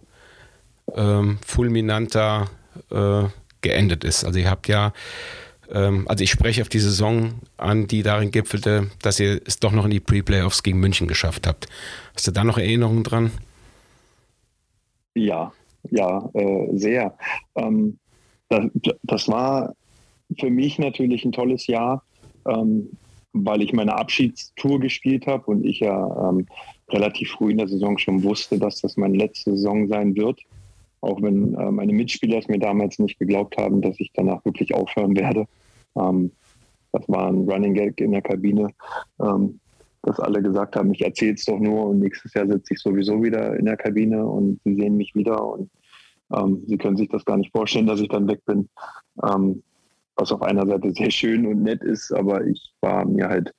ähm, 0.95 1.39
fulminanter 1.47 2.51
äh, 2.91 3.25
geendet 3.61 4.05
ist. 4.05 4.25
Also 4.25 4.39
ihr 4.39 4.51
habt 4.51 4.69
ja 4.69 4.93
also 5.71 6.25
ich 6.25 6.31
spreche 6.31 6.63
auf 6.63 6.69
die 6.69 6.79
Saison 6.79 7.35
an, 7.57 7.87
die 7.87 8.03
darin 8.03 8.31
gipfelte, 8.31 8.91
dass 9.03 9.21
ihr 9.21 9.41
es 9.45 9.61
doch 9.61 9.73
noch 9.73 9.85
in 9.85 9.91
die 9.91 10.01
Pre-Playoffs 10.01 10.63
gegen 10.63 10.81
München 10.81 11.09
geschafft 11.09 11.47
habt. 11.47 11.69
Hast 12.15 12.27
du 12.27 12.31
da 12.31 12.45
noch 12.45 12.59
Erinnerungen 12.59 13.05
dran? 13.05 13.31
Ja, 15.15 15.53
ja, 15.91 16.31
äh, 16.35 16.77
sehr. 16.77 17.17
Ähm, 17.55 17.99
das, 18.49 18.65
das, 19.03 19.29
war 19.29 19.75
für 20.39 20.51
mich 20.51 20.79
natürlich 20.79 21.25
ein 21.25 21.33
tolles 21.33 21.67
Jahr, 21.67 22.03
ähm, 22.47 22.91
weil 23.33 23.63
ich 23.63 23.73
meine 23.73 23.95
Abschiedstour 23.95 24.81
gespielt 24.81 25.27
habe 25.27 25.45
und 25.51 25.65
ich 25.65 25.81
ja 25.81 26.31
ähm, 26.31 26.47
relativ 26.91 27.33
früh 27.33 27.51
in 27.51 27.59
der 27.59 27.69
Saison 27.69 27.99
schon 27.99 28.23
wusste, 28.23 28.59
dass 28.59 28.81
das 28.81 28.97
meine 28.97 29.17
letzte 29.17 29.51
Saison 29.53 29.89
sein 29.89 30.17
wird. 30.17 30.41
Auch 31.01 31.23
wenn 31.23 31.55
äh, 31.55 31.71
meine 31.71 31.93
Mitspieler 31.93 32.39
es 32.39 32.49
mir 32.49 32.59
damals 32.59 32.99
nicht 32.99 33.19
geglaubt 33.19 33.57
haben, 33.57 33.81
dass 33.81 33.99
ich 34.01 34.11
danach 34.15 34.45
wirklich 34.45 34.75
aufhören 34.75 35.17
werde. 35.17 35.47
Ähm, 35.97 36.33
das 36.93 37.09
war 37.09 37.29
ein 37.29 37.49
Running 37.49 37.75
Gag 37.75 38.01
in 38.01 38.13
der 38.13 38.23
Kabine, 38.23 38.69
ähm, 39.21 39.61
dass 40.03 40.21
alle 40.21 40.43
gesagt 40.43 40.77
haben, 40.77 40.93
ich 40.93 41.03
erzähle 41.03 41.35
es 41.35 41.45
doch 41.45 41.59
nur 41.59 41.87
und 41.87 42.01
nächstes 42.01 42.35
Jahr 42.35 42.47
sitze 42.47 42.75
ich 42.75 42.81
sowieso 42.81 43.23
wieder 43.23 43.57
in 43.57 43.67
der 43.67 43.77
Kabine 43.77 44.25
und 44.25 44.61
sie 44.65 44.75
sehen 44.75 44.97
mich 44.97 45.15
wieder 45.15 45.45
und 45.45 45.71
ähm, 46.35 46.63
sie 46.67 46.79
können 46.79 46.97
sich 46.97 47.09
das 47.09 47.25
gar 47.25 47.37
nicht 47.37 47.53
vorstellen, 47.53 47.87
dass 47.87 48.01
ich 48.01 48.09
dann 48.09 48.29
weg 48.29 48.45
bin. 48.47 48.69
Ähm, 49.23 49.63
was 50.17 50.33
auf 50.33 50.43
einer 50.43 50.67
Seite 50.67 50.93
sehr 50.93 51.11
schön 51.11 51.47
und 51.47 51.63
nett 51.63 51.83
ist, 51.83 52.13
aber 52.13 52.45
ich 52.45 52.73
war 52.81 53.05
mir 53.05 53.29
halt 53.29 53.55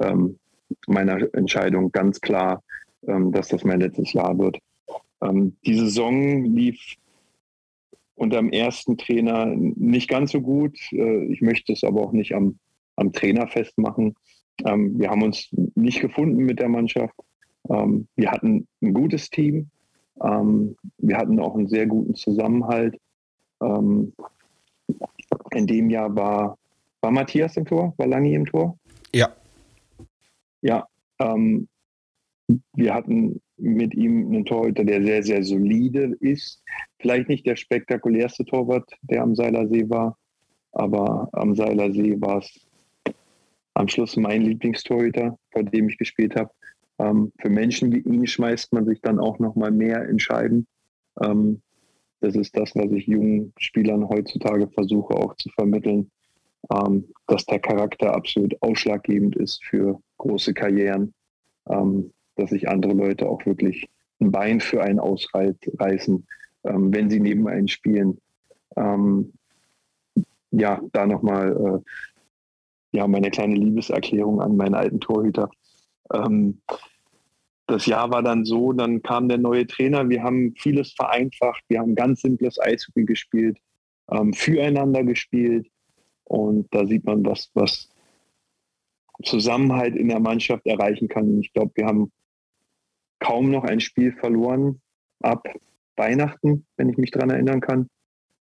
ähm, 0.00 0.38
meiner 0.86 1.32
Entscheidung 1.34 1.92
ganz 1.92 2.20
klar, 2.20 2.62
ähm, 3.06 3.32
dass 3.32 3.48
das 3.48 3.64
mein 3.64 3.80
letztes 3.80 4.12
Jahr 4.12 4.38
wird. 4.38 4.58
Ähm, 5.22 5.56
die 5.66 5.74
Saison 5.74 6.44
lief 6.44 6.96
unter 8.14 8.36
dem 8.36 8.50
ersten 8.50 8.98
Trainer 8.98 9.46
nicht 9.46 10.08
ganz 10.08 10.32
so 10.32 10.40
gut. 10.40 10.78
Äh, 10.92 11.24
ich 11.32 11.40
möchte 11.40 11.72
es 11.72 11.84
aber 11.84 12.02
auch 12.02 12.12
nicht 12.12 12.34
am, 12.34 12.58
am 12.96 13.12
Trainer 13.12 13.46
festmachen. 13.48 14.14
Ähm, 14.64 14.98
wir 14.98 15.10
haben 15.10 15.22
uns 15.22 15.48
nicht 15.74 16.00
gefunden 16.00 16.44
mit 16.44 16.58
der 16.58 16.68
Mannschaft. 16.68 17.14
Ähm, 17.68 18.08
wir 18.16 18.30
hatten 18.30 18.66
ein 18.82 18.94
gutes 18.94 19.30
Team. 19.30 19.70
Ähm, 20.22 20.76
wir 20.98 21.16
hatten 21.16 21.40
auch 21.40 21.54
einen 21.54 21.68
sehr 21.68 21.86
guten 21.86 22.14
Zusammenhalt. 22.14 22.98
Ähm, 23.62 24.12
in 25.52 25.66
dem 25.66 25.90
Jahr 25.90 26.14
war, 26.14 26.58
war 27.00 27.10
Matthias 27.10 27.56
im 27.56 27.64
Tor, 27.64 27.94
war 27.96 28.06
Langi 28.06 28.34
im 28.34 28.46
Tor. 28.46 28.78
Ja. 29.14 29.28
Ja, 30.62 30.86
ähm, 31.18 31.68
wir 32.74 32.94
hatten 32.94 33.40
mit 33.60 33.94
ihm 33.94 34.28
einen 34.28 34.44
Torhüter, 34.44 34.84
der 34.84 35.02
sehr, 35.02 35.22
sehr 35.22 35.42
solide 35.42 36.16
ist. 36.20 36.62
Vielleicht 36.98 37.28
nicht 37.28 37.46
der 37.46 37.56
spektakulärste 37.56 38.44
Torwart, 38.44 38.90
der 39.02 39.22
am 39.22 39.34
Seilersee 39.34 39.88
war, 39.88 40.16
aber 40.72 41.28
am 41.32 41.54
Seilersee 41.54 42.20
war 42.20 42.38
es 42.38 42.66
am 43.74 43.88
Schluss 43.88 44.16
mein 44.16 44.42
Lieblingstorhüter, 44.42 45.38
vor 45.52 45.62
dem 45.62 45.88
ich 45.88 45.98
gespielt 45.98 46.36
habe. 46.36 46.50
Ähm, 46.98 47.32
für 47.40 47.50
Menschen 47.50 47.92
wie 47.92 48.00
ihn 48.00 48.26
schmeißt 48.26 48.72
man 48.72 48.86
sich 48.86 49.00
dann 49.00 49.18
auch 49.18 49.38
noch 49.38 49.54
mal 49.56 49.70
mehr 49.70 50.08
entscheiden. 50.08 50.66
Ähm, 51.22 51.62
das 52.20 52.36
ist 52.36 52.56
das, 52.56 52.74
was 52.74 52.90
ich 52.92 53.06
jungen 53.06 53.52
Spielern 53.58 54.08
heutzutage 54.08 54.68
versuche 54.68 55.14
auch 55.14 55.34
zu 55.36 55.48
vermitteln, 55.50 56.10
ähm, 56.70 57.08
dass 57.26 57.46
der 57.46 57.58
Charakter 57.58 58.14
absolut 58.14 58.54
ausschlaggebend 58.60 59.36
ist 59.36 59.64
für 59.64 60.00
große 60.18 60.52
Karrieren. 60.52 61.14
Ähm, 61.68 62.12
dass 62.36 62.50
sich 62.50 62.68
andere 62.68 62.92
Leute 62.92 63.28
auch 63.28 63.44
wirklich 63.46 63.88
ein 64.20 64.30
Bein 64.30 64.60
für 64.60 64.82
einen 64.82 64.98
ausreißen, 64.98 66.26
ähm, 66.64 66.94
wenn 66.94 67.10
sie 67.10 67.20
neben 67.20 67.48
einen 67.48 67.68
spielen. 67.68 68.18
Ähm, 68.76 69.32
ja, 70.50 70.80
da 70.92 71.06
nochmal 71.06 71.82
äh, 71.84 71.90
ja, 72.92 73.06
meine 73.06 73.30
kleine 73.30 73.54
Liebeserklärung 73.54 74.40
an 74.40 74.56
meinen 74.56 74.74
alten 74.74 75.00
Torhüter. 75.00 75.48
Ähm, 76.12 76.60
das 77.66 77.86
Jahr 77.86 78.10
war 78.10 78.22
dann 78.22 78.44
so, 78.44 78.72
dann 78.72 79.00
kam 79.00 79.28
der 79.28 79.38
neue 79.38 79.66
Trainer, 79.66 80.08
wir 80.08 80.24
haben 80.24 80.54
vieles 80.56 80.92
vereinfacht, 80.92 81.62
wir 81.68 81.78
haben 81.78 81.94
ganz 81.94 82.22
simples 82.22 82.60
Eishockey 82.60 83.04
gespielt, 83.04 83.58
ähm, 84.10 84.32
füreinander 84.32 85.04
gespielt 85.04 85.68
und 86.24 86.66
da 86.72 86.84
sieht 86.84 87.04
man, 87.04 87.24
was, 87.24 87.50
was 87.54 87.88
Zusammenhalt 89.22 89.94
in 89.94 90.08
der 90.08 90.18
Mannschaft 90.18 90.66
erreichen 90.66 91.06
kann. 91.06 91.40
Ich 91.40 91.52
glaube, 91.52 91.72
wir 91.76 91.86
haben 91.86 92.10
kaum 93.20 93.50
noch 93.50 93.64
ein 93.64 93.80
Spiel 93.80 94.12
verloren 94.12 94.80
ab 95.20 95.46
Weihnachten, 95.96 96.66
wenn 96.76 96.88
ich 96.88 96.96
mich 96.96 97.10
daran 97.10 97.30
erinnern 97.30 97.60
kann. 97.60 97.88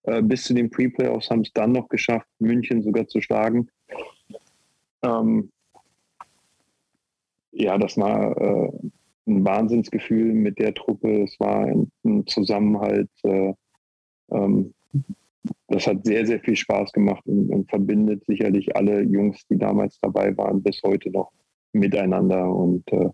Äh, 0.04 0.22
bis 0.22 0.44
zu 0.44 0.54
den 0.54 0.70
Pre-Playoffs 0.70 1.30
haben 1.30 1.42
es 1.42 1.52
dann 1.54 1.74
noch 1.74 1.90
geschafft, 1.90 2.28
München 2.40 2.82
sogar 2.82 3.08
zu 3.08 3.20
schlagen. 3.20 3.68
Ähm, 5.04 5.52
ja, 7.52 7.78
das 7.78 7.98
war 7.98 8.38
äh, 8.38 8.72
ein 9.28 9.44
Wahnsinnsgefühl 9.44 10.34
mit 10.34 10.60
der 10.60 10.74
Truppe. 10.74 11.24
Es 11.24 11.40
war 11.40 11.66
ein, 11.66 11.92
ein 12.06 12.26
Zusammenhalt. 12.28 13.10
Äh, 13.24 13.54
ähm, 14.32 14.74
das 15.68 15.88
hat 15.88 16.06
sehr, 16.06 16.26
sehr 16.26 16.40
viel 16.40 16.56
Spaß 16.56 16.92
gemacht 16.92 17.24
und, 17.26 17.50
und, 17.50 17.70
verbindet 17.70 18.24
sicherlich 18.26 18.76
alle 18.76 19.02
Jungs, 19.02 19.46
die 19.48 19.58
damals 19.58 20.00
dabei 20.00 20.36
waren, 20.38 20.62
bis 20.62 20.82
heute 20.84 21.10
noch 21.10 21.32
miteinander. 21.74 22.50
Und 22.50 22.92
äh, 22.92 23.10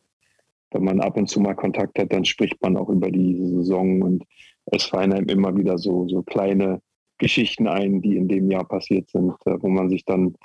wenn 0.73 0.83
man 0.83 1.01
ab 1.01 1.17
und 1.17 1.29
zu 1.29 1.39
mal 1.39 1.55
Kontakt 1.55 1.97
hat, 1.99 2.11
dann 2.11 2.25
spricht 2.25 2.61
man 2.61 2.77
auch 2.77 2.89
über 2.89 3.11
die 3.11 3.35
Saison 3.37 4.01
und 4.01 4.23
es 4.67 4.83
fallen 4.83 5.13
einem 5.13 5.27
immer 5.27 5.55
wieder 5.55 5.77
so, 5.77 6.07
so 6.07 6.21
kleine 6.23 6.81
Geschichten 7.17 7.67
ein, 7.67 8.01
die 8.01 8.17
in 8.17 8.27
dem 8.27 8.49
Jahr 8.49 8.67
passiert 8.67 9.09
sind, 9.09 9.33
äh, 9.45 9.55
wo 9.59 9.67
man 9.69 9.89
sich 9.89 10.03
dann 10.05 10.35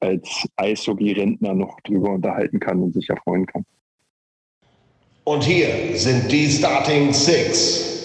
als 0.00 0.46
Eishockey-Rentner 0.56 1.54
noch 1.54 1.80
drüber 1.80 2.10
unterhalten 2.10 2.60
kann 2.60 2.82
und 2.82 2.94
sich 2.94 3.08
erfreuen 3.08 3.46
kann. 3.46 3.64
Und 5.24 5.42
hier 5.42 5.96
sind 5.96 6.30
die 6.30 6.46
Starting 6.46 7.12
Six. 7.12 7.96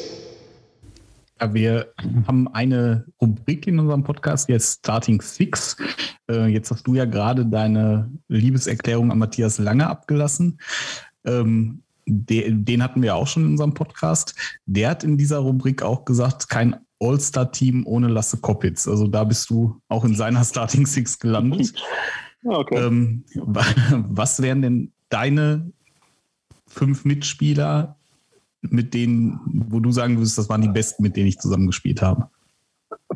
Ja, 1.39 1.53
wir 1.53 1.93
haben 2.27 2.47
eine 2.49 3.05
Rubrik 3.21 3.67
in 3.67 3.79
unserem 3.79 4.03
Podcast, 4.03 4.49
jetzt 4.49 4.79
Starting 4.79 5.21
Six. 5.21 5.77
Äh, 6.29 6.47
jetzt 6.47 6.71
hast 6.71 6.85
du 6.85 6.95
ja 6.95 7.05
gerade 7.05 7.45
deine 7.45 8.11
Liebeserklärung 8.27 9.11
an 9.11 9.19
Matthias 9.19 9.57
Lange 9.57 9.87
abgelassen. 9.87 10.59
Ähm, 11.25 11.81
den, 12.07 12.65
den 12.65 12.83
hatten 12.83 13.01
wir 13.01 13.15
auch 13.15 13.27
schon 13.27 13.45
in 13.45 13.51
unserem 13.51 13.73
Podcast. 13.73 14.35
Der 14.65 14.89
hat 14.89 15.03
in 15.03 15.17
dieser 15.17 15.39
Rubrik 15.39 15.81
auch 15.83 16.05
gesagt, 16.05 16.49
kein 16.49 16.75
All-Star-Team 16.99 17.85
ohne 17.85 18.07
Lasse 18.07 18.37
Koppitz. 18.37 18.87
Also 18.87 19.07
da 19.07 19.23
bist 19.23 19.49
du 19.49 19.79
auch 19.87 20.05
in 20.05 20.15
seiner 20.15 20.43
Starting 20.45 20.85
Six 20.85 21.19
gelandet. 21.19 21.73
Okay. 22.43 22.75
Ähm, 22.75 23.23
was 23.35 24.41
wären 24.41 24.63
denn 24.63 24.91
deine 25.09 25.71
fünf 26.67 27.05
Mitspieler, 27.05 27.97
mit 28.61 28.95
denen, 28.95 29.39
wo 29.45 29.79
du 29.79 29.91
sagen 29.91 30.17
würdest, 30.17 30.39
das 30.39 30.49
waren 30.49 30.63
die 30.63 30.69
besten, 30.69 31.03
mit 31.03 31.15
denen 31.15 31.27
ich 31.27 31.37
zusammengespielt 31.37 32.01
habe? 32.01 32.29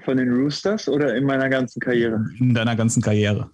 Von 0.03 0.17
den 0.17 0.31
Roosters 0.31 0.87
oder 0.87 1.15
in 1.15 1.25
meiner 1.25 1.49
ganzen 1.49 1.79
Karriere? 1.79 2.23
In 2.37 2.53
deiner 2.53 2.75
ganzen 2.75 3.01
Karriere. 3.01 3.49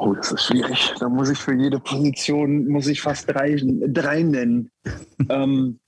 Oh, 0.00 0.14
das 0.14 0.30
ist 0.30 0.44
schwierig. 0.44 0.94
Da 1.00 1.08
muss 1.08 1.28
ich 1.28 1.38
für 1.38 1.54
jede 1.54 1.80
Position 1.80 2.68
muss 2.68 2.86
ich 2.86 3.02
fast 3.02 3.28
drei, 3.28 3.60
drei 3.60 4.22
nennen. 4.22 4.70
ähm, 5.28 5.80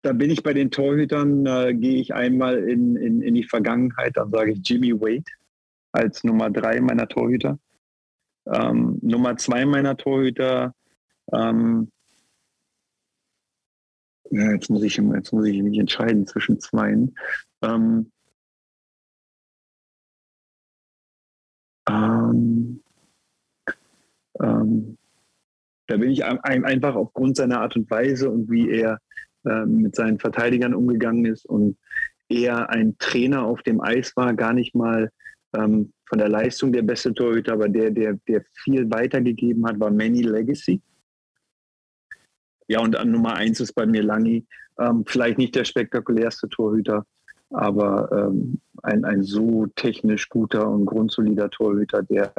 da 0.00 0.14
bin 0.14 0.30
ich 0.30 0.42
bei 0.42 0.54
den 0.54 0.70
Torhütern, 0.70 1.44
äh, 1.44 1.74
gehe 1.74 2.00
ich 2.00 2.14
einmal 2.14 2.56
in, 2.66 2.96
in, 2.96 3.20
in 3.20 3.34
die 3.34 3.44
Vergangenheit, 3.44 4.16
dann 4.16 4.30
sage 4.30 4.52
ich 4.52 4.60
Jimmy 4.66 4.98
Wade 4.98 5.30
als 5.92 6.24
Nummer 6.24 6.48
drei 6.48 6.80
meiner 6.80 7.06
Torhüter. 7.06 7.58
Ähm, 8.46 8.98
Nummer 9.02 9.36
zwei 9.36 9.66
meiner 9.66 9.94
Torhüter, 9.94 10.74
ähm, 11.34 11.90
ja, 14.30 14.52
jetzt, 14.52 14.70
muss 14.70 14.82
ich, 14.82 14.96
jetzt 14.96 15.32
muss 15.34 15.44
ich 15.44 15.62
mich 15.62 15.78
entscheiden 15.78 16.26
zwischen 16.26 16.60
zweien. 16.60 17.14
Ähm, 17.62 18.10
ähm, 21.88 22.80
ähm, 24.40 24.98
da 25.86 25.96
bin 25.96 26.10
ich 26.10 26.24
einfach 26.24 26.94
aufgrund 26.96 27.36
seiner 27.36 27.60
Art 27.60 27.76
und 27.76 27.90
Weise 27.90 28.30
und 28.30 28.50
wie 28.50 28.70
er 28.70 28.98
äh, 29.44 29.64
mit 29.66 29.94
seinen 29.94 30.18
Verteidigern 30.18 30.74
umgegangen 30.74 31.24
ist 31.26 31.46
und 31.46 31.76
eher 32.28 32.70
ein 32.70 32.96
Trainer 32.98 33.44
auf 33.44 33.62
dem 33.62 33.80
Eis 33.80 34.16
war, 34.16 34.34
gar 34.34 34.52
nicht 34.52 34.74
mal 34.74 35.10
ähm, 35.56 35.92
von 36.08 36.18
der 36.18 36.28
Leistung 36.28 36.72
der 36.72 36.82
beste 36.82 37.14
Torhüter, 37.14 37.52
aber 37.52 37.68
der, 37.68 37.90
der, 37.90 38.18
der 38.28 38.42
viel 38.64 38.90
weitergegeben 38.90 39.66
hat, 39.66 39.78
war 39.78 39.90
Manny 39.90 40.22
Legacy. 40.22 40.80
Ja, 42.68 42.80
und 42.80 42.96
an 42.96 43.12
Nummer 43.12 43.34
eins 43.34 43.60
ist 43.60 43.74
bei 43.74 43.86
mir 43.86 44.02
Langi. 44.02 44.44
Ähm, 44.78 45.04
vielleicht 45.06 45.38
nicht 45.38 45.54
der 45.54 45.64
spektakulärste 45.64 46.48
Torhüter, 46.48 47.06
aber 47.50 48.10
ähm, 48.12 48.60
ein, 48.82 49.04
ein 49.04 49.22
so 49.22 49.66
technisch 49.66 50.28
guter 50.28 50.68
und 50.68 50.86
grundsolider 50.86 51.50
Torhüter, 51.50 52.02
der 52.02 52.32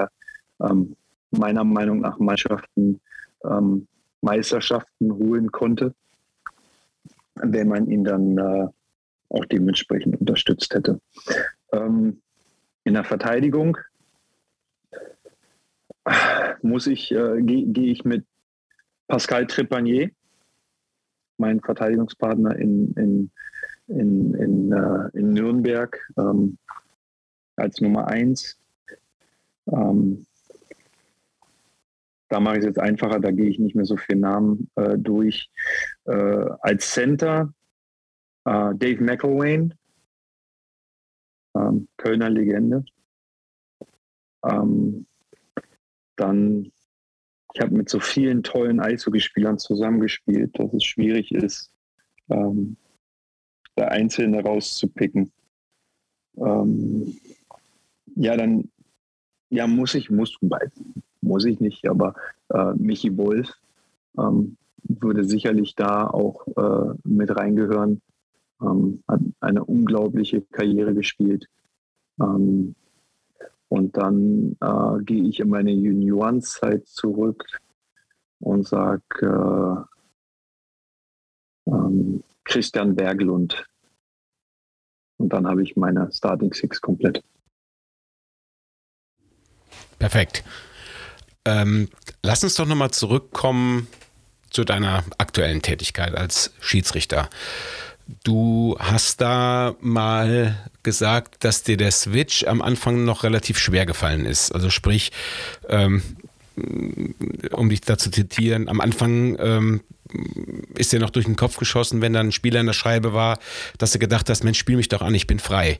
ähm, 0.61 0.95
meiner 1.31 1.63
Meinung 1.63 2.01
nach 2.01 2.19
Mannschaften 2.19 2.99
ähm, 3.43 3.87
Meisterschaften 4.21 5.13
holen 5.13 5.51
konnte, 5.51 5.93
wenn 7.35 7.67
man 7.67 7.87
ihn 7.89 8.03
dann 8.03 8.37
äh, 8.37 8.67
auch 9.29 9.45
dementsprechend 9.45 10.19
unterstützt 10.19 10.73
hätte. 10.73 10.99
Ähm, 11.71 12.21
in 12.83 12.93
der 12.93 13.03
Verteidigung 13.03 13.77
muss 16.61 16.87
ich, 16.87 17.11
äh, 17.11 17.41
gehe 17.41 17.65
geh 17.67 17.91
ich 17.91 18.05
mit 18.05 18.25
Pascal 19.07 19.45
Trepanier, 19.45 20.09
mein 21.37 21.59
Verteidigungspartner 21.61 22.55
in, 22.55 22.93
in, 22.93 23.31
in, 23.87 24.33
in, 24.35 24.71
äh, 24.71 25.09
in 25.13 25.33
Nürnberg, 25.33 25.97
ähm, 26.17 26.57
als 27.55 27.81
Nummer 27.81 28.07
eins. 28.07 28.59
Ähm, 29.71 30.25
da 32.29 32.39
mache 32.39 32.55
ich 32.55 32.59
es 32.59 32.65
jetzt 32.65 32.79
einfacher, 32.79 33.19
da 33.19 33.31
gehe 33.31 33.49
ich 33.49 33.59
nicht 33.59 33.75
mehr 33.75 33.85
so 33.85 33.97
viele 33.97 34.19
Namen 34.19 34.69
äh, 34.75 34.97
durch. 34.97 35.49
Äh, 36.05 36.45
als 36.59 36.91
Center 36.91 37.53
äh, 38.45 38.75
Dave 38.75 39.03
McElwain, 39.03 39.73
ähm, 41.55 41.87
Kölner 41.97 42.29
Legende. 42.29 42.83
Ähm, 44.45 45.07
dann, 46.15 46.71
ich 47.53 47.61
habe 47.61 47.75
mit 47.75 47.89
so 47.89 47.99
vielen 47.99 48.43
tollen 48.43 48.79
Eishockeyspielern 48.79 49.57
zusammengespielt, 49.57 50.57
dass 50.59 50.73
es 50.73 50.83
schwierig 50.83 51.31
ist, 51.31 51.71
ähm, 52.29 52.77
da 53.77 53.85
Einzelne 53.85 54.43
rauszupicken. 54.43 55.31
Ähm, 56.37 57.17
ja, 58.15 58.35
dann 58.35 58.69
ja, 59.49 59.67
muss 59.67 59.95
ich, 59.95 60.09
muss, 60.09 60.37
muss 61.21 61.45
ich 61.45 61.59
nicht, 61.59 61.87
aber 61.87 62.15
äh, 62.49 62.73
Michi 62.73 63.15
Wolf 63.17 63.53
ähm, 64.17 64.57
würde 64.83 65.23
sicherlich 65.23 65.75
da 65.75 66.07
auch 66.07 66.47
äh, 66.47 66.95
mit 67.03 67.35
reingehören 67.35 68.01
ähm, 68.61 69.03
hat 69.07 69.21
eine 69.39 69.63
unglaubliche 69.63 70.41
Karriere 70.41 70.93
gespielt. 70.93 71.47
Ähm, 72.19 72.75
und 73.69 73.97
dann 73.97 74.55
äh, 74.61 75.03
gehe 75.03 75.23
ich 75.23 75.39
in 75.39 75.49
meine 75.49 75.71
Juniorenzeit 75.71 76.87
zurück 76.87 77.45
und 78.39 78.65
sage 78.65 79.87
äh, 81.67 81.71
ähm, 81.71 82.23
Christian 82.47 82.95
Berglund. 82.95 83.65
Und 85.17 85.29
dann 85.29 85.47
habe 85.47 85.63
ich 85.63 85.75
meine 85.75 86.09
Starting 86.11 86.53
Six 86.53 86.81
komplett. 86.81 87.23
Perfekt. 89.99 90.43
Ähm, 91.45 91.89
lass 92.23 92.43
uns 92.43 92.55
doch 92.55 92.65
nochmal 92.65 92.91
zurückkommen 92.91 93.87
zu 94.49 94.63
deiner 94.63 95.03
aktuellen 95.17 95.61
Tätigkeit 95.61 96.15
als 96.15 96.53
Schiedsrichter. 96.59 97.29
Du 98.23 98.77
hast 98.79 99.19
da 99.19 99.75
mal 99.81 100.69
gesagt, 100.83 101.43
dass 101.43 101.63
dir 101.63 101.75
der 101.75 101.91
Switch 101.91 102.45
am 102.45 102.61
Anfang 102.61 103.03
noch 103.03 103.23
relativ 103.23 103.57
schwer 103.57 103.85
gefallen 103.85 104.25
ist. 104.25 104.51
Also 104.53 104.69
sprich, 104.69 105.11
ähm, 105.67 106.01
um 107.51 107.69
dich 107.69 107.81
da 107.81 107.97
zu 107.97 108.09
zitieren, 108.09 108.69
am 108.69 108.79
Anfang 108.79 109.37
ähm, 109.39 109.81
ist 110.75 110.91
dir 110.91 110.99
noch 110.99 111.09
durch 111.09 111.25
den 111.25 111.35
Kopf 111.35 111.57
geschossen, 111.57 112.01
wenn 112.01 112.13
dann 112.13 112.27
ein 112.27 112.31
Spieler 112.31 112.59
in 112.59 112.65
der 112.65 112.73
Scheibe 112.73 113.13
war, 113.13 113.39
dass 113.77 113.91
du 113.91 113.99
gedacht 113.99 114.29
hast, 114.29 114.43
Mensch, 114.43 114.57
spiel 114.57 114.77
mich 114.77 114.89
doch 114.89 115.01
an, 115.01 115.13
ich 115.15 115.27
bin 115.27 115.39
frei. 115.39 115.79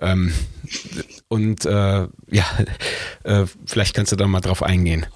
Ähm, 0.00 0.32
und 1.28 1.64
äh, 1.64 1.70
ja, 1.70 2.44
äh, 3.24 3.46
vielleicht 3.66 3.94
kannst 3.94 4.12
du 4.12 4.16
da 4.16 4.26
mal 4.26 4.40
drauf 4.40 4.62
eingehen. 4.62 5.06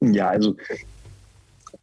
Ja, 0.00 0.28
also 0.28 0.56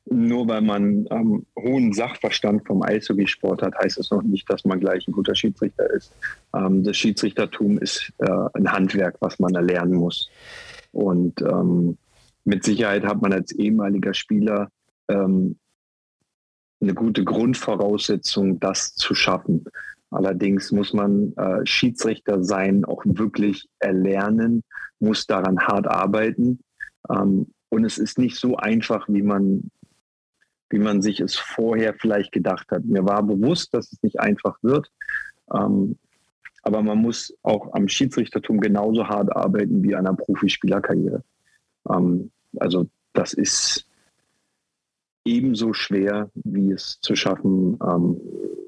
nur 0.07 0.47
weil 0.47 0.61
man 0.61 1.07
ähm, 1.09 1.45
hohen 1.57 1.91
Sachverstand 1.91 2.65
vom 2.67 2.83
Eishockeysport 2.83 3.61
hat, 3.63 3.73
heißt 3.75 3.97
es 3.97 4.11
noch 4.11 4.21
nicht, 4.21 4.49
dass 4.49 4.63
man 4.63 4.79
gleich 4.79 5.07
ein 5.07 5.11
guter 5.11 5.33
Schiedsrichter 5.33 5.89
ist. 5.91 6.13
Ähm, 6.53 6.83
das 6.83 6.95
Schiedsrichtertum 6.95 7.79
ist 7.79 8.13
äh, 8.19 8.29
ein 8.53 8.71
Handwerk, 8.71 9.15
was 9.19 9.39
man 9.39 9.55
erlernen 9.55 9.95
muss. 9.95 10.29
Und 10.91 11.41
ähm, 11.41 11.97
mit 12.43 12.63
Sicherheit 12.63 13.03
hat 13.03 13.21
man 13.21 13.33
als 13.33 13.51
ehemaliger 13.53 14.13
Spieler 14.13 14.69
ähm, 15.09 15.57
eine 16.81 16.93
gute 16.93 17.23
Grundvoraussetzung, 17.23 18.59
das 18.59 18.95
zu 18.95 19.15
schaffen. 19.15 19.65
Allerdings 20.11 20.71
muss 20.71 20.93
man 20.93 21.33
äh, 21.35 21.65
Schiedsrichter 21.65 22.43
sein 22.43 22.85
auch 22.85 23.01
wirklich 23.05 23.67
erlernen, 23.79 24.63
muss 24.99 25.25
daran 25.25 25.59
hart 25.59 25.87
arbeiten. 25.87 26.59
Ähm, 27.09 27.47
und 27.69 27.85
es 27.85 27.97
ist 27.97 28.17
nicht 28.17 28.37
so 28.37 28.55
einfach, 28.55 29.07
wie 29.09 29.23
man 29.23 29.71
wie 30.69 30.79
man 30.79 31.01
sich 31.01 31.19
es 31.19 31.35
vorher 31.35 31.93
vielleicht 31.93 32.31
gedacht 32.31 32.71
hat. 32.71 32.85
Mir 32.85 33.05
war 33.05 33.23
bewusst, 33.23 33.73
dass 33.73 33.91
es 33.91 34.01
nicht 34.01 34.19
einfach 34.19 34.57
wird. 34.61 34.91
Ähm, 35.53 35.97
aber 36.63 36.81
man 36.81 36.97
muss 36.97 37.33
auch 37.43 37.73
am 37.73 37.87
Schiedsrichtertum 37.87 38.59
genauso 38.59 39.07
hart 39.07 39.35
arbeiten 39.35 39.83
wie 39.83 39.95
an 39.95 40.07
einer 40.07 40.17
Profispielerkarriere. 40.17 41.23
Ähm, 41.89 42.31
also 42.57 42.87
das 43.13 43.33
ist 43.33 43.87
ebenso 45.25 45.73
schwer, 45.73 46.29
wie 46.35 46.71
es 46.71 46.99
zu 47.01 47.15
schaffen, 47.15 47.77
ähm, 47.81 48.21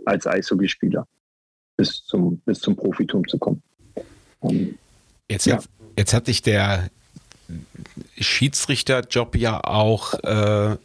als 0.05 0.27
Eishockeyspieler 0.27 1.07
bis 1.77 2.03
zum, 2.03 2.39
bis 2.39 2.59
zum 2.59 2.75
Profitum 2.75 3.27
zu 3.27 3.37
kommen. 3.37 3.61
Ähm, 4.41 4.77
jetzt, 5.29 5.45
ja. 5.45 5.57
hat, 5.57 5.69
jetzt 5.97 6.13
hat 6.13 6.27
dich 6.27 6.41
der 6.41 6.89
Schiedsrichterjob 8.17 9.35
ja 9.35 9.63
auch 9.63 10.15
äh, 10.23 10.77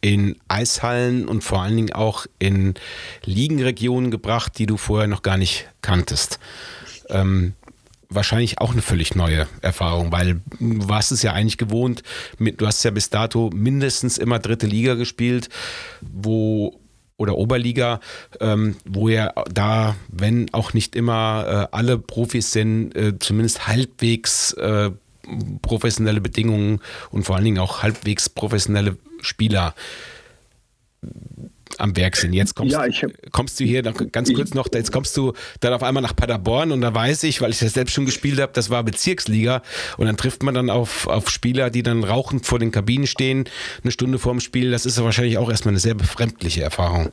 in 0.00 0.36
Eishallen 0.48 1.28
und 1.28 1.44
vor 1.44 1.62
allen 1.62 1.76
Dingen 1.76 1.92
auch 1.92 2.26
in 2.38 2.74
Ligenregionen 3.24 4.10
gebracht, 4.10 4.58
die 4.58 4.66
du 4.66 4.76
vorher 4.76 5.08
noch 5.08 5.22
gar 5.22 5.36
nicht 5.36 5.68
kanntest. 5.82 6.38
Ähm, 7.08 7.54
wahrscheinlich 8.08 8.58
auch 8.58 8.72
eine 8.72 8.82
völlig 8.82 9.14
neue 9.14 9.46
Erfahrung, 9.60 10.12
weil 10.12 10.40
du 10.58 10.88
warst 10.88 11.12
es 11.12 11.22
ja 11.22 11.32
eigentlich 11.32 11.58
gewohnt, 11.58 12.02
du 12.38 12.66
hast 12.66 12.82
ja 12.82 12.90
bis 12.90 13.10
dato 13.10 13.50
mindestens 13.54 14.18
immer 14.18 14.38
dritte 14.38 14.66
Liga 14.66 14.94
gespielt, 14.94 15.48
wo 16.00 16.80
oder 17.18 17.36
Oberliga, 17.36 18.00
ähm, 18.40 18.76
wo 18.84 19.08
ja 19.08 19.32
da, 19.52 19.96
wenn 20.08 20.52
auch 20.54 20.72
nicht 20.72 20.94
immer 20.94 21.68
äh, 21.72 21.76
alle 21.76 21.98
Profis 21.98 22.52
sind, 22.52 22.94
äh, 22.94 23.18
zumindest 23.18 23.66
halbwegs 23.66 24.52
äh, 24.52 24.92
professionelle 25.60 26.20
Bedingungen 26.20 26.80
und 27.10 27.24
vor 27.24 27.36
allen 27.36 27.44
Dingen 27.44 27.58
auch 27.58 27.82
halbwegs 27.82 28.28
professionelle 28.28 28.96
Spieler 29.20 29.74
am 31.78 31.96
Werk 31.96 32.16
sind. 32.16 32.32
Jetzt 32.32 32.54
kommst, 32.54 32.72
ja, 32.72 32.82
hab, 32.82 33.32
kommst 33.32 33.58
du 33.60 33.64
hier 33.64 33.82
noch 33.82 33.94
ganz 34.12 34.32
kurz 34.32 34.54
noch, 34.54 34.68
jetzt 34.72 34.92
kommst 34.92 35.16
du 35.16 35.32
dann 35.60 35.72
auf 35.72 35.82
einmal 35.82 36.02
nach 36.02 36.14
Paderborn 36.14 36.72
und 36.72 36.80
da 36.80 36.94
weiß 36.94 37.22
ich, 37.24 37.40
weil 37.40 37.50
ich 37.50 37.58
das 37.58 37.74
selbst 37.74 37.92
schon 37.94 38.06
gespielt 38.06 38.40
habe, 38.40 38.52
das 38.52 38.70
war 38.70 38.82
Bezirksliga 38.82 39.62
und 39.96 40.06
dann 40.06 40.16
trifft 40.16 40.42
man 40.42 40.54
dann 40.54 40.70
auf, 40.70 41.06
auf 41.06 41.30
Spieler, 41.30 41.70
die 41.70 41.82
dann 41.82 42.04
rauchend 42.04 42.46
vor 42.46 42.58
den 42.58 42.72
Kabinen 42.72 43.06
stehen, 43.06 43.44
eine 43.82 43.92
Stunde 43.92 44.18
vorm 44.18 44.40
Spiel. 44.40 44.70
Das 44.70 44.86
ist 44.86 44.98
ja 44.98 45.04
wahrscheinlich 45.04 45.38
auch 45.38 45.50
erstmal 45.50 45.72
eine 45.72 45.80
sehr 45.80 45.94
befremdliche 45.94 46.62
Erfahrung. 46.62 47.10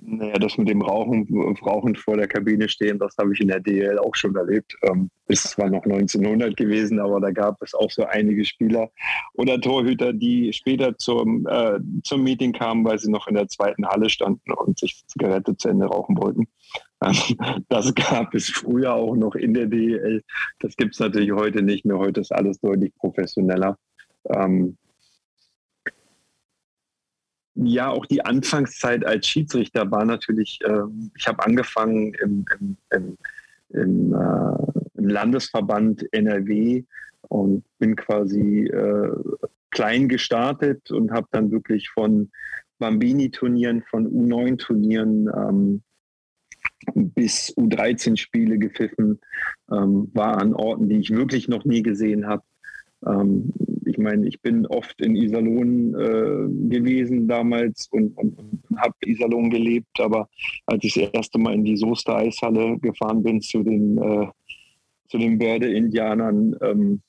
Naja, 0.00 0.38
das 0.38 0.56
mit 0.56 0.68
dem 0.68 0.80
Rauchen, 0.80 1.26
Rauchen 1.62 1.96
vor 1.96 2.16
der 2.16 2.26
Kabine 2.26 2.68
stehen, 2.68 2.98
das 2.98 3.16
habe 3.18 3.32
ich 3.34 3.40
in 3.40 3.48
der 3.48 3.60
DL 3.60 3.98
auch 3.98 4.14
schon 4.14 4.34
erlebt. 4.34 4.74
Ähm, 4.82 5.10
ist 5.28 5.50
zwar 5.50 5.68
noch 5.68 5.84
1900 5.84 6.56
gewesen, 6.56 6.98
aber 6.98 7.20
da 7.20 7.30
gab 7.30 7.60
es 7.62 7.74
auch 7.74 7.90
so 7.90 8.04
einige 8.04 8.44
Spieler 8.44 8.90
oder 9.34 9.60
Torhüter, 9.60 10.12
die 10.12 10.52
später 10.52 10.96
zum, 10.96 11.46
äh, 11.46 11.78
zum 12.04 12.22
Meeting 12.22 12.52
kamen, 12.52 12.84
weil 12.84 12.98
sie 12.98 13.10
noch 13.10 13.28
in 13.28 13.34
der 13.34 13.48
zweiten 13.48 13.86
Halle 13.86 14.08
standen 14.08 14.52
und 14.52 14.78
sich 14.78 15.02
Zigarette 15.06 15.56
zu 15.56 15.68
Ende 15.68 15.86
rauchen 15.86 16.16
wollten. 16.16 16.46
Ähm, 17.04 17.14
das 17.68 17.94
gab 17.94 18.34
es 18.34 18.48
früher 18.48 18.94
auch 18.94 19.16
noch 19.16 19.34
in 19.34 19.54
der 19.54 19.66
DL. 19.66 20.22
Das 20.60 20.76
gibt 20.76 20.94
es 20.94 21.00
natürlich 21.00 21.32
heute 21.32 21.62
nicht 21.62 21.84
mehr. 21.84 21.98
Heute 21.98 22.20
ist 22.20 22.32
alles 22.32 22.60
deutlich 22.60 22.94
professioneller. 22.96 23.76
Ähm, 24.28 24.78
ja, 27.54 27.90
auch 27.90 28.06
die 28.06 28.24
Anfangszeit 28.24 29.04
als 29.04 29.26
Schiedsrichter 29.26 29.90
war 29.90 30.04
natürlich, 30.04 30.60
äh, 30.62 30.82
ich 31.16 31.26
habe 31.26 31.44
angefangen 31.44 32.14
im, 32.14 32.44
im, 32.58 32.76
im, 32.90 33.18
im, 33.70 34.14
äh, 34.14 34.98
im, 34.98 35.08
Landesverband 35.08 36.06
NRW 36.12 36.84
und 37.28 37.64
bin 37.78 37.96
quasi 37.96 38.66
äh, 38.66 39.10
klein 39.70 40.08
gestartet 40.08 40.90
und 40.90 41.10
habe 41.12 41.26
dann 41.30 41.50
wirklich 41.50 41.90
von 41.90 42.30
Bambini-Turnieren, 42.78 43.82
von 43.82 44.06
U9-Turnieren 44.08 45.28
ähm, 45.34 45.82
bis 46.94 47.54
U13-Spiele 47.56 48.58
gepfiffen, 48.58 49.20
ähm, 49.70 50.10
war 50.14 50.38
an 50.38 50.54
Orten, 50.54 50.88
die 50.88 50.98
ich 50.98 51.10
wirklich 51.10 51.48
noch 51.48 51.64
nie 51.64 51.82
gesehen 51.82 52.26
habe. 52.26 52.42
Ähm, 53.06 53.52
ich 53.92 53.98
meine, 53.98 54.26
ich 54.26 54.40
bin 54.40 54.66
oft 54.66 55.00
in 55.00 55.14
Iserlohn 55.14 55.94
äh, 55.94 56.68
gewesen 56.74 57.28
damals 57.28 57.88
und, 57.90 58.16
und, 58.16 58.38
habe 58.76 58.94
Iserlohn 59.04 59.50
gelebt, 59.50 60.00
aber 60.00 60.28
als 60.66 60.82
ich 60.84 60.94
das 60.94 61.10
erste 61.12 61.38
Mal 61.38 61.54
in 61.54 61.64
die 61.64 61.76
Soester 61.76 62.16
Eishalle 62.16 62.78
gefahren 62.78 63.22
bin 63.22 63.40
zu 63.42 63.62
den, 63.62 63.98
äh, 63.98 64.26
zu 65.08 65.18
den 65.18 65.38
Börde-Indianern, 65.38 66.56
ähm, 66.62 67.02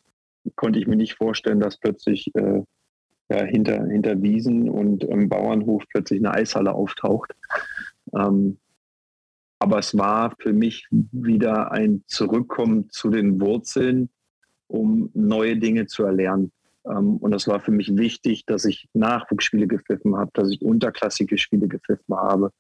konnte 0.55 0.79
ich 0.79 0.87
mir 0.87 0.97
nicht 0.97 1.15
vorstellen, 1.15 1.61
dass 1.61 1.77
plötzlich 1.77 2.29
äh, 2.35 2.61
ja, 3.29 3.43
hinter, 3.45 3.85
hinter 3.87 4.21
Wiesen 4.21 4.69
und 4.69 5.05
im 5.05 5.29
Bauernhof 5.29 5.83
plötzlich 5.89 6.19
eine 6.19 6.33
Eishalle 6.33 6.73
auftaucht. 6.73 7.33
Ähm, 8.13 8.57
aber 9.59 9.79
es 9.79 9.97
war 9.97 10.35
für 10.39 10.51
mich 10.51 10.85
wieder 10.91 11.71
ein 11.71 12.03
Zurückkommen 12.07 12.89
zu 12.89 13.09
den 13.09 13.39
Wurzeln 13.39 14.09
um 14.73 15.09
neue 15.13 15.57
Dinge 15.57 15.85
zu 15.85 16.03
erlernen. 16.03 16.51
Ähm, 16.85 17.17
und 17.17 17.31
das 17.31 17.47
war 17.47 17.59
für 17.59 17.71
mich 17.71 17.95
wichtig, 17.95 18.45
dass 18.45 18.65
ich 18.65 18.87
Nachwuchsspiele 18.93 19.67
gepfiffen 19.67 20.15
habe, 20.17 20.31
dass 20.33 20.49
ich 20.51 20.61
unterklassige 20.61 21.37
Spiele 21.37 21.67
gepfiffen 21.67 22.15
habe, 22.15 22.51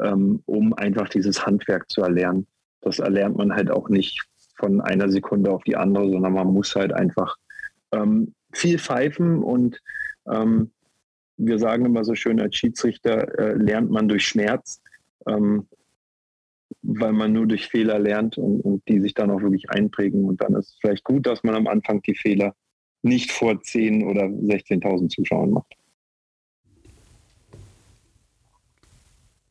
ähm, 0.00 0.42
um 0.46 0.72
einfach 0.74 1.08
dieses 1.08 1.46
Handwerk 1.46 1.90
zu 1.90 2.02
erlernen. 2.02 2.46
Das 2.80 2.98
erlernt 2.98 3.36
man 3.36 3.54
halt 3.54 3.70
auch 3.70 3.88
nicht 3.88 4.22
von 4.56 4.80
einer 4.80 5.10
Sekunde 5.10 5.50
auf 5.50 5.64
die 5.64 5.76
andere, 5.76 6.10
sondern 6.10 6.32
man 6.32 6.46
muss 6.46 6.74
halt 6.74 6.92
einfach 6.92 7.36
ähm, 7.92 8.34
viel 8.52 8.78
pfeifen 8.78 9.42
und 9.42 9.80
wir 11.36 11.58
sagen 11.60 11.86
immer 11.86 12.02
so 12.02 12.16
schön, 12.16 12.40
als 12.40 12.56
Schiedsrichter 12.56 13.38
äh, 13.38 13.52
lernt 13.52 13.92
man 13.92 14.08
durch 14.08 14.26
Schmerz 14.26 14.82
weil 16.82 17.12
man 17.12 17.32
nur 17.32 17.46
durch 17.46 17.66
Fehler 17.66 17.98
lernt 17.98 18.38
und, 18.38 18.60
und, 18.60 18.88
die 18.88 19.00
sich 19.00 19.14
dann 19.14 19.30
auch 19.30 19.40
wirklich 19.40 19.70
einprägen. 19.70 20.24
Und 20.24 20.40
dann 20.40 20.54
ist 20.54 20.68
es 20.68 20.78
vielleicht 20.80 21.04
gut, 21.04 21.26
dass 21.26 21.42
man 21.42 21.54
am 21.54 21.66
Anfang 21.66 22.02
die 22.02 22.14
Fehler 22.14 22.54
nicht 23.06 23.32
vor 23.32 23.60
10 23.62 24.04
oder 24.04 24.24
16.000 24.24 25.08
Zuschauern 25.08 25.50
macht. 25.50 25.74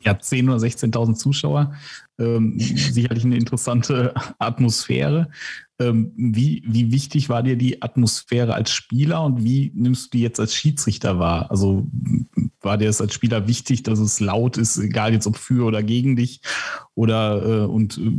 Ja, 0.01 0.13
10.000 0.13 0.43
oder 0.43 0.57
16.000 0.57 1.15
Zuschauer, 1.15 1.73
ähm, 2.19 2.59
sicherlich 2.59 3.25
eine 3.25 3.37
interessante 3.37 4.13
Atmosphäre. 4.37 5.29
Ähm, 5.79 6.13
wie, 6.15 6.63
wie 6.67 6.91
wichtig 6.91 7.27
war 7.27 7.41
dir 7.41 7.57
die 7.57 7.81
Atmosphäre 7.81 8.53
als 8.53 8.71
Spieler 8.71 9.23
und 9.23 9.43
wie 9.43 9.71
nimmst 9.73 10.13
du 10.13 10.17
die 10.17 10.23
jetzt 10.23 10.39
als 10.39 10.53
Schiedsrichter 10.53 11.17
wahr? 11.17 11.49
Also 11.49 11.87
war 12.61 12.77
dir 12.77 12.87
es 12.87 13.01
als 13.01 13.13
Spieler 13.13 13.47
wichtig, 13.47 13.83
dass 13.83 13.99
es 13.99 14.19
laut 14.19 14.57
ist, 14.57 14.77
egal 14.77 15.11
jetzt 15.11 15.27
ob 15.27 15.37
für 15.37 15.65
oder 15.65 15.81
gegen 15.81 16.15
dich? 16.15 16.39
Oder 16.93 17.63
äh, 17.63 17.65
und 17.65 17.97
äh, 17.97 18.11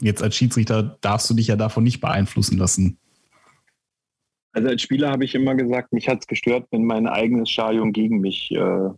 jetzt 0.00 0.22
als 0.22 0.36
Schiedsrichter 0.36 0.96
darfst 1.00 1.28
du 1.28 1.34
dich 1.34 1.48
ja 1.48 1.56
davon 1.56 1.84
nicht 1.84 2.00
beeinflussen 2.00 2.56
lassen? 2.56 2.98
Also 4.56 4.70
als 4.70 4.80
Spieler 4.80 5.10
habe 5.10 5.26
ich 5.26 5.34
immer 5.34 5.54
gesagt, 5.54 5.92
mich 5.92 6.08
hat 6.08 6.20
es 6.20 6.26
gestört, 6.26 6.66
wenn 6.70 6.86
mein 6.86 7.06
eigenes 7.06 7.50
Stadion 7.50 7.92
gegen 7.92 8.20
mich 8.20 8.50
äh, 8.52 8.88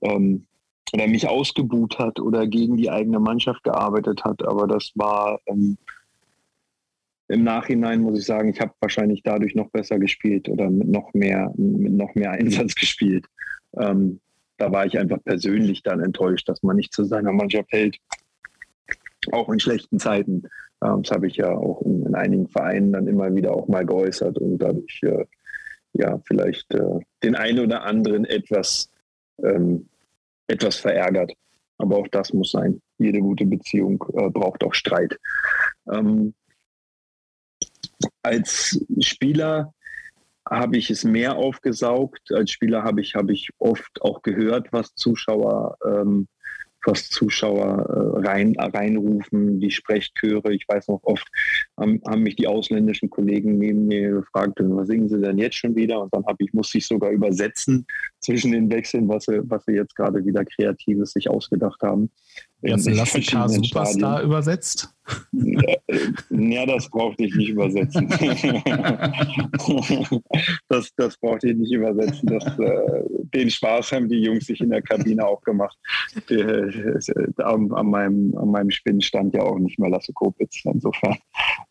ähm, 0.00 0.46
oder 0.94 1.06
mich 1.06 1.28
ausgebuht 1.28 1.98
hat 1.98 2.18
oder 2.18 2.46
gegen 2.46 2.78
die 2.78 2.90
eigene 2.90 3.20
Mannschaft 3.20 3.62
gearbeitet 3.62 4.24
hat. 4.24 4.42
Aber 4.42 4.66
das 4.66 4.90
war 4.94 5.38
ähm, 5.44 5.76
im 7.28 7.44
Nachhinein 7.44 8.00
muss 8.00 8.20
ich 8.20 8.24
sagen, 8.24 8.48
ich 8.48 8.58
habe 8.58 8.72
wahrscheinlich 8.80 9.22
dadurch 9.22 9.54
noch 9.54 9.68
besser 9.68 9.98
gespielt 9.98 10.48
oder 10.48 10.70
mit 10.70 10.88
noch 10.88 11.12
mehr, 11.12 11.52
mit 11.58 11.92
noch 11.92 12.14
mehr 12.14 12.30
Einsatz 12.30 12.74
gespielt. 12.74 13.26
Ähm, 13.76 14.18
da 14.56 14.72
war 14.72 14.86
ich 14.86 14.98
einfach 14.98 15.22
persönlich 15.22 15.82
dann 15.82 16.00
enttäuscht, 16.00 16.48
dass 16.48 16.62
man 16.62 16.76
nicht 16.76 16.94
zu 16.94 17.04
seiner 17.04 17.32
Mannschaft 17.32 17.70
hält, 17.70 17.98
auch 19.30 19.50
in 19.50 19.60
schlechten 19.60 19.98
Zeiten. 19.98 20.44
Das 20.80 21.10
habe 21.10 21.26
ich 21.26 21.36
ja 21.36 21.50
auch 21.52 21.82
in, 21.82 22.06
in, 22.06 22.14
einigen 22.14 22.48
Vereinen 22.48 22.92
dann 22.92 23.06
immer 23.06 23.34
wieder 23.34 23.52
auch 23.52 23.68
mal 23.68 23.84
geäußert 23.84 24.38
und 24.38 24.58
dadurch 24.58 25.00
äh, 25.02 25.26
ja 25.92 26.18
vielleicht 26.26 26.72
äh, 26.72 27.00
den 27.22 27.34
einen 27.34 27.60
oder 27.60 27.82
anderen 27.82 28.24
etwas, 28.24 28.90
ähm, 29.42 29.88
etwas 30.46 30.76
verärgert. 30.76 31.32
Aber 31.76 31.98
auch 31.98 32.08
das 32.08 32.32
muss 32.32 32.52
sein. 32.52 32.80
Jede 32.98 33.20
gute 33.20 33.46
Beziehung 33.46 34.02
äh, 34.14 34.30
braucht 34.30 34.64
auch 34.64 34.74
Streit. 34.74 35.18
Ähm, 35.90 36.34
als 38.22 38.84
Spieler 39.00 39.74
habe 40.48 40.78
ich 40.78 40.90
es 40.90 41.04
mehr 41.04 41.36
aufgesaugt. 41.36 42.32
Als 42.32 42.50
Spieler 42.50 42.82
habe 42.82 43.00
ich, 43.00 43.14
habe 43.14 43.32
ich 43.32 43.50
oft 43.58 44.00
auch 44.02 44.22
gehört, 44.22 44.72
was 44.72 44.94
Zuschauer 44.94 45.76
ähm, 45.86 46.26
was 46.84 47.08
Zuschauer 47.08 48.16
äh, 48.22 48.26
rein, 48.26 48.56
reinrufen, 48.58 49.60
die 49.60 49.70
Sprechchöre. 49.70 50.52
Ich 50.52 50.66
weiß 50.68 50.88
noch 50.88 51.00
oft, 51.02 51.26
haben, 51.76 52.00
haben 52.06 52.22
mich 52.22 52.36
die 52.36 52.46
ausländischen 52.46 53.10
Kollegen 53.10 53.58
neben 53.58 53.86
mir 53.86 54.10
gefragt, 54.10 54.58
was 54.60 54.86
singen 54.86 55.08
sie 55.08 55.20
denn 55.20 55.38
jetzt 55.38 55.56
schon 55.56 55.74
wieder? 55.74 56.00
Und 56.00 56.14
dann 56.14 56.24
habe 56.26 56.44
ich, 56.44 56.52
musste 56.52 56.78
ich 56.78 56.86
sogar 56.86 57.10
übersetzen 57.10 57.86
zwischen 58.20 58.52
den 58.52 58.70
Wechseln, 58.70 59.08
was 59.08 59.24
sie, 59.24 59.40
was 59.44 59.64
sie 59.64 59.72
jetzt 59.72 59.94
gerade 59.96 60.24
wieder 60.24 60.44
Kreatives 60.44 61.12
sich 61.12 61.28
ausgedacht 61.28 61.80
haben. 61.82 62.10
Hast 62.68 62.86
du 62.86 62.90
Lassika 62.90 63.48
Superstar 63.48 64.22
übersetzt? 64.22 64.92
Ja, 66.30 66.66
das 66.66 66.88
brauchte 66.88 67.24
ich 67.24 67.34
nicht 67.34 67.50
übersetzen. 67.50 68.08
das, 70.68 70.94
das 70.94 71.16
brauchte 71.16 71.48
ich 71.48 71.56
nicht 71.56 71.72
übersetzen. 71.72 72.28
Das, 72.28 72.44
äh, 72.58 73.02
den 73.34 73.50
Spaß 73.50 73.92
haben 73.92 74.08
die 74.08 74.22
Jungs 74.22 74.46
sich 74.46 74.60
in 74.60 74.70
der 74.70 74.82
Kabine 74.82 75.26
auch 75.26 75.40
gemacht. 75.42 75.76
Äh, 76.28 76.98
an, 77.38 77.72
an, 77.72 77.86
meinem, 77.86 78.36
an 78.36 78.50
meinem 78.50 78.70
Spinn 78.70 79.00
stand 79.00 79.34
ja 79.34 79.42
auch 79.42 79.58
nicht 79.58 79.78
mehr 79.78 79.90
Lasse 79.90 80.12
Kopitz. 80.12 80.60
Insofern, 80.64 81.16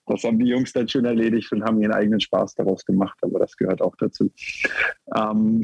das 0.08 0.24
haben 0.24 0.40
die 0.40 0.48
Jungs 0.48 0.74
dann 0.74 0.90
schon 0.90 1.06
erledigt 1.06 1.52
und 1.52 1.64
haben 1.64 1.82
ihren 1.82 1.94
eigenen 1.94 2.20
Spaß 2.20 2.56
daraus 2.56 2.84
gemacht. 2.84 3.18
Aber 3.22 3.40
das 3.40 3.56
gehört 3.56 3.82
auch 3.82 3.96
dazu. 3.98 4.32
Ähm, 5.16 5.62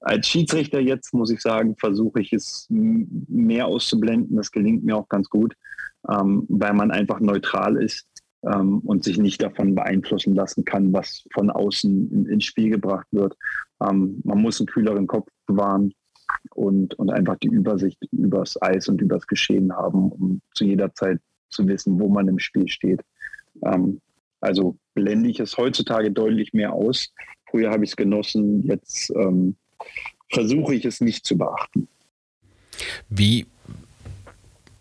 als 0.00 0.26
Schiedsrichter 0.26 0.80
jetzt, 0.80 1.12
muss 1.12 1.30
ich 1.30 1.40
sagen, 1.40 1.76
versuche 1.76 2.20
ich 2.20 2.32
es 2.32 2.66
mehr 2.70 3.66
auszublenden. 3.66 4.36
Das 4.36 4.52
gelingt 4.52 4.84
mir 4.84 4.96
auch 4.96 5.08
ganz 5.08 5.28
gut, 5.28 5.54
ähm, 6.08 6.46
weil 6.48 6.74
man 6.74 6.90
einfach 6.90 7.20
neutral 7.20 7.76
ist 7.82 8.06
ähm, 8.42 8.78
und 8.80 9.04
sich 9.04 9.18
nicht 9.18 9.42
davon 9.42 9.74
beeinflussen 9.74 10.34
lassen 10.34 10.64
kann, 10.64 10.92
was 10.92 11.24
von 11.32 11.50
außen 11.50 12.10
in, 12.10 12.26
ins 12.26 12.44
Spiel 12.44 12.70
gebracht 12.70 13.06
wird. 13.10 13.36
Ähm, 13.82 14.20
man 14.24 14.40
muss 14.40 14.60
einen 14.60 14.68
kühleren 14.68 15.06
Kopf 15.06 15.28
bewahren 15.46 15.92
und, 16.54 16.94
und 16.94 17.10
einfach 17.10 17.36
die 17.38 17.48
Übersicht 17.48 17.98
übers 18.12 18.60
Eis 18.60 18.88
und 18.88 19.00
übers 19.00 19.26
Geschehen 19.26 19.72
haben, 19.72 20.10
um 20.12 20.40
zu 20.54 20.64
jeder 20.64 20.92
Zeit 20.94 21.20
zu 21.50 21.66
wissen, 21.66 21.98
wo 21.98 22.08
man 22.08 22.28
im 22.28 22.38
Spiel 22.38 22.68
steht. 22.68 23.00
Ähm, 23.62 24.00
also 24.40 24.76
blende 24.94 25.30
ich 25.30 25.40
es 25.40 25.56
heutzutage 25.56 26.10
deutlich 26.12 26.52
mehr 26.52 26.72
aus. 26.72 27.12
Früher 27.50 27.70
habe 27.70 27.84
ich 27.84 27.90
es 27.90 27.96
genossen, 27.96 28.64
jetzt 28.66 29.10
ähm, 29.10 29.56
versuche 30.30 30.74
ich 30.74 30.84
es 30.84 31.00
nicht 31.00 31.24
zu 31.24 31.38
beachten. 31.38 31.88
Wie 33.08 33.46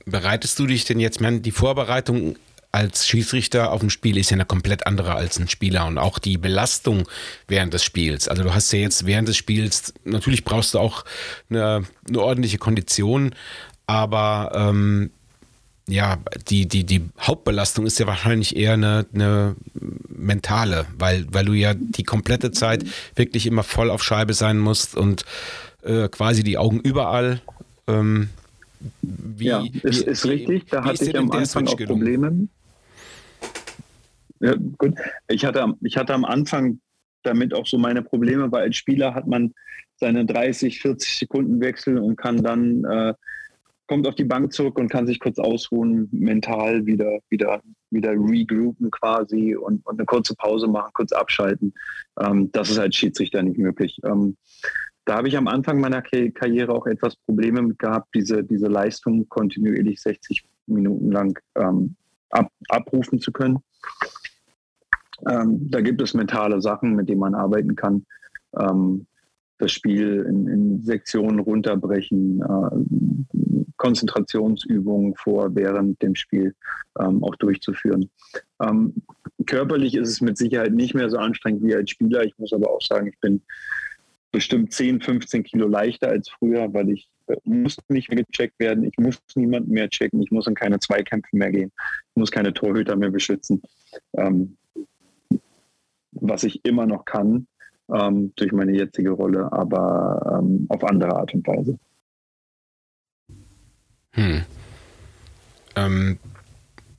bereitest 0.05 0.59
du 0.59 0.68
dich 0.68 0.86
denn 0.86 0.99
jetzt? 0.99 1.22
Man, 1.22 1.41
die 1.41 1.51
Vorbereitung 1.51 2.36
als 2.72 3.07
Schiedsrichter 3.07 3.72
auf 3.72 3.80
dem 3.80 3.89
Spiel 3.89 4.18
ist 4.18 4.30
ja 4.30 4.36
eine 4.36 4.45
komplett 4.45 4.86
andere 4.86 5.15
als 5.15 5.39
ein 5.39 5.47
Spieler 5.47 5.88
und 5.88 5.97
auch 5.97 6.20
die 6.20 6.38
Belastung 6.38 7.07
während 7.47 7.74
des 7.74 7.84
Spiels. 7.84 8.28
Also 8.28 8.43
du 8.43 8.53
hast 8.53 8.72
ja 8.72 8.80
jetzt 8.80 9.05
während 9.05 9.28
des 9.28 9.38
Spiels, 9.38 9.93
natürlich 10.03 10.43
brauchst 10.43 10.74
du 10.74 10.80
auch 10.80 11.05
eine, 11.49 11.86
eine 12.07 12.20
ordentliche 12.20 12.57
Kondition, 12.57 13.34
aber 13.88 14.51
ähm, 14.53 15.11
ja, 15.88 16.18
die, 16.49 16.68
die, 16.68 16.84
die 16.84 17.09
Hauptbelastung 17.20 17.86
ist 17.86 17.97
ja 17.99 18.07
wahrscheinlich 18.07 18.57
eher 18.57 18.74
eine, 18.74 19.05
eine 19.13 19.55
mentale, 20.18 20.86
weil, 20.97 21.26
weil 21.32 21.45
du 21.45 21.53
ja 21.53 21.74
die 21.74 22.03
komplette 22.03 22.51
Zeit 22.51 22.84
wirklich 23.15 23.45
immer 23.45 23.63
voll 23.63 23.89
auf 23.89 24.03
Scheibe 24.03 24.34
sein 24.34 24.57
musst 24.57 24.95
und 24.95 25.24
äh, 25.84 26.09
quasi 26.09 26.43
die 26.43 26.57
Augen 26.57 26.80
überall. 26.80 27.41
Ähm, 27.88 28.30
Wie, 29.01 29.45
ja, 29.45 29.63
ist, 29.84 30.01
ist 30.03 30.26
wie, 30.26 30.30
richtig. 30.30 30.65
Da 30.70 30.84
hatte 30.84 31.05
ich 31.05 31.18
am 31.18 31.32
Anfang 31.32 31.68
auch 31.68 31.78
Probleme. 31.78 32.47
Ja, 34.39 34.55
gut. 34.78 34.95
Ich 35.28 35.45
hatte, 35.45 35.74
ich 35.82 35.97
hatte 35.97 36.13
am 36.13 36.26
Anfang 36.26 36.80
damit 37.24 37.53
auch 37.53 37.65
so 37.65 37.78
meine 37.78 38.01
Probleme, 38.01 38.51
weil 38.51 38.63
als 38.63 38.78
Spieler 38.78 39.13
hat 39.13 39.28
man 39.28 39.53
seine 39.95 40.26
30, 40.26 40.80
40 40.80 41.18
Sekunden 41.18 41.59
Wechsel 41.59 41.97
und 41.97 42.18
kann 42.18 42.43
dann 42.43 42.84
äh, 42.86 43.13
kommt 43.88 44.07
auf 44.07 44.15
die 44.15 44.25
Bank 44.25 44.53
zurück 44.53 44.77
und 44.77 44.89
kann 44.89 45.07
sich 45.07 45.19
kurz 45.19 45.39
ausruhen, 45.39 46.09
mental 46.11 46.85
wieder, 46.85 47.19
wieder, 47.29 47.61
wieder 47.89 48.11
regroupen 48.11 48.91
quasi 48.91 49.55
und, 49.55 49.85
und 49.85 49.99
eine 49.99 50.05
kurze 50.05 50.35
Pause 50.35 50.67
machen, 50.67 50.91
kurz 50.93 51.11
abschalten. 51.11 51.73
Ähm, 52.19 52.51
das 52.51 52.69
ist 52.69 52.79
als 52.79 52.95
Schiedsrichter 52.95 53.41
nicht 53.41 53.57
möglich. 53.57 53.99
Ähm, 54.03 54.38
da 55.05 55.15
habe 55.15 55.29
ich 55.29 55.38
am 55.38 55.47
Anfang 55.47 55.79
meiner 55.79 56.01
Karriere 56.01 56.73
auch 56.73 56.85
etwas 56.85 57.15
Probleme 57.15 57.61
mit 57.61 57.79
gehabt, 57.79 58.09
diese, 58.13 58.43
diese 58.43 58.67
Leistung 58.67 59.29
kontinuierlich 59.29 60.01
60 60.01 60.43
Minuten 60.65 61.11
lang 61.11 61.39
ähm, 61.55 61.95
ab, 62.29 62.51
abrufen 62.67 63.19
zu 63.19 63.31
können. 63.31 63.59
Ähm, 65.29 65.71
da 65.71 65.79
gibt 65.79 66.01
es 66.01 66.13
mentale 66.13 66.61
Sachen, 66.61 66.93
mit 66.93 67.07
denen 67.07 67.21
man 67.21 67.35
arbeiten 67.35 67.75
kann. 67.75 68.05
Ähm, 68.59 69.07
das 69.59 69.71
Spiel 69.71 70.25
in, 70.29 70.47
in 70.47 70.83
Sektionen 70.83 71.39
runterbrechen, 71.39 72.41
äh, 72.41 73.57
Konzentrationsübungen 73.78 75.15
vor, 75.15 75.55
während 75.55 76.01
dem 76.01 76.15
Spiel 76.15 76.55
ähm, 76.99 77.23
auch 77.23 77.36
durchzuführen. 77.36 78.09
Ähm, 78.61 78.93
körperlich 79.45 79.95
ist 79.95 80.09
es 80.09 80.21
mit 80.21 80.38
Sicherheit 80.38 80.73
nicht 80.73 80.93
mehr 80.93 81.09
so 81.09 81.17
anstrengend 81.17 81.63
wie 81.63 81.75
als 81.75 81.91
Spieler. 81.91 82.23
Ich 82.23 82.38
muss 82.38 82.53
aber 82.53 82.69
auch 82.69 82.82
sagen, 82.82 83.07
ich 83.07 83.19
bin 83.19 83.41
bestimmt 84.32 84.73
10, 84.73 85.01
15 85.01 85.43
Kilo 85.43 85.67
leichter 85.67 86.09
als 86.09 86.30
früher, 86.30 86.73
weil 86.73 86.89
ich 86.89 87.09
äh, 87.28 87.38
muss 87.43 87.78
nicht 87.88 88.09
mehr 88.09 88.23
gecheckt 88.23 88.59
werden, 88.59 88.84
ich 88.84 88.97
muss 88.97 89.19
niemanden 89.36 89.71
mehr 89.71 89.89
checken, 89.89 90.21
ich 90.21 90.32
muss 90.32 90.47
in 90.47 90.55
keine 90.55 90.80
Zweikämpfe 90.80 91.36
mehr 91.36 91.51
gehen, 91.51 91.71
ich 92.11 92.15
muss 92.15 92.32
keine 92.32 92.53
Torhüter 92.53 92.95
mehr 92.95 93.11
beschützen. 93.11 93.61
Ähm, 94.13 94.57
was 96.11 96.43
ich 96.43 96.65
immer 96.65 96.86
noch 96.86 97.05
kann 97.05 97.47
ähm, 97.89 98.34
durch 98.36 98.51
meine 98.51 98.73
jetzige 98.73 99.11
Rolle, 99.11 99.51
aber 99.51 100.39
ähm, 100.39 100.65
auf 100.69 100.84
andere 100.84 101.15
Art 101.15 101.34
und 101.34 101.47
Weise. 101.47 101.78
Hm. 104.18 104.43
Ähm, 105.76 106.20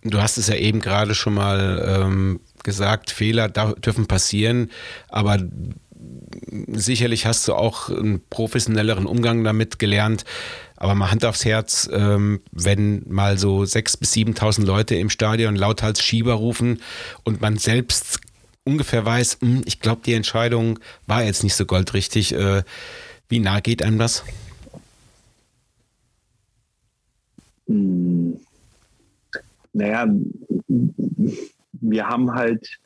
du 0.02 0.22
hast 0.22 0.38
es 0.38 0.48
ja 0.48 0.54
eben 0.54 0.80
gerade 0.80 1.14
schon 1.14 1.34
mal 1.34 1.84
ähm, 1.86 2.40
gesagt, 2.62 3.10
Fehler 3.10 3.48
dürfen 3.48 4.06
passieren, 4.06 4.70
aber 5.08 5.38
sicherlich 6.68 7.26
hast 7.26 7.46
du 7.48 7.54
auch 7.54 7.88
einen 7.90 8.20
professionelleren 8.30 9.06
Umgang 9.06 9.44
damit 9.44 9.78
gelernt. 9.78 10.24
Aber 10.76 10.94
mal 10.94 11.10
Hand 11.10 11.24
aufs 11.24 11.44
Herz, 11.44 11.88
ähm, 11.92 12.40
wenn 12.52 13.02
mal 13.08 13.36
so 13.36 13.62
6.000 13.62 13.98
bis 13.98 14.12
7.000 14.12 14.64
Leute 14.64 14.94
im 14.94 15.10
Stadion 15.10 15.56
lauthals 15.56 16.00
Schieber 16.00 16.34
rufen 16.34 16.80
und 17.24 17.40
man 17.40 17.58
selbst 17.58 18.20
ungefähr 18.62 19.04
weiß, 19.04 19.38
hm, 19.40 19.62
ich 19.64 19.80
glaube, 19.80 20.02
die 20.06 20.14
Entscheidung 20.14 20.78
war 21.06 21.24
jetzt 21.24 21.42
nicht 21.42 21.56
so 21.56 21.66
goldrichtig. 21.66 22.32
Äh, 22.32 22.62
wie 23.28 23.40
nah 23.40 23.58
geht 23.58 23.82
einem 23.82 23.98
das? 23.98 24.22
Hm. 27.68 28.38
Naja, 29.72 30.08
wir 31.72 32.06
haben 32.08 32.34
halt, 32.34 32.78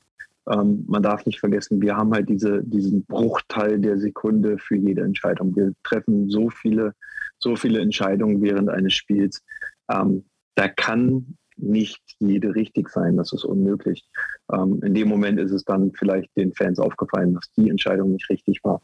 ähm, 0.51 0.85
man 0.87 1.03
darf 1.03 1.25
nicht 1.25 1.41
vergessen, 1.41 1.81
wir 1.81 1.97
haben 1.97 2.13
halt 2.13 2.29
diese, 2.29 2.63
diesen 2.65 3.05
Bruchteil 3.05 3.79
der 3.81 3.99
Sekunde 3.99 4.59
für 4.59 4.77
jede 4.77 5.03
Entscheidung. 5.03 5.57
Wir 5.57 5.73
treffen 5.85 6.29
so 6.29 6.51
viele, 6.51 6.95
so 7.39 7.57
viele 7.57 7.81
Entscheidungen 7.81 8.43
während 8.43 8.69
eines 8.69 8.95
Spiels. 8.95 9.43
Ähm, 9.91 10.25
da 10.55 10.69
kann 10.69 11.39
nicht 11.57 12.03
jede 12.19 12.55
richtig 12.55 12.89
sein. 12.89 13.17
Das 13.17 13.33
ist 13.33 13.45
unmöglich. 13.45 14.05
Ähm, 14.53 14.81
in 14.83 14.95
dem 14.95 15.09
Moment 15.09 15.39
ist 15.39 15.53
es 15.53 15.65
dann 15.65 15.93
vielleicht 15.93 16.37
den 16.37 16.53
Fans 16.53 16.79
aufgefallen, 16.79 17.35
dass 17.35 17.51
die 17.53 17.71
Entscheidung 17.71 18.13
nicht 18.13 18.29
richtig 18.29 18.63
war. 18.65 18.81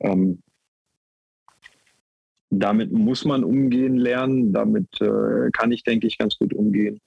Ähm, 0.00 0.42
damit 2.50 2.92
muss 2.92 3.24
man 3.24 3.44
umgehen 3.44 3.96
lernen. 3.96 4.52
Damit 4.52 5.00
äh, 5.00 5.50
kann 5.52 5.72
ich, 5.72 5.82
denke 5.84 6.06
ich, 6.06 6.18
ganz 6.18 6.38
gut 6.38 6.54
umgehen. 6.54 7.00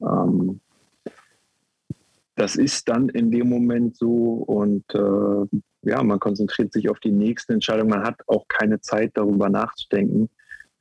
Ähm, 0.00 0.60
das 2.36 2.56
ist 2.56 2.88
dann 2.88 3.08
in 3.08 3.30
dem 3.30 3.48
Moment 3.48 3.96
so 3.96 4.44
und 4.46 4.84
äh, 4.94 5.58
ja, 5.88 6.02
man 6.02 6.18
konzentriert 6.18 6.72
sich 6.72 6.88
auf 6.88 6.98
die 6.98 7.12
nächste 7.12 7.52
Entscheidung. 7.52 7.88
Man 7.88 8.02
hat 8.02 8.20
auch 8.26 8.48
keine 8.48 8.80
Zeit 8.80 9.12
darüber 9.14 9.48
nachzudenken, 9.48 10.28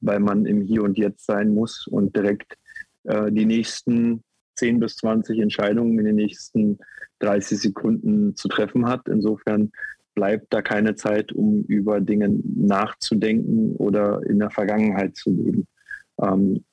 weil 0.01 0.20
man 0.20 0.45
im 0.45 0.61
Hier 0.61 0.84
und 0.84 0.97
Jetzt 0.97 1.26
sein 1.26 1.53
muss 1.53 1.88
und 1.88 2.16
direkt 2.16 2.57
äh, 3.03 3.32
die 3.32 3.45
nächsten 3.45 4.24
10 4.55 4.80
bis 4.80 4.95
20 4.97 5.39
Entscheidungen 5.39 5.99
in 5.99 6.05
den 6.05 6.16
nächsten 6.16 6.80
30 7.20 7.59
Sekunden 7.59 8.36
zu 8.36 8.47
treffen 8.47 8.88
hat. 8.88 9.07
Insofern 9.07 9.72
bleibt 10.14 10.53
da 10.53 10.61
keine 10.61 10.95
Zeit, 10.95 11.32
um 11.32 11.64
über 11.64 12.01
Dinge 12.01 12.30
nachzudenken 12.43 13.76
oder 13.78 14.22
in 14.24 14.39
der 14.39 14.49
Vergangenheit 14.49 15.16
zu 15.16 15.32
leben. 15.32 15.68
Ähm, 16.22 16.64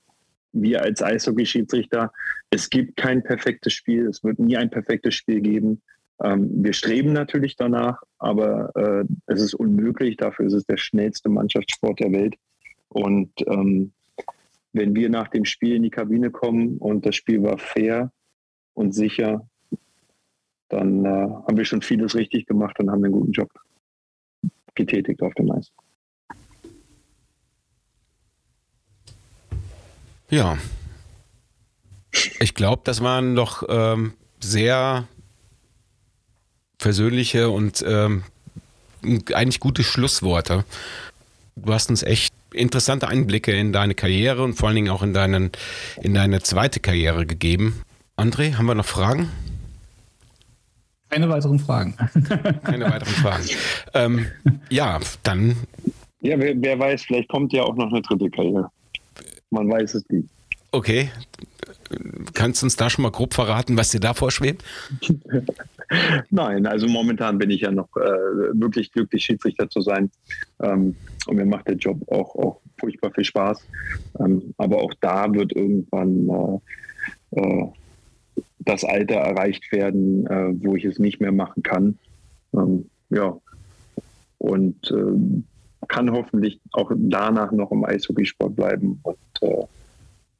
wir 0.53 0.82
als 0.82 1.03
Eishockey-Schiedsrichter, 1.03 2.12
es 2.51 2.70
gibt 2.70 2.97
kein 2.97 3.22
perfektes 3.22 3.72
Spiel, 3.72 4.07
es 4.07 4.24
wird 4.24 4.38
nie 4.38 4.57
ein 4.57 4.70
perfektes 4.70 5.14
Spiel 5.14 5.41
geben. 5.41 5.82
Ähm, 6.22 6.51
wir 6.64 6.72
streben 6.72 7.12
natürlich 7.12 7.57
danach, 7.57 8.03
aber 8.18 8.72
äh, 8.76 9.05
es 9.26 9.41
ist 9.41 9.55
unmöglich. 9.55 10.16
Dafür 10.16 10.47
ist 10.47 10.53
es 10.53 10.66
der 10.66 10.76
schnellste 10.76 11.28
Mannschaftssport 11.28 12.01
der 12.01 12.12
Welt. 12.12 12.36
Und 12.88 13.30
ähm, 13.47 13.93
wenn 14.72 14.95
wir 14.95 15.09
nach 15.09 15.28
dem 15.28 15.45
Spiel 15.45 15.76
in 15.76 15.82
die 15.82 15.91
Kabine 15.91 16.30
kommen 16.30 16.78
und 16.78 17.07
das 17.07 17.16
Spiel 17.16 17.43
war 17.43 17.59
fair 17.59 18.12
und 18.74 18.93
sicher, 18.93 19.49
dann 20.71 21.05
äh, 21.05 21.09
haben 21.09 21.57
wir 21.57 21.64
schon 21.64 21.83
vieles 21.83 22.14
richtig 22.14 22.47
gemacht 22.47 22.79
und 22.81 22.91
haben 22.91 23.05
einen 23.05 23.12
guten 23.12 23.33
Job 23.33 23.51
getätigt 24.75 25.21
auf 25.23 25.35
dem 25.35 25.51
Eis. 25.51 25.71
Ja. 30.31 30.59
Ich 32.41 32.55
glaube, 32.55 32.83
das 32.85 33.03
waren 33.03 33.35
doch 33.35 33.64
ähm, 33.68 34.14
sehr 34.41 35.07
persönliche 36.79 37.51
und 37.51 37.85
ähm, 37.87 38.23
eigentlich 39.03 39.61
gute 39.61 39.83
Schlussworte. 39.83 40.64
Du 41.57 41.73
hast 41.73 41.91
uns 41.91 42.03
echt 42.03 42.33
interessante 42.53 43.09
Einblicke 43.09 43.53
in 43.53 43.73
deine 43.73 43.95
Karriere 43.95 44.43
und 44.43 44.55
vor 44.55 44.68
allen 44.68 44.77
Dingen 44.77 44.91
auch 44.91 45.03
in, 45.03 45.12
deinen, 45.12 45.51
in 46.01 46.14
deine 46.14 46.41
zweite 46.41 46.81
Karriere 46.81 47.27
gegeben. 47.27 47.83
André, 48.16 48.55
haben 48.55 48.66
wir 48.66 48.75
noch 48.75 48.87
Fragen? 48.87 49.31
Keine 51.11 51.28
weiteren 51.28 51.58
Fragen. 51.58 51.94
Keine 52.64 52.84
weiteren 52.84 53.14
Fragen. 53.14 53.44
ähm, 53.94 54.26
ja, 54.70 55.00
dann. 55.22 55.56
Ja, 56.20 56.38
wer, 56.38 56.54
wer, 56.56 56.78
weiß, 56.78 57.02
vielleicht 57.02 57.28
kommt 57.28 57.52
ja 57.52 57.62
auch 57.62 57.74
noch 57.76 57.90
eine 57.90 58.02
dritte 58.02 58.30
Karriere. 58.30 58.70
Man 59.50 59.70
weiß 59.70 59.94
es 59.94 60.08
nicht. 60.08 60.28
Okay. 60.70 61.11
Kannst 62.34 62.62
du 62.62 62.66
uns 62.66 62.76
da 62.76 62.88
schon 62.88 63.02
mal 63.02 63.11
grob 63.11 63.34
verraten, 63.34 63.76
was 63.76 63.90
dir 63.90 63.98
da 63.98 64.14
vorschwebt? 64.14 64.62
Nein, 66.30 66.66
also 66.66 66.86
momentan 66.86 67.38
bin 67.38 67.50
ich 67.50 67.62
ja 67.62 67.72
noch 67.72 67.88
äh, 67.96 68.00
wirklich 68.52 68.92
glücklich, 68.92 69.24
Schiedsrichter 69.24 69.68
zu 69.68 69.80
sein. 69.80 70.11
Ähm, 70.62 70.94
und 71.26 71.36
mir 71.36 71.44
macht 71.44 71.66
der 71.66 71.74
Job 71.74 72.00
auch, 72.12 72.36
auch 72.36 72.61
furchtbar 72.78 73.11
viel 73.12 73.24
Spaß. 73.24 73.66
Ähm, 74.20 74.54
aber 74.58 74.78
auch 74.78 74.94
da 75.00 75.32
wird 75.32 75.52
irgendwann 75.52 76.61
äh, 77.32 77.40
äh, 77.40 77.72
das 78.61 78.84
Alter 78.84 79.16
erreicht 79.16 79.70
werden, 79.72 80.26
äh, 80.26 80.52
wo 80.64 80.76
ich 80.76 80.84
es 80.84 80.98
nicht 80.98 81.20
mehr 81.20 81.32
machen 81.32 81.62
kann. 81.62 81.98
Ähm, 82.54 82.86
ja. 83.11 83.36
Und 84.38 84.90
äh, 84.90 85.42
kann 85.88 86.11
hoffentlich 86.11 86.61
auch 86.72 86.90
danach 86.94 87.52
noch 87.52 87.70
im 87.72 87.84
Eishockeysport 87.84 88.54
bleiben. 88.54 89.00
Und 89.02 89.16
äh, 89.42 89.64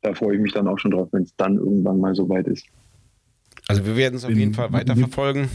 da 0.03 0.15
freue 0.15 0.37
ich 0.37 0.41
mich 0.41 0.53
dann 0.53 0.69
auch 0.69 0.79
schon 0.79 0.93
drauf, 0.93 1.09
wenn 1.13 1.25
es 1.25 1.35
dann 1.37 1.57
irgendwann 1.57 2.01
mal 2.01 2.15
soweit 2.15 2.47
ist. 2.47 2.67
Also 3.69 3.85
wir 3.85 3.97
werden 3.97 4.17
es 4.17 4.25
auf 4.25 4.31
jeden 4.31 4.55
Fall 4.55 4.73
weiterverfolgen. 4.73 5.49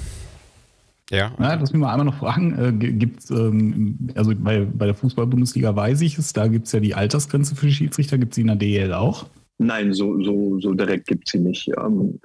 Ja. 1.11 1.31
Okay. 1.33 1.43
ja. 1.43 1.53
Lass 1.55 1.71
mich 1.71 1.79
mal 1.79 1.91
einmal 1.91 2.05
noch 2.05 2.17
fragen. 2.17 2.81
Äh, 2.81 2.93
gibt's, 2.93 3.29
ähm, 3.29 4.09
also 4.15 4.33
bei, 4.35 4.65
bei 4.65 4.85
der 4.85 4.95
Fußball-Bundesliga 4.95 5.75
weiß 5.75 6.01
ich 6.01 6.17
es, 6.17 6.33
da 6.33 6.47
gibt 6.47 6.65
es 6.65 6.71
ja 6.71 6.79
die 6.79 6.95
Altersgrenze 6.95 7.55
für 7.55 7.67
die 7.67 7.73
Schiedsrichter. 7.73 8.17
Gibt 8.17 8.33
es 8.33 8.35
die 8.35 8.41
in 8.41 8.47
der 8.47 8.55
DL 8.55 8.93
auch? 8.93 9.27
Nein, 9.57 9.93
so, 9.93 10.21
so, 10.23 10.59
so 10.59 10.73
direkt 10.73 11.07
gibt 11.07 11.27
es 11.27 11.31
sie 11.31 11.39
nicht. 11.39 11.69
Ähm, 11.77 12.19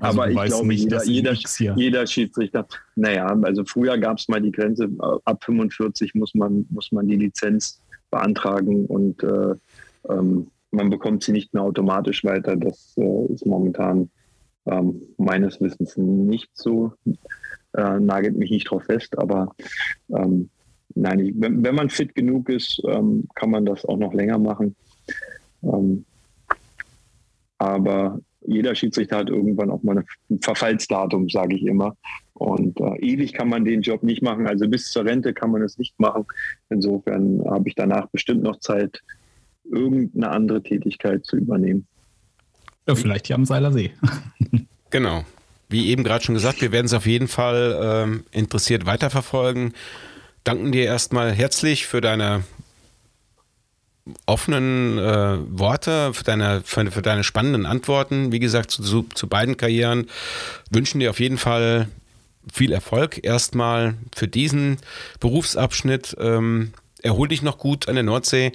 also 0.00 0.22
aber 0.22 0.30
ich 0.30 0.42
glaube, 0.44 0.68
nicht, 0.68 0.84
jeder, 0.84 1.04
jeder, 1.04 1.34
jeder 1.76 2.06
Schiedsrichter, 2.06 2.66
naja, 2.94 3.26
also 3.42 3.64
früher 3.64 3.98
gab 3.98 4.18
es 4.18 4.28
mal 4.28 4.40
die 4.40 4.52
Grenze, 4.52 4.84
äh, 4.84 5.18
ab 5.24 5.42
45 5.44 6.14
muss 6.14 6.34
man, 6.34 6.66
muss 6.70 6.92
man 6.92 7.08
die 7.08 7.16
Lizenz 7.16 7.80
beantragen 8.10 8.86
und 8.86 9.22
äh, 9.22 9.54
ähm, 10.08 10.48
man 10.70 10.90
bekommt 10.90 11.24
sie 11.24 11.32
nicht 11.32 11.52
mehr 11.54 11.62
automatisch 11.62 12.24
weiter. 12.24 12.56
Das 12.56 12.94
äh, 12.96 13.32
ist 13.32 13.46
momentan 13.46 14.10
ähm, 14.66 15.02
meines 15.16 15.60
Wissens 15.60 15.96
nicht 15.96 16.50
so. 16.52 16.92
Äh, 17.74 18.00
nagelt 18.00 18.36
mich 18.36 18.50
nicht 18.50 18.70
drauf 18.70 18.84
fest, 18.84 19.18
aber 19.18 19.54
ähm, 20.14 20.48
nein, 20.94 21.18
ich, 21.20 21.34
wenn, 21.36 21.62
wenn, 21.62 21.74
man 21.74 21.90
fit 21.90 22.14
genug 22.14 22.48
ist, 22.48 22.80
ähm, 22.86 23.28
kann 23.34 23.50
man 23.50 23.66
das 23.66 23.84
auch 23.84 23.98
noch 23.98 24.14
länger 24.14 24.38
machen. 24.38 24.74
Ähm, 25.62 26.04
aber 27.58 28.20
jeder 28.46 28.74
Schiedsrichter 28.74 29.18
hat 29.18 29.30
irgendwann 29.30 29.70
auch 29.70 29.82
mal 29.82 30.04
ein 30.30 30.40
Verfallsdatum, 30.40 31.28
sage 31.28 31.56
ich 31.56 31.66
immer. 31.66 31.96
Und 32.34 32.80
äh, 32.80 32.96
ewig 33.00 33.32
kann 33.32 33.48
man 33.48 33.64
den 33.64 33.82
Job 33.82 34.02
nicht 34.02 34.22
machen. 34.22 34.46
Also 34.46 34.68
bis 34.68 34.90
zur 34.90 35.04
Rente 35.04 35.34
kann 35.34 35.50
man 35.50 35.62
es 35.62 35.76
nicht 35.76 35.98
machen. 35.98 36.24
Insofern 36.70 37.42
habe 37.44 37.68
ich 37.68 37.74
danach 37.74 38.06
bestimmt 38.08 38.42
noch 38.42 38.60
Zeit, 38.60 39.02
irgendeine 39.64 40.30
andere 40.30 40.62
Tätigkeit 40.62 41.24
zu 41.24 41.36
übernehmen. 41.36 41.86
Ja, 42.86 42.94
vielleicht 42.94 43.26
hier 43.26 43.36
am 43.36 43.44
Seiler 43.44 43.72
See. 43.72 43.92
genau. 44.90 45.24
Wie 45.68 45.88
eben 45.88 46.04
gerade 46.04 46.24
schon 46.24 46.34
gesagt, 46.34 46.62
wir 46.62 46.72
werden 46.72 46.86
es 46.86 46.94
auf 46.94 47.06
jeden 47.06 47.28
Fall 47.28 47.78
ähm, 47.82 48.24
interessiert 48.30 48.86
weiterverfolgen. 48.86 49.74
Danken 50.44 50.72
dir 50.72 50.84
erstmal 50.84 51.32
herzlich 51.32 51.86
für 51.86 52.00
deine 52.00 52.44
offenen 54.26 54.98
äh, 54.98 55.38
Worte, 55.58 56.12
für 56.14 56.24
deine, 56.24 56.62
für, 56.64 56.90
für, 56.90 57.02
deine 57.02 57.24
spannenden 57.24 57.66
Antworten. 57.66 58.32
Wie 58.32 58.38
gesagt, 58.38 58.70
zu, 58.70 59.02
zu, 59.02 59.28
beiden 59.28 59.56
Karrieren 59.56 60.06
wünschen 60.70 61.00
dir 61.00 61.10
auf 61.10 61.20
jeden 61.20 61.38
Fall 61.38 61.88
viel 62.52 62.72
Erfolg 62.72 63.24
erstmal 63.24 63.94
für 64.14 64.28
diesen 64.28 64.78
Berufsabschnitt. 65.20 66.16
Ähm, 66.20 66.72
erhol 67.02 67.28
dich 67.28 67.42
noch 67.42 67.58
gut 67.58 67.88
an 67.88 67.94
der 67.94 68.04
Nordsee 68.04 68.52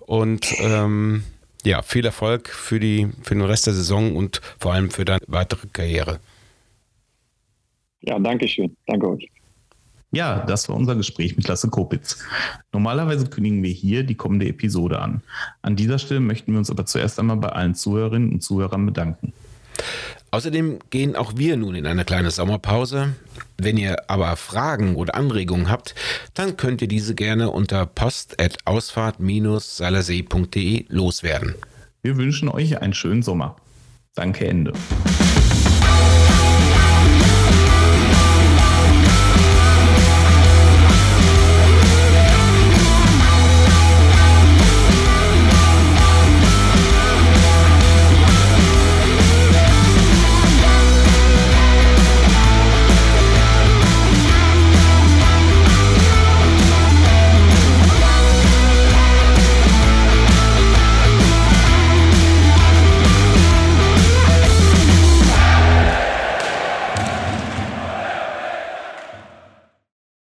und 0.00 0.54
ähm, 0.60 1.24
ja, 1.64 1.82
viel 1.82 2.04
Erfolg 2.04 2.48
für, 2.48 2.80
die, 2.80 3.08
für 3.22 3.34
den 3.34 3.42
Rest 3.44 3.66
der 3.66 3.74
Saison 3.74 4.16
und 4.16 4.40
vor 4.58 4.72
allem 4.72 4.90
für 4.90 5.04
deine 5.04 5.20
weitere 5.26 5.66
Karriere. 5.72 6.20
Ja, 8.02 8.18
danke 8.18 8.48
schön. 8.48 8.74
Danke 8.86 9.10
euch. 9.10 9.28
Ja, 10.12 10.40
das 10.40 10.68
war 10.68 10.74
unser 10.76 10.96
Gespräch 10.96 11.36
mit 11.36 11.46
Lasse 11.46 11.68
Kopitz. 11.68 12.18
Normalerweise 12.72 13.26
kündigen 13.26 13.62
wir 13.62 13.70
hier 13.70 14.02
die 14.02 14.16
kommende 14.16 14.48
Episode 14.48 15.00
an. 15.00 15.22
An 15.62 15.76
dieser 15.76 16.00
Stelle 16.00 16.18
möchten 16.20 16.50
wir 16.52 16.58
uns 16.58 16.70
aber 16.70 16.84
zuerst 16.84 17.20
einmal 17.20 17.36
bei 17.36 17.50
allen 17.50 17.76
Zuhörerinnen 17.76 18.32
und 18.32 18.42
Zuhörern 18.42 18.86
bedanken. 18.86 19.32
Außerdem 20.32 20.78
gehen 20.90 21.16
auch 21.16 21.32
wir 21.36 21.56
nun 21.56 21.74
in 21.74 21.86
eine 21.86 22.04
kleine 22.04 22.30
Sommerpause. 22.30 23.16
Wenn 23.58 23.76
ihr 23.76 24.08
aber 24.08 24.36
Fragen 24.36 24.94
oder 24.94 25.16
Anregungen 25.16 25.68
habt, 25.68 25.96
dann 26.34 26.56
könnt 26.56 26.82
ihr 26.82 26.88
diese 26.88 27.14
gerne 27.14 27.50
unter 27.50 27.86
post.ausfahrt-seilersee.de 27.86 30.86
loswerden. 30.88 31.54
Wir 32.02 32.16
wünschen 32.16 32.48
euch 32.48 32.80
einen 32.80 32.94
schönen 32.94 33.22
Sommer. 33.22 33.56
Danke, 34.14 34.46
Ende. 34.46 34.72